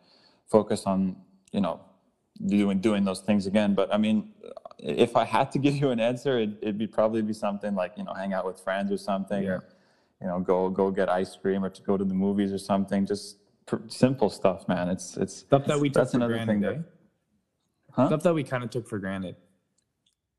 focus 0.49 0.83
on 0.85 1.15
you 1.51 1.61
know 1.61 1.79
doing 2.47 2.79
doing 2.79 3.03
those 3.05 3.19
things 3.21 3.45
again 3.45 3.75
but 3.75 3.93
i 3.93 3.97
mean 3.97 4.31
if 4.79 5.15
i 5.15 5.23
had 5.23 5.51
to 5.51 5.59
give 5.59 5.75
you 5.75 5.91
an 5.91 5.99
answer 5.99 6.39
it, 6.39 6.49
it'd 6.61 6.77
be 6.77 6.87
probably 6.87 7.21
be 7.21 7.33
something 7.33 7.75
like 7.75 7.93
you 7.97 8.03
know 8.03 8.13
hang 8.13 8.33
out 8.33 8.45
with 8.45 8.59
friends 8.59 8.91
or 8.91 8.97
something 8.97 9.43
Yeah. 9.43 9.59
you 10.21 10.27
know 10.27 10.39
go 10.39 10.69
go 10.69 10.89
get 10.89 11.07
ice 11.07 11.35
cream 11.35 11.63
or 11.63 11.69
to 11.69 11.81
go 11.83 11.97
to 11.97 12.03
the 12.03 12.15
movies 12.15 12.51
or 12.51 12.57
something 12.57 13.05
just 13.05 13.37
pr- 13.67 13.85
simple 13.87 14.29
stuff 14.31 14.67
man 14.67 14.89
it's 14.89 15.17
it's 15.17 15.35
Stuff 15.35 15.65
that 15.65 15.79
we 15.79 15.89
took 15.89 15.95
that's 16.01 16.11
for 16.11 16.17
another 16.17 16.33
granted. 16.33 16.53
thing 16.53 16.63
eh? 16.65 16.69
that 16.77 16.83
Huh? 17.93 18.07
Stuff 18.07 18.23
that 18.23 18.33
we 18.33 18.43
kind 18.43 18.63
of 18.63 18.69
took 18.69 18.87
for 18.87 18.99
granted. 18.99 19.35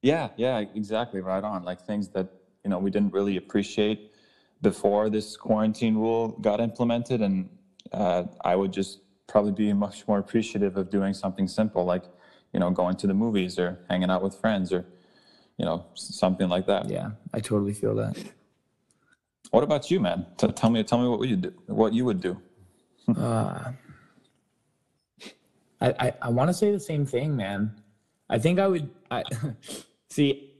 Yeah, 0.00 0.30
yeah, 0.38 0.60
exactly. 0.74 1.20
Right 1.20 1.44
on. 1.44 1.64
Like 1.64 1.82
things 1.82 2.08
that, 2.14 2.26
you 2.64 2.70
know, 2.70 2.78
we 2.78 2.90
didn't 2.90 3.12
really 3.12 3.36
appreciate 3.36 4.12
before 4.60 5.10
this 5.10 5.36
quarantine 5.36 5.96
rule 5.96 6.28
got 6.40 6.60
implemented. 6.60 7.20
And 7.20 7.48
uh, 7.92 8.24
I 8.44 8.56
would 8.56 8.72
just 8.72 9.00
probably 9.26 9.52
be 9.52 9.72
much 9.72 10.06
more 10.06 10.18
appreciative 10.18 10.76
of 10.76 10.90
doing 10.90 11.14
something 11.14 11.48
simple 11.48 11.84
like, 11.84 12.04
you 12.52 12.60
know, 12.60 12.70
going 12.70 12.96
to 12.96 13.06
the 13.06 13.14
movies 13.14 13.58
or 13.58 13.80
hanging 13.90 14.10
out 14.10 14.22
with 14.22 14.34
friends 14.38 14.72
or, 14.72 14.84
you 15.58 15.64
know, 15.64 15.86
something 15.94 16.48
like 16.48 16.66
that. 16.66 16.88
Yeah, 16.88 17.10
I 17.32 17.40
totally 17.40 17.72
feel 17.72 17.94
that. 17.96 18.16
What 19.50 19.64
about 19.64 19.90
you, 19.90 20.00
man? 20.00 20.26
T- 20.38 20.48
tell 20.48 20.70
me, 20.70 20.82
tell 20.84 20.98
me 20.98 21.08
what 21.08 21.28
you 21.28 21.36
do, 21.36 21.52
what 21.66 21.92
you 21.92 22.04
would 22.04 22.20
do. 22.20 22.40
Uh, 23.18 23.72
I 25.80 25.88
I, 25.98 26.12
I 26.22 26.28
want 26.30 26.48
to 26.48 26.54
say 26.54 26.70
the 26.70 26.78
same 26.78 27.04
thing, 27.04 27.34
man. 27.36 27.74
I 28.30 28.38
think 28.38 28.60
I 28.60 28.68
would. 28.68 28.88
I 29.10 29.24
see 30.08 30.51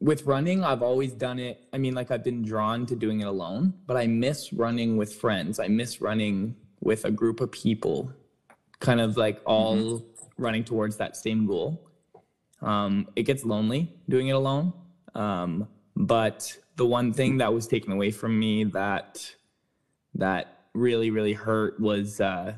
with 0.00 0.24
running. 0.24 0.64
I've 0.64 0.82
always 0.82 1.12
done 1.12 1.38
it. 1.38 1.64
I 1.72 1.78
mean, 1.78 1.94
like 1.94 2.10
I've 2.10 2.24
been 2.24 2.42
drawn 2.42 2.86
to 2.86 2.96
doing 2.96 3.20
it 3.20 3.26
alone, 3.26 3.74
but 3.86 3.96
I 3.96 4.06
miss 4.06 4.52
running 4.52 4.96
with 4.96 5.14
friends. 5.14 5.58
I 5.58 5.68
miss 5.68 6.00
running 6.00 6.56
with 6.80 7.04
a 7.04 7.10
group 7.10 7.40
of 7.40 7.50
people, 7.50 8.12
kind 8.80 9.00
of 9.00 9.16
like 9.16 9.40
all 9.44 10.04
running 10.36 10.64
towards 10.64 10.96
that 10.98 11.16
same 11.16 11.46
goal. 11.46 11.84
Um, 12.62 13.08
it 13.16 13.24
gets 13.24 13.44
lonely 13.44 13.92
doing 14.08 14.28
it 14.28 14.32
alone. 14.32 14.72
Um, 15.14 15.68
but 15.96 16.56
the 16.76 16.86
one 16.86 17.12
thing 17.12 17.38
that 17.38 17.52
was 17.52 17.66
taken 17.66 17.92
away 17.92 18.10
from 18.10 18.38
me 18.38 18.64
that 18.64 19.34
that 20.14 20.68
really 20.74 21.10
really 21.10 21.32
hurt 21.32 21.78
was 21.80 22.20
uh, 22.20 22.54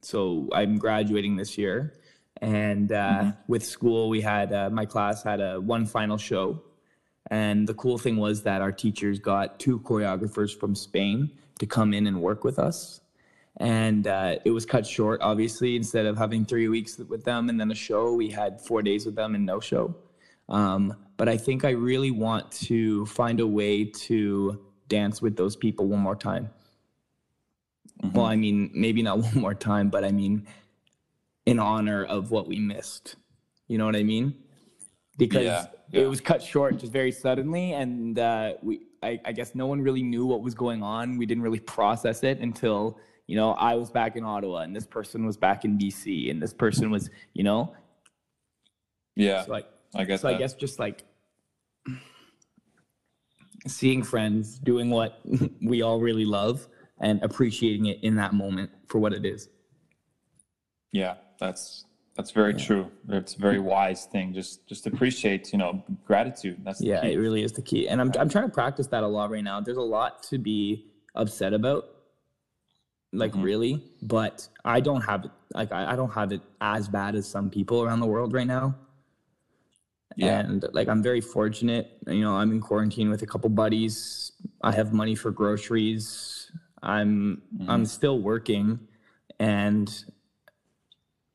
so 0.00 0.48
I'm 0.52 0.78
graduating 0.78 1.36
this 1.36 1.56
year, 1.56 1.94
and 2.40 2.90
uh, 2.90 3.32
with 3.46 3.64
school 3.64 4.08
we 4.08 4.20
had 4.20 4.52
uh, 4.52 4.68
my 4.70 4.84
class 4.84 5.22
had 5.22 5.40
a 5.40 5.60
one 5.60 5.86
final 5.86 6.18
show, 6.18 6.60
and 7.32 7.66
the 7.66 7.72
cool 7.72 7.96
thing 7.96 8.18
was 8.18 8.42
that 8.42 8.60
our 8.60 8.70
teachers 8.70 9.18
got 9.18 9.58
two 9.58 9.80
choreographers 9.80 10.54
from 10.54 10.74
Spain 10.74 11.30
to 11.60 11.64
come 11.64 11.94
in 11.94 12.06
and 12.06 12.20
work 12.20 12.44
with 12.44 12.58
us. 12.58 13.00
And 13.56 14.06
uh, 14.06 14.36
it 14.44 14.50
was 14.50 14.66
cut 14.66 14.86
short, 14.86 15.22
obviously. 15.22 15.74
Instead 15.74 16.04
of 16.04 16.18
having 16.18 16.44
three 16.44 16.68
weeks 16.68 16.98
with 16.98 17.24
them 17.24 17.48
and 17.48 17.58
then 17.58 17.70
a 17.70 17.74
show, 17.74 18.12
we 18.12 18.28
had 18.28 18.60
four 18.60 18.82
days 18.82 19.06
with 19.06 19.14
them 19.14 19.34
and 19.34 19.46
no 19.46 19.60
show. 19.60 19.96
Um, 20.50 20.94
but 21.16 21.26
I 21.26 21.38
think 21.38 21.64
I 21.64 21.70
really 21.70 22.10
want 22.10 22.52
to 22.66 23.06
find 23.06 23.40
a 23.40 23.46
way 23.46 23.86
to 23.86 24.60
dance 24.88 25.22
with 25.22 25.34
those 25.34 25.56
people 25.56 25.86
one 25.86 26.00
more 26.00 26.16
time. 26.16 26.50
Well, 28.12 28.26
I 28.26 28.36
mean, 28.36 28.70
maybe 28.74 29.00
not 29.00 29.18
one 29.28 29.38
more 29.38 29.54
time, 29.54 29.88
but 29.88 30.04
I 30.04 30.12
mean, 30.12 30.46
in 31.46 31.58
honor 31.58 32.04
of 32.04 32.30
what 32.30 32.46
we 32.46 32.58
missed. 32.58 33.16
You 33.68 33.78
know 33.78 33.86
what 33.86 33.96
I 33.96 34.02
mean? 34.02 34.34
Because 35.18 35.44
Yeah, 35.44 35.66
it 35.92 36.06
was 36.06 36.20
cut 36.20 36.42
short 36.42 36.78
just 36.78 36.92
very 36.92 37.12
suddenly, 37.12 37.72
and 37.72 38.18
uh, 38.18 38.54
we, 38.62 38.82
I, 39.02 39.20
I 39.24 39.32
guess, 39.32 39.54
no 39.54 39.66
one 39.66 39.80
really 39.80 40.02
knew 40.02 40.24
what 40.26 40.42
was 40.42 40.54
going 40.54 40.82
on. 40.82 41.18
We 41.18 41.26
didn't 41.26 41.42
really 41.42 41.60
process 41.60 42.22
it 42.22 42.38
until 42.40 42.98
you 43.26 43.36
know 43.36 43.52
I 43.52 43.74
was 43.74 43.90
back 43.90 44.16
in 44.16 44.24
Ottawa, 44.24 44.58
and 44.60 44.74
this 44.74 44.86
person 44.86 45.26
was 45.26 45.36
back 45.36 45.64
in 45.64 45.78
BC, 45.78 46.30
and 46.30 46.42
this 46.42 46.54
person 46.54 46.90
was, 46.90 47.10
you 47.34 47.44
know, 47.44 47.74
Yeah, 49.16 49.44
so 49.44 49.52
like 49.52 49.66
I 49.94 50.04
guess. 50.04 50.22
so 50.22 50.28
I 50.28 50.38
guess 50.38 50.54
just 50.54 50.78
like 50.78 51.04
seeing 53.66 54.02
friends 54.02 54.58
doing 54.58 54.90
what 54.90 55.20
we 55.62 55.82
all 55.82 56.00
really 56.00 56.24
love 56.24 56.66
and 57.00 57.22
appreciating 57.22 57.86
it 57.86 57.98
in 58.02 58.14
that 58.16 58.32
moment 58.32 58.70
for 58.86 58.98
what 58.98 59.12
it 59.12 59.24
is. 59.24 59.48
Yeah, 60.92 61.14
that's 61.38 61.84
that's 62.14 62.30
very 62.30 62.54
true. 62.54 62.90
It's 63.08 63.34
a 63.34 63.38
very 63.38 63.58
wise 63.58 64.04
thing. 64.04 64.34
Just 64.34 64.66
just 64.66 64.86
appreciate, 64.86 65.52
you 65.52 65.58
know, 65.58 65.82
gratitude. 66.04 66.58
That's 66.64 66.78
the 66.78 66.86
Yeah, 66.86 67.00
key. 67.00 67.12
it 67.12 67.16
really 67.16 67.42
is 67.42 67.52
the 67.52 67.62
key. 67.62 67.88
And 67.88 68.00
I'm 68.00 68.12
I'm 68.18 68.28
trying 68.28 68.44
to 68.44 68.52
practice 68.52 68.86
that 68.88 69.02
a 69.02 69.08
lot 69.08 69.30
right 69.30 69.42
now. 69.44 69.60
There's 69.60 69.78
a 69.78 69.80
lot 69.80 70.22
to 70.24 70.38
be 70.38 70.86
upset 71.14 71.54
about. 71.54 71.88
Like 73.14 73.32
mm-hmm. 73.32 73.42
really, 73.42 73.84
but 74.00 74.48
I 74.64 74.80
don't 74.80 75.02
have 75.02 75.26
it 75.26 75.30
like 75.54 75.70
I, 75.72 75.92
I 75.92 75.96
don't 75.96 76.12
have 76.12 76.32
it 76.32 76.40
as 76.60 76.88
bad 76.88 77.14
as 77.14 77.26
some 77.26 77.50
people 77.50 77.82
around 77.82 78.00
the 78.00 78.06
world 78.06 78.32
right 78.32 78.46
now. 78.46 78.74
Yeah. 80.16 80.40
And 80.40 80.64
like 80.72 80.88
I'm 80.88 81.02
very 81.02 81.20
fortunate. 81.20 81.98
You 82.06 82.20
know, 82.20 82.36
I'm 82.36 82.50
in 82.52 82.60
quarantine 82.60 83.10
with 83.10 83.22
a 83.22 83.26
couple 83.26 83.50
buddies. 83.50 84.32
I 84.62 84.72
have 84.72 84.92
money 84.92 85.14
for 85.14 85.30
groceries. 85.30 86.50
I'm 86.82 87.42
I'm 87.60 87.66
mm-hmm. 87.66 87.84
still 87.84 88.18
working 88.18 88.80
and 89.38 90.04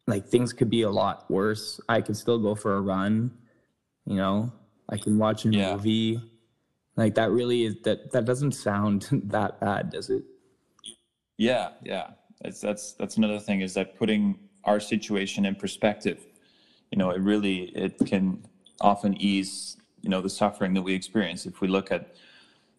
like 0.07 0.27
things 0.27 0.53
could 0.53 0.69
be 0.69 0.83
a 0.83 0.89
lot 0.89 1.29
worse. 1.29 1.79
I 1.89 2.01
can 2.01 2.15
still 2.15 2.39
go 2.39 2.55
for 2.55 2.77
a 2.77 2.81
run, 2.81 3.31
you 4.05 4.15
know. 4.15 4.51
I 4.89 4.97
can 4.97 5.17
watch 5.17 5.45
a 5.45 5.49
Yeah. 5.49 5.73
movie. 5.73 6.21
Like 6.95 7.13
that 7.15 7.29
really 7.31 7.65
is 7.65 7.75
that 7.83 8.11
that 8.13 8.25
doesn't 8.25 8.53
sound 8.53 9.07
that 9.25 9.59
bad, 9.59 9.91
does 9.91 10.09
it? 10.09 10.23
Yeah, 11.37 11.69
yeah. 11.83 12.11
That's 12.41 12.61
that's 12.61 12.93
that's 12.93 13.17
another 13.17 13.39
thing 13.39 13.61
is 13.61 13.73
that 13.73 13.97
putting 13.97 14.39
our 14.63 14.79
situation 14.79 15.45
in 15.45 15.55
perspective. 15.55 16.25
You 16.91 16.97
know, 16.97 17.11
it 17.11 17.19
really 17.19 17.63
it 17.75 17.97
can 18.05 18.43
often 18.79 19.19
ease 19.21 19.77
you 20.01 20.09
know 20.09 20.21
the 20.21 20.29
suffering 20.29 20.73
that 20.75 20.81
we 20.83 20.93
experience 20.93 21.45
if 21.45 21.59
we 21.59 21.67
look 21.67 21.91
at 21.91 22.15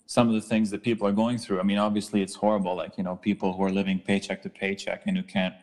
some 0.07 0.29
of 0.29 0.35
the 0.35 0.41
things 0.41 0.71
that 0.71 0.83
people 0.83 1.07
are 1.07 1.13
going 1.13 1.37
through. 1.37 1.61
I 1.61 1.63
mean, 1.65 1.77
obviously 1.79 2.23
it's 2.23 2.35
horrible. 2.35 2.75
Like 2.75 2.97
you 2.97 3.05
know, 3.05 3.17
people 3.17 3.53
who 3.53 3.63
are 3.65 3.71
living 3.71 3.99
paycheck 3.99 4.43
to 4.43 4.49
paycheck 4.49 5.03
and 5.07 5.17
who 5.17 5.23
can't 5.23 5.55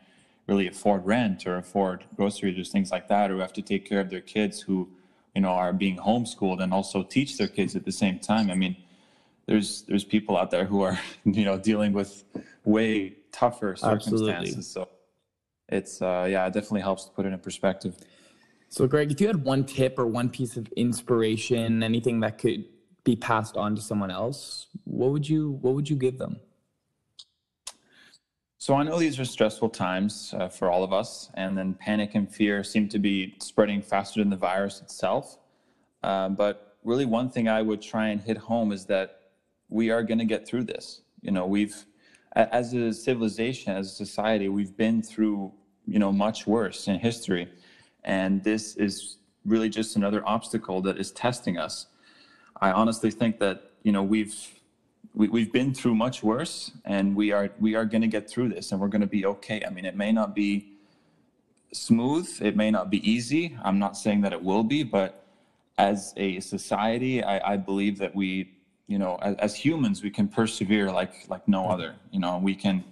really 0.48 0.68
afford 0.68 1.06
rent 1.06 1.48
or 1.48 1.58
afford 1.58 2.06
groceries 2.16 2.58
or 2.60 2.64
things 2.64 2.92
like 2.92 3.08
that, 3.08 3.32
or 3.32 3.40
have 3.40 3.54
to 3.54 3.62
take 3.62 3.88
care 3.88 4.00
of 4.00 4.10
their 4.10 4.22
kids 4.22 4.62
who 4.62 4.90
you 5.34 5.42
know 5.42 5.50
are 5.50 5.74
being 5.74 5.98
homeschooled 5.98 6.62
and 6.62 6.74
also 6.74 7.04
teach 7.04 7.38
their 7.38 7.48
kids 7.48 7.76
at 7.76 7.86
the 7.86 7.92
same 7.92 8.20
time. 8.20 8.50
I 8.50 8.56
mean, 8.56 8.76
there's 9.48 9.84
there's 9.84 10.04
people 10.04 10.38
out 10.38 10.52
there 10.52 10.66
who 10.66 10.82
are 10.82 11.00
you 11.26 11.46
know 11.46 11.58
dealing 11.58 11.94
with 11.94 12.24
way 12.64 13.16
tougher 13.32 13.76
circumstances. 13.76 14.14
Absolutely. 14.14 14.32
circumstances. 14.32 14.72
So 14.72 14.90
it's 15.70 16.02
uh, 16.02 16.28
yeah, 16.30 16.48
it 16.48 16.54
definitely 16.54 16.82
helps 16.82 17.06
to 17.06 17.12
put 17.12 17.26
it 17.26 17.34
in 17.34 17.40
perspective. 17.40 17.98
So 18.70 18.88
Greg, 18.88 19.12
if 19.12 19.22
you 19.22 19.28
had 19.28 19.44
one 19.44 19.64
tip 19.64 19.98
or 19.98 20.06
one 20.06 20.30
piece 20.30 20.58
of 20.58 20.68
inspiration, 20.76 21.82
anything 21.82 22.20
that 22.22 22.38
could 22.38 22.66
be 23.04 23.16
passed 23.16 23.56
on 23.56 23.76
to 23.76 23.82
someone 23.82 24.12
else, 24.12 24.68
what 24.84 25.12
would 25.12 25.28
you 25.30 25.52
what 25.62 25.76
would 25.76 25.90
you 25.90 25.96
give 25.96 26.18
them? 26.18 26.40
So 28.66 28.74
I 28.74 28.82
know 28.82 28.98
these 28.98 29.20
are 29.20 29.26
stressful 29.26 29.70
times 29.70 30.34
uh, 30.36 30.48
for 30.48 30.72
all 30.72 30.84
of 30.84 30.92
us, 30.92 31.30
and 31.36 31.56
then 31.56 31.76
panic 31.76 32.16
and 32.16 32.28
fear 32.28 32.64
seem 32.64 32.90
to 32.90 32.98
be 32.98 33.36
spreading 33.38 33.80
faster 33.80 34.22
than 34.22 34.32
the 34.32 34.38
virus 34.38 34.82
itself. 34.82 35.38
Uh, 36.02 36.30
but 36.30 36.76
really, 36.84 37.06
one 37.06 37.30
thing 37.30 37.48
I 37.48 37.62
would 37.62 37.80
try 37.80 38.08
and 38.08 38.20
hit 38.20 38.38
home 38.38 38.72
is 38.72 38.86
that 38.86 39.20
we 39.70 39.92
are 39.92 40.02
going 40.02 40.18
to 40.18 40.26
get 40.26 40.48
through 40.48 40.64
this. 40.64 41.02
You 41.22 41.30
know, 41.30 41.46
we've, 41.46 41.86
as 42.36 42.74
a 42.74 42.92
civilization, 42.92 43.72
as 43.72 43.92
a 43.92 43.96
society, 43.96 44.50
we've 44.50 44.76
been 44.76 45.04
through, 45.04 45.54
you 45.86 46.00
know, 46.00 46.12
much 46.12 46.48
worse 46.48 46.88
in 46.88 46.98
history, 46.98 47.48
and 48.04 48.44
this 48.44 48.78
is 48.78 49.18
really 49.46 49.70
just 49.70 49.96
another 49.96 50.28
obstacle 50.28 50.82
that 50.82 50.98
is 50.98 51.12
testing 51.12 51.60
us. 51.60 51.86
I 52.60 52.72
honestly 52.72 53.12
think 53.12 53.38
that 53.42 53.74
you 53.84 53.92
know 53.92 54.02
we've 54.02 54.55
we, 55.16 55.30
we've 55.30 55.52
been 55.52 55.74
through 55.74 55.96
much 55.96 56.22
worse 56.22 56.72
and 56.84 57.16
we 57.16 57.32
are 57.32 57.50
we 57.60 57.76
are 57.76 57.86
going 57.86 58.02
to 58.02 58.08
get 58.08 58.30
through 58.30 58.50
this 58.50 58.72
and 58.72 58.80
we're 58.80 58.90
going 58.90 59.02
to 59.02 59.08
be 59.08 59.26
okay. 59.26 59.64
I 59.66 59.70
mean 59.70 59.86
it 59.86 59.96
may 59.96 60.12
not 60.12 60.36
be 60.36 60.76
smooth 61.72 62.30
it 62.42 62.56
may 62.56 62.72
not 62.72 62.90
be 62.90 63.10
easy 63.10 63.58
i'm 63.62 63.78
not 63.78 63.98
saying 63.98 64.22
that 64.22 64.32
it 64.32 64.42
will 64.42 64.64
be 64.64 64.82
but 64.82 65.26
as 65.78 66.14
a 66.16 66.40
society 66.40 67.22
i, 67.22 67.54
I 67.54 67.58
believe 67.58 67.98
that 67.98 68.16
we 68.16 68.56
you 68.88 68.98
know 68.98 69.18
as, 69.22 69.36
as 69.38 69.56
humans 69.56 70.04
we 70.04 70.10
can 70.10 70.28
persevere 70.28 70.92
like 70.92 71.28
like 71.30 71.48
no 71.48 71.66
other. 71.68 71.96
You 72.12 72.20
know 72.20 72.38
we 72.38 72.56
can 72.56 72.84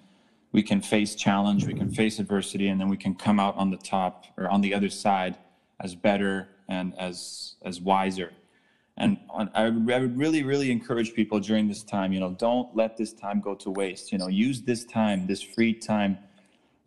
we 0.51 0.63
can 0.63 0.81
face 0.81 1.15
challenge 1.15 1.65
we 1.65 1.73
can 1.73 1.91
face 1.91 2.19
adversity 2.19 2.67
and 2.67 2.79
then 2.79 2.89
we 2.89 2.97
can 2.97 3.15
come 3.15 3.39
out 3.39 3.55
on 3.57 3.69
the 3.69 3.77
top 3.77 4.25
or 4.37 4.49
on 4.49 4.61
the 4.61 4.73
other 4.73 4.89
side 4.89 5.37
as 5.79 5.95
better 5.95 6.49
and 6.67 6.93
as 6.97 7.55
as 7.63 7.79
wiser 7.79 8.31
on, 9.33 9.49
I, 9.53 9.69
would- 9.69 9.91
I 9.91 9.99
would 9.99 10.17
really, 10.17 10.43
really 10.43 10.71
encourage 10.71 11.13
people 11.13 11.39
during 11.39 11.67
this 11.67 11.83
time, 11.83 12.13
you 12.13 12.19
know, 12.19 12.31
don't 12.31 12.73
let 12.75 12.95
this 12.95 13.11
time 13.13 13.41
go 13.41 13.55
to 13.55 13.69
waste. 13.71 14.11
You 14.11 14.19
know, 14.19 14.27
use 14.27 14.61
this 14.61 14.85
time, 14.85 15.27
this 15.27 15.41
free 15.41 15.73
time 15.73 16.17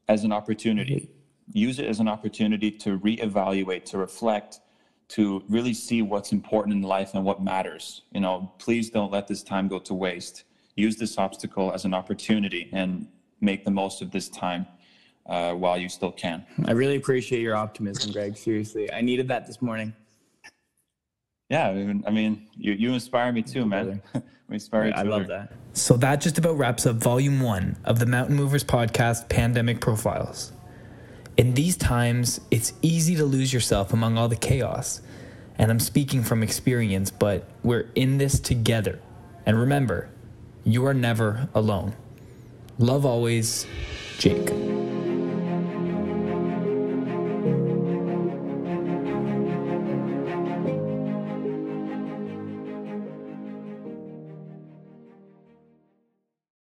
as 0.08 0.24
an 0.24 0.32
opportunity. 0.32 1.10
Use 1.52 1.78
it 1.78 1.86
as 1.86 2.00
an 2.00 2.08
opportunity 2.08 2.70
to 2.70 2.98
reevaluate, 3.00 3.84
to 3.86 3.98
reflect, 3.98 4.60
to 5.08 5.42
really 5.48 5.74
see 5.74 6.02
what's 6.02 6.32
important 6.32 6.74
in 6.76 6.82
life 6.82 7.14
and 7.14 7.24
what 7.24 7.42
matters. 7.42 8.02
You 8.12 8.20
know, 8.20 8.52
please 8.58 8.90
don't 8.90 9.12
let 9.12 9.26
this 9.28 9.42
time 9.42 9.68
go 9.68 9.78
to 9.80 9.94
waste. 9.94 10.44
Use 10.76 10.96
this 10.96 11.18
obstacle 11.18 11.72
as 11.72 11.84
an 11.84 11.94
opportunity 11.94 12.68
and 12.72 13.08
make 13.40 13.64
the 13.64 13.70
most 13.70 14.02
of 14.02 14.10
this 14.10 14.28
time 14.28 14.66
uh, 15.26 15.52
while 15.52 15.78
you 15.78 15.88
still 15.88 16.12
can. 16.12 16.44
I 16.66 16.72
really 16.72 16.96
appreciate 16.96 17.40
your 17.42 17.56
optimism, 17.56 18.12
Greg. 18.12 18.36
Seriously, 18.36 18.92
I 18.92 19.00
needed 19.00 19.28
that 19.28 19.46
this 19.46 19.60
morning. 19.62 19.94
Yeah, 21.48 21.68
I 21.68 21.74
mean, 21.74 22.04
I 22.06 22.10
mean 22.10 22.48
you, 22.56 22.72
you 22.72 22.92
inspire 22.92 23.32
me 23.32 23.42
too, 23.42 23.64
man. 23.66 24.02
we 24.48 24.54
inspire 24.54 24.88
each 24.88 24.94
I 24.94 25.00
other. 25.00 25.10
love 25.10 25.26
that. 25.28 25.52
So 25.72 25.96
that 25.98 26.20
just 26.20 26.38
about 26.38 26.56
wraps 26.56 26.86
up 26.86 26.96
volume 26.96 27.40
one 27.40 27.76
of 27.84 27.98
the 27.98 28.06
Mountain 28.06 28.36
Movers 28.36 28.64
podcast 28.64 29.28
Pandemic 29.28 29.80
Profiles. 29.80 30.52
In 31.36 31.54
these 31.54 31.76
times, 31.76 32.40
it's 32.50 32.72
easy 32.82 33.14
to 33.16 33.24
lose 33.24 33.52
yourself 33.52 33.92
among 33.92 34.16
all 34.16 34.28
the 34.28 34.36
chaos. 34.36 35.02
And 35.58 35.70
I'm 35.70 35.80
speaking 35.80 36.22
from 36.22 36.42
experience, 36.42 37.10
but 37.10 37.48
we're 37.62 37.90
in 37.94 38.18
this 38.18 38.40
together. 38.40 39.00
And 39.44 39.58
remember, 39.58 40.08
you 40.64 40.86
are 40.86 40.94
never 40.94 41.48
alone. 41.54 41.94
Love 42.78 43.06
always, 43.06 43.66
Jake. 44.18 44.50